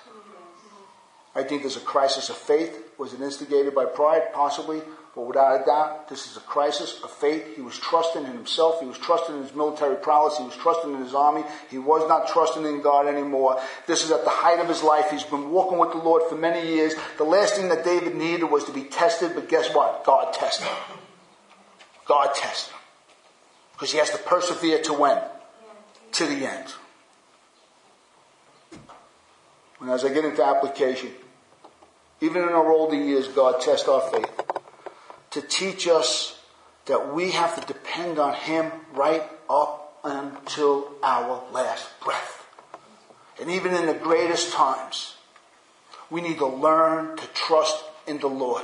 I 1.33 1.43
think 1.43 1.61
there's 1.61 1.77
a 1.77 1.81
crisis 1.81 2.29
of 2.29 2.35
faith. 2.35 2.77
Was 2.97 3.13
it 3.13 3.21
instigated 3.21 3.73
by 3.73 3.85
pride? 3.85 4.33
Possibly. 4.33 4.81
But 5.15 5.21
without 5.21 5.61
a 5.61 5.65
doubt, 5.65 6.09
this 6.09 6.29
is 6.29 6.35
a 6.35 6.41
crisis 6.41 6.99
of 7.01 7.11
faith. 7.11 7.55
He 7.55 7.61
was 7.61 7.77
trusting 7.77 8.25
in 8.25 8.33
himself. 8.33 8.81
He 8.81 8.85
was 8.85 8.97
trusting 8.97 9.35
in 9.35 9.43
his 9.43 9.55
military 9.55 9.95
prowess. 9.95 10.37
He 10.37 10.43
was 10.43 10.55
trusting 10.57 10.93
in 10.93 11.01
his 11.01 11.13
army. 11.13 11.43
He 11.69 11.77
was 11.77 12.07
not 12.09 12.27
trusting 12.27 12.65
in 12.65 12.81
God 12.81 13.07
anymore. 13.07 13.61
This 13.87 14.03
is 14.03 14.11
at 14.11 14.25
the 14.25 14.29
height 14.31 14.59
of 14.59 14.67
his 14.67 14.83
life. 14.83 15.11
He's 15.11 15.23
been 15.23 15.51
walking 15.51 15.77
with 15.77 15.91
the 15.91 15.99
Lord 15.99 16.23
for 16.27 16.35
many 16.35 16.67
years. 16.67 16.93
The 17.17 17.23
last 17.23 17.55
thing 17.55 17.69
that 17.69 17.85
David 17.85 18.15
needed 18.15 18.45
was 18.45 18.65
to 18.65 18.73
be 18.73 18.83
tested, 18.83 19.31
but 19.33 19.47
guess 19.47 19.73
what? 19.73 20.03
God 20.03 20.33
tested 20.33 20.67
him. 20.67 20.98
God 22.09 22.33
tested 22.33 22.73
him. 22.73 22.79
Because 23.73 23.91
he 23.91 23.99
has 23.99 24.09
to 24.09 24.17
persevere 24.17 24.81
to 24.81 24.93
when? 24.93 25.21
To 26.13 26.25
the 26.25 26.45
end. 26.45 26.73
And 29.79 29.89
as 29.91 30.03
I 30.03 30.09
get 30.09 30.25
into 30.25 30.43
application, 30.43 31.11
even 32.19 32.41
in 32.41 32.49
our 32.49 32.69
older 32.69 32.95
years, 32.95 33.27
God 33.29 33.61
tests 33.61 33.87
our 33.87 34.01
faith 34.01 34.41
to 35.31 35.41
teach 35.41 35.87
us 35.87 36.39
that 36.87 37.13
we 37.13 37.31
have 37.31 37.57
to 37.59 37.73
depend 37.73 38.17
on 38.17 38.33
Him 38.33 38.71
right 38.93 39.23
up 39.49 39.99
until 40.03 40.91
our 41.03 41.43
last 41.53 41.87
breath. 42.03 42.47
And 43.39 43.49
even 43.51 43.73
in 43.73 43.85
the 43.85 43.93
greatest 43.93 44.51
times, 44.51 45.15
we 46.09 46.19
need 46.21 46.39
to 46.39 46.47
learn 46.47 47.15
to 47.15 47.27
trust 47.27 47.85
in 48.07 48.19
the 48.19 48.27
Lord. 48.27 48.63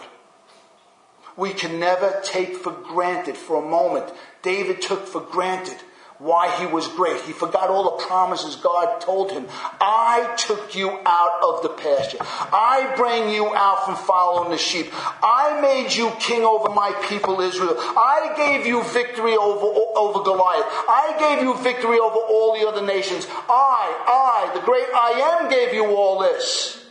We 1.38 1.54
can 1.54 1.80
never 1.80 2.22
take 2.24 2.56
for 2.56 2.72
granted 2.72 3.36
for 3.38 3.58
a 3.58 3.68
moment. 3.68 4.12
David 4.42 4.82
took 4.82 5.06
for 5.08 5.22
granted 5.22 5.78
why 6.18 6.50
he 6.60 6.66
was 6.66 6.88
great. 6.88 7.22
He 7.24 7.34
forgot 7.34 7.70
all 7.70 7.98
the 7.98 8.04
promises 8.06 8.56
God 8.56 9.02
told 9.02 9.32
him. 9.32 9.48
I 9.82 10.36
took 10.38 10.76
you 10.76 11.00
out 11.06 11.44
of 11.44 11.62
the 11.62 11.70
pasture. 11.70 12.20
I 12.22 12.94
bring 12.96 13.34
you 13.34 13.54
out 13.54 13.86
from 13.86 13.96
following 13.96 14.52
the 14.52 14.58
sheep. 14.58 14.88
I 14.94 15.60
made 15.62 15.94
you 15.94 16.12
king 16.20 16.44
over 16.44 16.70
my 16.70 16.92
people 17.10 17.42
Israel. 17.42 17.76
I 17.78 18.34
gave 18.38 18.66
you 18.66 18.84
victory 18.84 19.36
over, 19.36 19.66
over 19.98 20.24
Goliath. 20.24 20.66
I 20.88 21.16
gave 21.20 21.44
you 21.44 21.58
victory 21.58 22.00
over 22.00 22.18
all 22.18 22.58
the 22.58 22.68
other 22.68 22.86
nations. 22.86 23.28
I, 23.50 24.50
I, 24.50 24.58
the 24.58 24.66
great 24.66 24.88
I 24.94 25.42
am 25.42 25.50
gave 25.50 25.74
you 25.74 25.86
all 25.86 26.20
this. 26.20 26.86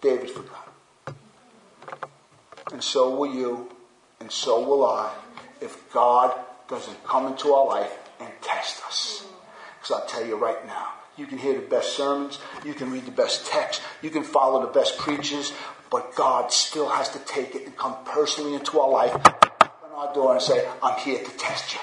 David 0.00 0.30
forgot. 0.30 0.61
And 2.72 2.82
so 2.82 3.14
will 3.14 3.32
you, 3.32 3.70
and 4.20 4.32
so 4.32 4.66
will 4.66 4.84
I, 4.86 5.12
if 5.60 5.92
God 5.92 6.34
doesn't 6.68 7.04
come 7.04 7.26
into 7.26 7.52
our 7.52 7.66
life 7.66 7.92
and 8.18 8.30
test 8.40 8.82
us. 8.86 9.26
Because 9.78 10.00
I'll 10.00 10.06
tell 10.06 10.26
you 10.26 10.36
right 10.36 10.66
now, 10.66 10.88
you 11.16 11.26
can 11.26 11.38
hear 11.38 11.54
the 11.54 11.66
best 11.66 11.96
sermons, 11.96 12.38
you 12.64 12.72
can 12.72 12.90
read 12.90 13.04
the 13.04 13.10
best 13.10 13.46
texts, 13.46 13.84
you 14.00 14.10
can 14.10 14.22
follow 14.22 14.64
the 14.64 14.72
best 14.72 14.96
preachers, 14.96 15.52
but 15.90 16.14
God 16.16 16.50
still 16.50 16.88
has 16.88 17.10
to 17.10 17.18
take 17.20 17.54
it 17.54 17.66
and 17.66 17.76
come 17.76 17.94
personally 18.06 18.54
into 18.54 18.80
our 18.80 18.88
life, 18.88 19.12
open 19.14 19.92
our 19.94 20.14
door 20.14 20.32
and 20.32 20.40
say, 20.40 20.66
I'm 20.82 20.98
here 21.00 21.22
to 21.22 21.30
test 21.36 21.74
you. 21.74 21.80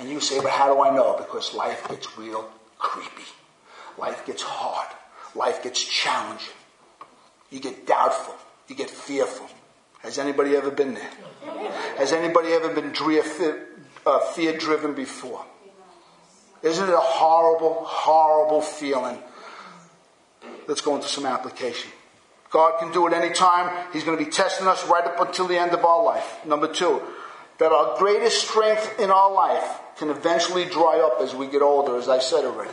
And 0.00 0.08
you 0.08 0.20
say, 0.20 0.40
but 0.40 0.50
how 0.50 0.74
do 0.74 0.82
I 0.82 0.94
know? 0.94 1.16
Because 1.16 1.54
life 1.54 1.86
gets 1.88 2.18
real 2.18 2.50
creepy. 2.78 3.28
Life 3.96 4.24
gets 4.26 4.42
hard. 4.42 4.88
Life 5.34 5.62
gets 5.62 5.82
challenging. 5.82 6.54
You 7.50 7.60
get 7.60 7.86
doubtful. 7.86 8.34
You 8.68 8.76
get 8.76 8.90
fearful. 8.90 9.48
Has 9.98 10.18
anybody 10.18 10.56
ever 10.56 10.70
been 10.70 10.94
there? 10.94 11.10
Has 11.98 12.12
anybody 12.12 12.48
ever 12.52 12.68
been 12.68 12.92
uh, 14.06 14.20
fear 14.32 14.56
driven 14.56 14.94
before? 14.94 15.44
Isn't 16.62 16.88
it 16.88 16.92
a 16.92 16.98
horrible, 16.98 17.84
horrible 17.84 18.60
feeling? 18.60 19.18
Let's 20.66 20.80
go 20.80 20.96
into 20.96 21.08
some 21.08 21.26
application. 21.26 21.90
God 22.50 22.78
can 22.78 22.92
do 22.92 23.06
it 23.06 23.12
anytime. 23.12 23.86
He's 23.92 24.04
going 24.04 24.18
to 24.18 24.24
be 24.24 24.30
testing 24.30 24.66
us 24.66 24.86
right 24.88 25.04
up 25.04 25.20
until 25.20 25.46
the 25.46 25.58
end 25.58 25.72
of 25.72 25.84
our 25.84 26.02
life. 26.02 26.44
Number 26.46 26.72
two, 26.72 27.02
that 27.58 27.72
our 27.72 27.98
greatest 27.98 28.48
strength 28.48 28.98
in 28.98 29.10
our 29.10 29.32
life 29.32 29.80
can 29.98 30.10
eventually 30.10 30.64
dry 30.64 31.00
up 31.00 31.20
as 31.20 31.34
we 31.34 31.46
get 31.48 31.60
older, 31.60 31.96
as 31.96 32.08
I 32.08 32.20
said 32.20 32.44
already. 32.44 32.70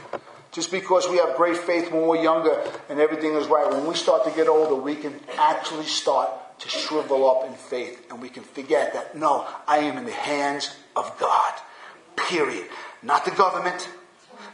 Just 0.51 0.71
because 0.71 1.09
we 1.09 1.17
have 1.17 1.35
great 1.35 1.57
faith 1.57 1.91
when 1.91 2.07
we're 2.07 2.21
younger 2.21 2.63
and 2.89 2.99
everything 2.99 3.33
is 3.33 3.47
right, 3.47 3.69
when 3.69 3.85
we 3.87 3.95
start 3.95 4.23
to 4.25 4.31
get 4.31 4.47
older, 4.47 4.75
we 4.75 4.95
can 4.95 5.19
actually 5.37 5.85
start 5.85 6.29
to 6.59 6.69
shrivel 6.69 7.29
up 7.29 7.47
in 7.47 7.53
faith 7.53 8.05
and 8.09 8.21
we 8.21 8.29
can 8.29 8.43
forget 8.43 8.93
that 8.93 9.15
no, 9.17 9.47
I 9.67 9.79
am 9.79 9.97
in 9.97 10.05
the 10.05 10.11
hands 10.11 10.75
of 10.95 11.17
God. 11.19 11.53
Period. 12.15 12.67
Not 13.03 13.25
the 13.25 13.31
government, 13.31 13.87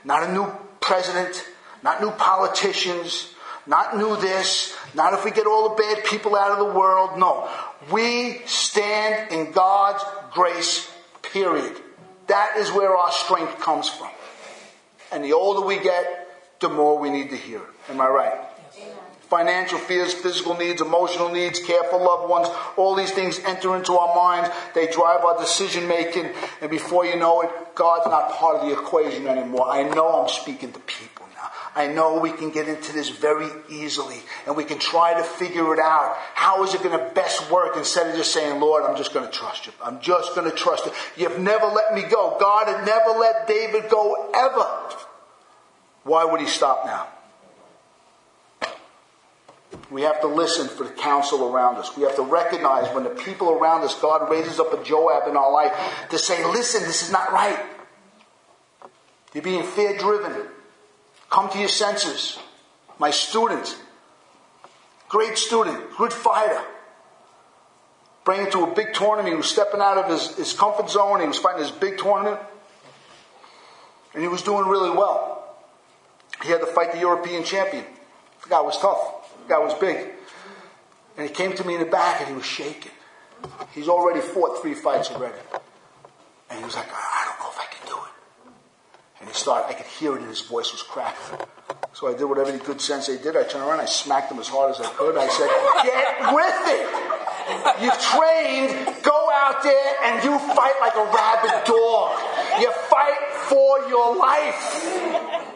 not 0.03 0.23
a 0.23 0.33
new 0.33 0.51
president, 0.79 1.45
not 1.83 2.01
new 2.01 2.11
politicians, 2.11 3.33
not 3.67 3.97
new 3.97 4.17
this, 4.17 4.75
not 4.93 5.13
if 5.13 5.23
we 5.23 5.31
get 5.31 5.45
all 5.45 5.69
the 5.69 5.75
bad 5.75 6.03
people 6.05 6.35
out 6.35 6.51
of 6.51 6.57
the 6.57 6.73
world. 6.73 7.17
No. 7.17 7.49
We 7.91 8.41
stand 8.45 9.31
in 9.31 9.51
God's 9.51 10.03
grace, 10.33 10.89
period. 11.21 11.79
That 12.27 12.57
is 12.57 12.71
where 12.71 12.95
our 12.95 13.11
strength 13.11 13.59
comes 13.59 13.87
from. 13.87 14.09
And 15.11 15.23
the 15.23 15.33
older 15.33 15.65
we 15.65 15.79
get, 15.79 16.27
the 16.59 16.69
more 16.69 16.97
we 16.97 17.09
need 17.09 17.29
to 17.31 17.37
hear. 17.37 17.61
Am 17.89 17.99
I 17.99 18.07
right? 18.07 18.39
Financial 19.31 19.79
fears, 19.79 20.13
physical 20.13 20.57
needs, 20.57 20.81
emotional 20.81 21.29
needs, 21.29 21.57
care 21.57 21.85
for 21.85 21.97
loved 21.97 22.29
ones, 22.29 22.49
all 22.75 22.95
these 22.95 23.11
things 23.11 23.39
enter 23.45 23.77
into 23.77 23.93
our 23.93 24.13
minds. 24.13 24.53
They 24.75 24.87
drive 24.87 25.23
our 25.23 25.39
decision 25.39 25.87
making. 25.87 26.29
And 26.59 26.69
before 26.69 27.05
you 27.05 27.15
know 27.15 27.39
it, 27.39 27.49
God's 27.73 28.07
not 28.07 28.33
part 28.33 28.57
of 28.57 28.67
the 28.67 28.73
equation 28.73 29.27
anymore. 29.27 29.71
I 29.71 29.83
know 29.83 30.21
I'm 30.21 30.27
speaking 30.27 30.73
to 30.73 30.79
people 30.81 31.27
now. 31.33 31.49
I 31.73 31.87
know 31.87 32.19
we 32.19 32.31
can 32.31 32.49
get 32.49 32.67
into 32.67 32.91
this 32.91 33.07
very 33.07 33.47
easily 33.69 34.17
and 34.45 34.57
we 34.57 34.65
can 34.65 34.79
try 34.79 35.13
to 35.13 35.23
figure 35.23 35.73
it 35.73 35.79
out. 35.79 36.17
How 36.33 36.65
is 36.65 36.73
it 36.73 36.83
going 36.83 36.99
to 36.99 37.13
best 37.15 37.49
work 37.49 37.77
instead 37.77 38.07
of 38.07 38.17
just 38.17 38.33
saying, 38.33 38.59
Lord, 38.59 38.83
I'm 38.83 38.97
just 38.97 39.13
going 39.13 39.25
to 39.25 39.31
trust 39.31 39.65
you. 39.65 39.71
I'm 39.81 40.01
just 40.01 40.35
going 40.35 40.51
to 40.51 40.55
trust 40.55 40.85
you. 40.85 40.91
You've 41.15 41.39
never 41.39 41.67
let 41.67 41.93
me 41.93 42.01
go. 42.01 42.35
God 42.37 42.67
had 42.67 42.85
never 42.85 43.17
let 43.17 43.47
David 43.47 43.89
go 43.89 44.29
ever. 44.35 44.97
Why 46.03 46.25
would 46.25 46.41
he 46.41 46.47
stop 46.47 46.85
now? 46.85 47.07
We 49.91 50.03
have 50.03 50.21
to 50.21 50.27
listen 50.27 50.69
for 50.69 50.85
the 50.85 50.91
counsel 50.91 51.53
around 51.53 51.75
us. 51.75 51.97
We 51.97 52.03
have 52.03 52.15
to 52.15 52.21
recognize 52.21 52.93
when 52.95 53.03
the 53.03 53.09
people 53.09 53.49
around 53.51 53.83
us, 53.83 53.93
God 53.99 54.31
raises 54.31 54.57
up 54.57 54.73
a 54.73 54.81
Joab 54.85 55.27
in 55.27 55.35
our 55.35 55.51
life 55.51 55.73
to 56.11 56.17
say, 56.17 56.45
listen, 56.45 56.83
this 56.83 57.03
is 57.03 57.11
not 57.11 57.31
right. 57.33 57.59
You're 59.33 59.43
being 59.43 59.63
fear 59.63 59.97
driven. 59.97 60.47
Come 61.29 61.49
to 61.49 61.59
your 61.59 61.67
senses. 61.67 62.39
My 62.99 63.11
student, 63.11 63.77
great 65.09 65.37
student, 65.37 65.97
good 65.97 66.13
fighter, 66.13 66.61
bring 68.23 68.45
him 68.45 68.51
to 68.51 68.63
a 68.63 68.73
big 68.73 68.93
tournament. 68.93 69.29
He 69.29 69.35
was 69.35 69.49
stepping 69.49 69.81
out 69.81 69.97
of 69.97 70.09
his, 70.09 70.37
his 70.37 70.53
comfort 70.53 70.89
zone. 70.89 71.19
He 71.19 71.27
was 71.27 71.37
fighting 71.37 71.61
this 71.61 71.71
big 71.71 71.97
tournament. 71.97 72.39
And 74.13 74.21
he 74.21 74.29
was 74.29 74.41
doing 74.41 74.67
really 74.67 74.91
well. 74.91 75.57
He 76.43 76.49
had 76.49 76.61
to 76.61 76.67
fight 76.67 76.93
the 76.93 76.99
European 76.99 77.43
champion. 77.43 77.83
The 78.43 78.49
guy 78.49 78.61
was 78.61 78.77
tough 78.77 79.20
guy 79.51 79.59
was 79.59 79.73
big. 79.73 79.97
And 81.17 81.27
he 81.27 81.33
came 81.33 81.53
to 81.53 81.63
me 81.67 81.75
in 81.75 81.81
the 81.81 81.85
back 81.85 82.21
and 82.21 82.29
he 82.29 82.35
was 82.35 82.45
shaking. 82.45 82.93
He's 83.73 83.89
already 83.89 84.21
fought 84.21 84.61
three 84.61 84.73
fights 84.73 85.11
already. 85.11 85.37
And 86.49 86.59
he 86.59 86.65
was 86.65 86.75
like, 86.75 86.87
I 86.87 87.25
don't 87.27 87.39
know 87.43 87.51
if 87.51 87.59
I 87.59 87.67
can 87.69 87.85
do 87.85 87.95
it. 87.95 88.51
And 89.19 89.29
he 89.29 89.35
started, 89.35 89.67
I 89.67 89.73
could 89.73 89.87
hear 89.87 90.15
it 90.15 90.21
in 90.21 90.29
his 90.29 90.41
voice 90.41 90.71
was 90.71 90.81
cracking. 90.83 91.45
So 91.93 92.07
I 92.07 92.13
did 92.13 92.23
what 92.23 92.39
any 92.47 92.59
good 92.59 92.79
sensei 92.79 93.21
did. 93.21 93.35
I 93.35 93.43
turned 93.43 93.65
around, 93.65 93.81
I 93.81 93.85
smacked 93.85 94.31
him 94.31 94.39
as 94.39 94.47
hard 94.47 94.71
as 94.71 94.79
I 94.79 94.89
could. 94.93 95.17
I 95.17 95.27
said, 95.27 95.49
get 95.83 96.31
with 96.31 96.61
it. 96.71 96.87
You've 97.83 97.99
trained, 97.99 99.03
go 99.03 99.27
out 99.33 99.61
there 99.63 99.93
and 100.05 100.23
you 100.23 100.39
fight 100.55 100.77
like 100.79 100.95
a 100.95 101.03
rabid 101.11 101.67
dog. 101.67 102.15
You 102.61 102.71
fight 102.87 103.19
for 103.51 103.89
your 103.89 104.15
life. 104.15 105.50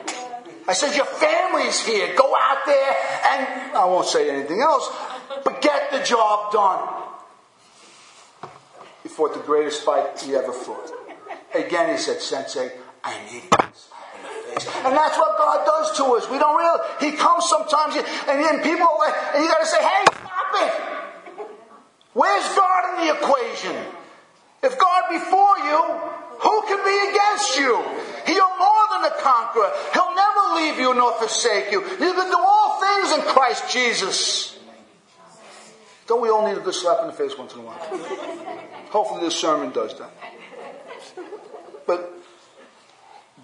I 0.68 0.74
said, 0.74 0.96
Your 0.96 1.06
family's 1.06 1.86
here. 1.86 2.16
Go 2.16 2.36
out 2.36 2.66
there 2.66 2.96
and 3.32 3.78
I 3.78 3.86
won't 3.86 4.08
say 4.08 4.30
anything 4.30 4.62
else, 4.62 4.90
but 5.44 5.62
get 5.62 5.92
the 5.92 6.04
job 6.04 6.52
done. 6.52 7.04
He 9.04 9.10
fought 9.10 9.34
the 9.34 9.40
greatest 9.42 9.84
fight 9.84 10.20
he 10.22 10.36
ever 10.36 10.52
fought. 10.52 10.92
Again, 11.54 11.92
he 11.92 11.98
said, 11.98 12.22
Sensei, 12.22 12.72
I 13.04 13.14
need 13.32 13.44
this. 13.52 13.90
And 14.84 14.96
that's 14.96 15.18
what 15.18 15.38
God 15.38 15.66
does 15.66 15.98
to 15.98 16.04
us. 16.16 16.30
We 16.30 16.40
don't 16.40 16.58
really, 16.58 16.80
He 17.00 17.18
comes 17.18 17.48
sometimes 17.50 17.96
and, 17.96 18.40
then 18.40 18.64
people, 18.64 18.88
and 19.04 19.44
you 19.44 19.50
gotta 19.50 19.66
say, 19.66 19.82
hey, 19.84 20.04
stop 20.10 20.52
it. 20.56 20.74
Where's 22.14 22.48
God 22.56 22.82
in 22.96 23.08
the 23.08 23.14
equation? 23.14 23.76
If 24.64 24.80
God 24.80 25.04
before 25.12 25.58
you, 25.60 25.80
who 26.40 26.62
can 26.68 26.80
be 26.84 26.98
against 27.12 27.60
you? 27.60 27.78
He'll 28.26 28.58
more 28.58 28.75
a 29.06 29.22
conqueror. 29.22 29.72
He'll 29.94 30.16
never 30.16 30.56
leave 30.56 30.80
you 30.80 30.94
nor 30.94 31.14
forsake 31.14 31.72
you. 31.72 31.82
You 31.82 32.14
can 32.14 32.30
do 32.30 32.38
all 32.40 32.82
things 32.82 33.12
in 33.14 33.22
Christ 33.22 33.72
Jesus. 33.72 34.58
Don't 36.08 36.22
we 36.22 36.30
all 36.30 36.48
need 36.48 36.58
a 36.58 36.62
good 36.62 36.74
slap 36.74 37.02
in 37.02 37.08
the 37.08 37.14
face 37.14 37.38
once 37.38 37.54
in 37.54 37.60
a 37.60 37.64
while? 37.64 37.78
Hopefully 38.90 39.22
this 39.22 39.36
sermon 39.36 39.72
does 39.72 39.98
that. 39.98 40.12
But 41.88 42.12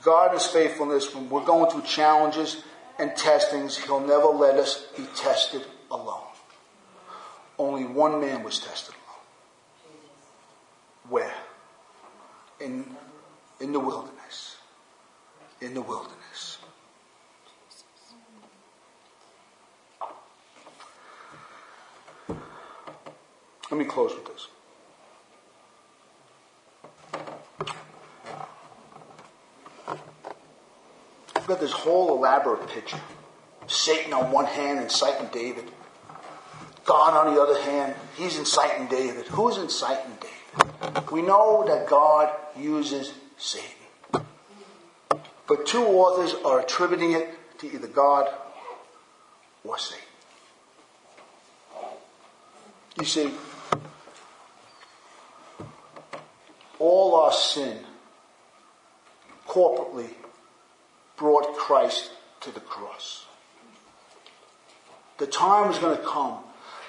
God 0.04 0.36
is 0.36 0.46
faithfulness 0.46 1.14
when 1.14 1.30
we're 1.30 1.46
going 1.46 1.72
through 1.72 1.84
challenges 1.84 2.64
and 3.00 3.16
testings, 3.16 3.78
he'll 3.78 4.00
never 4.00 4.28
let 4.28 4.56
us 4.58 4.86
be 4.96 5.06
tested 5.16 5.64
alone. 5.90 6.22
Only 7.58 7.86
one 7.86 8.22
man 8.22 8.44
was 8.44 8.60
tested 8.60 8.96
alone. 8.96 9.26
Where? 11.10 11.34
In, 12.60 12.96
in 13.60 13.72
the 13.74 13.80
wilderness. 13.80 14.21
In 15.62 15.76
the 15.76 15.82
wilderness. 15.82 16.58
Let 23.70 23.78
me 23.78 23.86
close 23.86 24.12
with 24.16 24.26
this. 24.26 24.48
We've 31.36 31.48
got 31.48 31.60
this 31.60 31.72
whole 31.72 32.18
elaborate 32.18 32.68
picture. 32.68 33.00
Satan 33.68 34.14
on 34.14 34.32
one 34.32 34.46
hand 34.46 34.80
inciting 34.80 35.30
David. 35.32 35.72
God 36.86 37.16
on 37.16 37.34
the 37.34 37.42
other 37.42 37.62
hand, 37.62 37.96
he's 38.18 38.38
inciting 38.38 38.88
David. 38.88 39.28
Who's 39.28 39.58
inciting 39.58 40.18
David? 40.20 41.12
We 41.12 41.22
know 41.22 41.64
that 41.68 41.88
God 41.88 42.34
uses 42.58 43.14
Satan. 43.38 43.81
But 45.52 45.66
two 45.66 45.84
authors 45.84 46.34
are 46.46 46.62
attributing 46.62 47.12
it 47.12 47.28
to 47.60 47.68
either 47.68 47.88
God 47.88 48.30
or 49.66 49.78
Satan. 49.78 50.06
You 52.98 53.04
see, 53.04 53.34
all 56.80 57.16
our 57.16 57.34
sin 57.34 57.80
corporately 59.46 60.12
brought 61.18 61.58
Christ 61.58 62.12
to 62.40 62.52
the 62.52 62.62
cross. 62.62 63.26
The 65.18 65.28
time 65.28 65.68
was 65.68 65.80
going 65.80 65.98
to 65.98 66.04
come. 66.04 66.38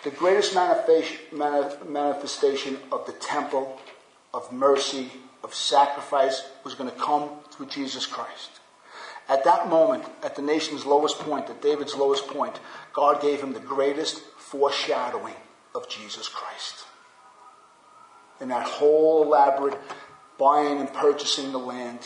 The 0.04 0.10
greatest 0.10 0.54
manifestation 0.54 2.78
of 2.92 3.06
the 3.06 3.12
temple, 3.14 3.80
of 4.35 4.53
mercy, 4.53 5.11
of 5.45 5.55
sacrifice 5.55 6.43
was 6.64 6.74
going 6.74 6.91
to 6.91 6.97
come 6.97 7.28
through 7.51 7.66
Jesus 7.66 8.07
Christ. 8.07 8.61
At 9.28 9.45
that 9.45 9.68
moment, 9.68 10.05
at 10.22 10.37
the 10.37 10.43
nation's 10.43 10.85
lowest 10.85 11.18
point, 11.18 11.49
at 11.49 11.62
David's 11.62 11.95
lowest 11.95 12.26
point, 12.26 12.59
God 12.93 13.22
gave 13.22 13.41
him 13.41 13.53
the 13.53 13.61
greatest 13.61 14.20
foreshadowing 14.37 15.35
of 15.74 15.89
Jesus 15.89 16.28
Christ. 16.28 16.85
In 18.41 18.49
that 18.49 18.66
whole 18.66 19.22
elaborate 19.22 19.78
buying 20.39 20.80
and 20.80 20.93
purchasing 20.93 21.53
the 21.53 21.59
land, 21.59 22.01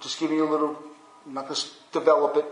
just 0.00 0.18
giving 0.20 0.36
you 0.36 0.48
a 0.48 0.50
little, 0.50 0.78
I'm 1.26 1.34
not 1.34 1.48
going 1.48 1.56
to 1.56 1.66
develop 1.92 2.36
it, 2.36 2.44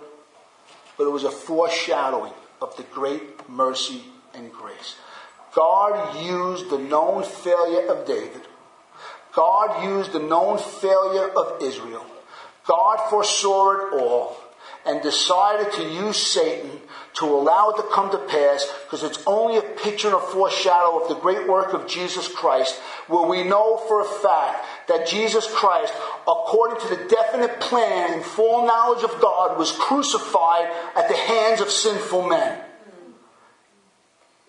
but 0.96 1.04
it 1.04 1.10
was 1.10 1.24
a 1.24 1.30
foreshadowing 1.30 2.32
of 2.60 2.76
the 2.76 2.82
great 2.82 3.48
mercy 3.48 4.02
and 4.34 4.52
grace. 4.52 4.96
God 5.58 6.24
used 6.24 6.70
the 6.70 6.78
known 6.78 7.24
failure 7.24 7.88
of 7.88 8.06
David. 8.06 8.42
God 9.32 9.82
used 9.82 10.12
the 10.12 10.20
known 10.20 10.56
failure 10.56 11.28
of 11.30 11.60
Israel. 11.60 12.06
God 12.64 13.10
foresaw 13.10 13.72
it 13.72 14.00
all 14.00 14.36
and 14.86 15.02
decided 15.02 15.72
to 15.72 15.82
use 15.82 16.16
Satan 16.16 16.70
to 17.14 17.24
allow 17.24 17.70
it 17.70 17.78
to 17.78 17.82
come 17.92 18.08
to 18.12 18.18
pass 18.18 18.72
because 18.84 19.02
it's 19.02 19.20
only 19.26 19.58
a 19.58 19.62
picture 19.62 20.06
and 20.06 20.16
a 20.16 20.20
foreshadow 20.20 21.00
of 21.00 21.08
the 21.08 21.16
great 21.16 21.48
work 21.48 21.72
of 21.72 21.88
Jesus 21.88 22.28
Christ 22.28 22.76
where 23.08 23.28
we 23.28 23.42
know 23.42 23.78
for 23.88 24.00
a 24.02 24.04
fact 24.04 24.64
that 24.86 25.08
Jesus 25.08 25.52
Christ, 25.52 25.92
according 26.22 26.80
to 26.82 26.94
the 26.94 27.08
definite 27.08 27.58
plan 27.58 28.12
and 28.12 28.22
full 28.22 28.64
knowledge 28.64 29.02
of 29.02 29.20
God, 29.20 29.58
was 29.58 29.72
crucified 29.72 30.70
at 30.94 31.08
the 31.08 31.16
hands 31.16 31.60
of 31.60 31.68
sinful 31.68 32.28
men. 32.28 32.60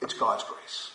It's 0.04 0.14
God's 0.14 0.44
grace. 0.44 0.89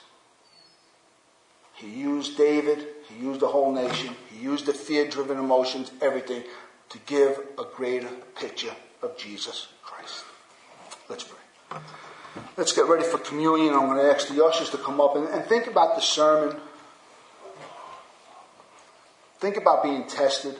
He 1.75 1.89
used 1.89 2.37
David, 2.37 2.87
he 3.09 3.25
used 3.25 3.41
the 3.41 3.49
whole 3.49 3.73
nation, 3.73 4.15
he 4.31 4.43
used 4.43 4.67
the 4.67 4.73
fear 4.73 5.09
driven 5.09 5.39
emotions, 5.39 5.91
everything, 6.01 6.45
to 6.91 6.99
give 7.07 7.39
a 7.59 7.65
greater 7.75 8.09
picture 8.37 8.75
of 9.03 9.17
Jesus 9.17 9.69
Christ. 9.83 10.25
Let's 11.09 11.25
pray. 11.25 11.81
Let's 12.57 12.73
get 12.73 12.87
ready 12.87 13.05
for 13.05 13.19
communion. 13.19 13.75
I'm 13.75 13.87
going 13.87 13.99
to 13.99 14.13
ask 14.13 14.29
the 14.29 14.45
ushers 14.45 14.71
to 14.71 14.79
come 14.79 15.01
up 15.01 15.17
and, 15.17 15.29
and 15.29 15.45
think 15.47 15.67
about 15.67 15.97
the 15.97 16.03
sermon. 16.03 16.57
Think 19.41 19.57
about 19.57 19.83
being 19.83 20.07
tested. 20.07 20.57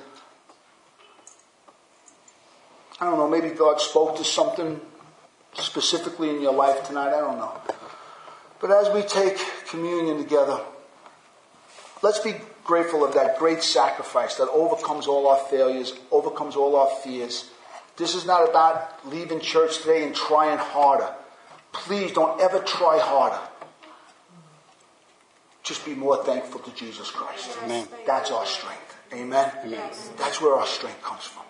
I 3.01 3.07
don't 3.07 3.19
know, 3.19 3.29
maybe 3.29 3.51
God 3.51 3.81
spoke 3.81 4.17
to 4.17 4.25
something 4.25 4.81
specifically 5.55 6.31
in 6.31 6.41
your 6.41 6.53
life 6.53 6.87
tonight. 6.87 7.09
I 7.09 7.21
don't 7.21 7.39
know. 7.39 7.53
But 8.61 8.71
as 8.71 8.93
we 8.95 9.03
take 9.03 9.39
communion 9.69 10.19
together, 10.19 10.61
let's 12.05 12.19
be 12.21 12.35
grateful 12.65 13.03
of 13.03 13.15
that 13.15 13.39
great 13.39 13.63
sacrifice 13.63 14.37
that 14.37 14.49
overcomes 14.51 15.07
all 15.07 15.27
our 15.27 15.39
failures, 15.49 15.95
overcomes 16.13 16.55
all 16.55 16.77
our 16.77 16.91
fears. 17.03 17.51
This 17.97 18.15
is 18.15 18.27
not 18.27 18.49
about 18.49 19.09
leaving 19.09 19.41
church 19.41 19.79
today 19.79 20.05
and 20.05 20.15
trying 20.15 20.59
harder. 20.59 21.13
Please 21.73 22.13
don't 22.13 22.41
ever 22.41 22.61
try 22.61 22.99
harder. 22.99 23.41
Just 25.63 25.87
be 25.87 25.95
more 25.95 26.23
thankful 26.23 26.61
to 26.61 26.71
Jesus 26.75 27.11
Christ. 27.11 27.57
Amen. 27.65 27.89
That's 28.07 28.31
our 28.31 28.45
strength. 28.45 28.97
Amen. 29.13 29.51
Amen. 29.65 29.91
That's 30.19 30.43
where 30.43 30.55
our 30.55 30.67
strength 30.67 31.03
comes 31.03 31.25
from. 31.25 31.45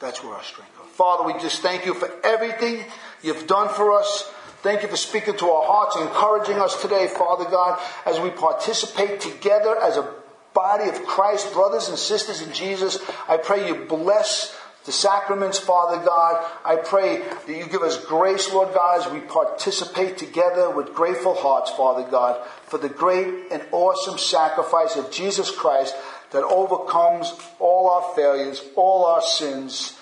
That's 0.00 0.22
where 0.24 0.34
our 0.34 0.42
strength 0.42 0.74
comes. 0.76 0.88
From. 0.88 0.96
Father, 0.96 1.24
we 1.24 1.40
just 1.40 1.62
thank 1.62 1.86
you 1.86 1.94
for 1.94 2.10
everything 2.24 2.84
you've 3.22 3.46
done 3.46 3.68
for 3.68 3.92
us. 3.92 4.32
Thank 4.66 4.82
you 4.82 4.88
for 4.88 4.96
speaking 4.96 5.36
to 5.36 5.50
our 5.50 5.64
hearts 5.64 5.94
and 5.94 6.08
encouraging 6.08 6.56
us 6.56 6.82
today, 6.82 7.06
Father 7.06 7.44
God, 7.44 7.80
as 8.04 8.18
we 8.18 8.30
participate 8.30 9.20
together 9.20 9.80
as 9.80 9.96
a 9.96 10.12
body 10.54 10.88
of 10.88 11.06
Christ, 11.06 11.52
brothers 11.52 11.88
and 11.88 11.96
sisters 11.96 12.42
in 12.42 12.52
Jesus. 12.52 12.98
I 13.28 13.36
pray 13.36 13.68
you 13.68 13.84
bless 13.84 14.58
the 14.84 14.90
sacraments, 14.90 15.60
Father 15.60 16.04
God. 16.04 16.44
I 16.64 16.74
pray 16.74 17.18
that 17.18 17.56
you 17.56 17.64
give 17.68 17.82
us 17.82 18.04
grace, 18.06 18.52
Lord 18.52 18.74
God, 18.74 19.06
as 19.06 19.12
we 19.12 19.20
participate 19.20 20.18
together 20.18 20.68
with 20.68 20.94
grateful 20.94 21.36
hearts, 21.36 21.70
Father 21.70 22.02
God, 22.10 22.44
for 22.64 22.78
the 22.78 22.88
great 22.88 23.52
and 23.52 23.62
awesome 23.70 24.18
sacrifice 24.18 24.96
of 24.96 25.12
Jesus 25.12 25.48
Christ 25.48 25.94
that 26.32 26.42
overcomes 26.42 27.32
all 27.60 27.88
our 27.88 28.16
failures, 28.16 28.64
all 28.74 29.06
our 29.06 29.22
sins, 29.22 29.96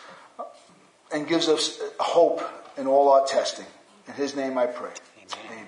and 1.12 1.28
gives 1.28 1.48
us 1.48 1.78
hope 2.00 2.40
in 2.78 2.86
all 2.86 3.10
our 3.10 3.26
testing. 3.26 3.66
In 4.08 4.14
his 4.14 4.36
name 4.36 4.58
I 4.58 4.66
pray. 4.66 4.90
Amen. 5.18 5.46
Amen. 5.50 5.63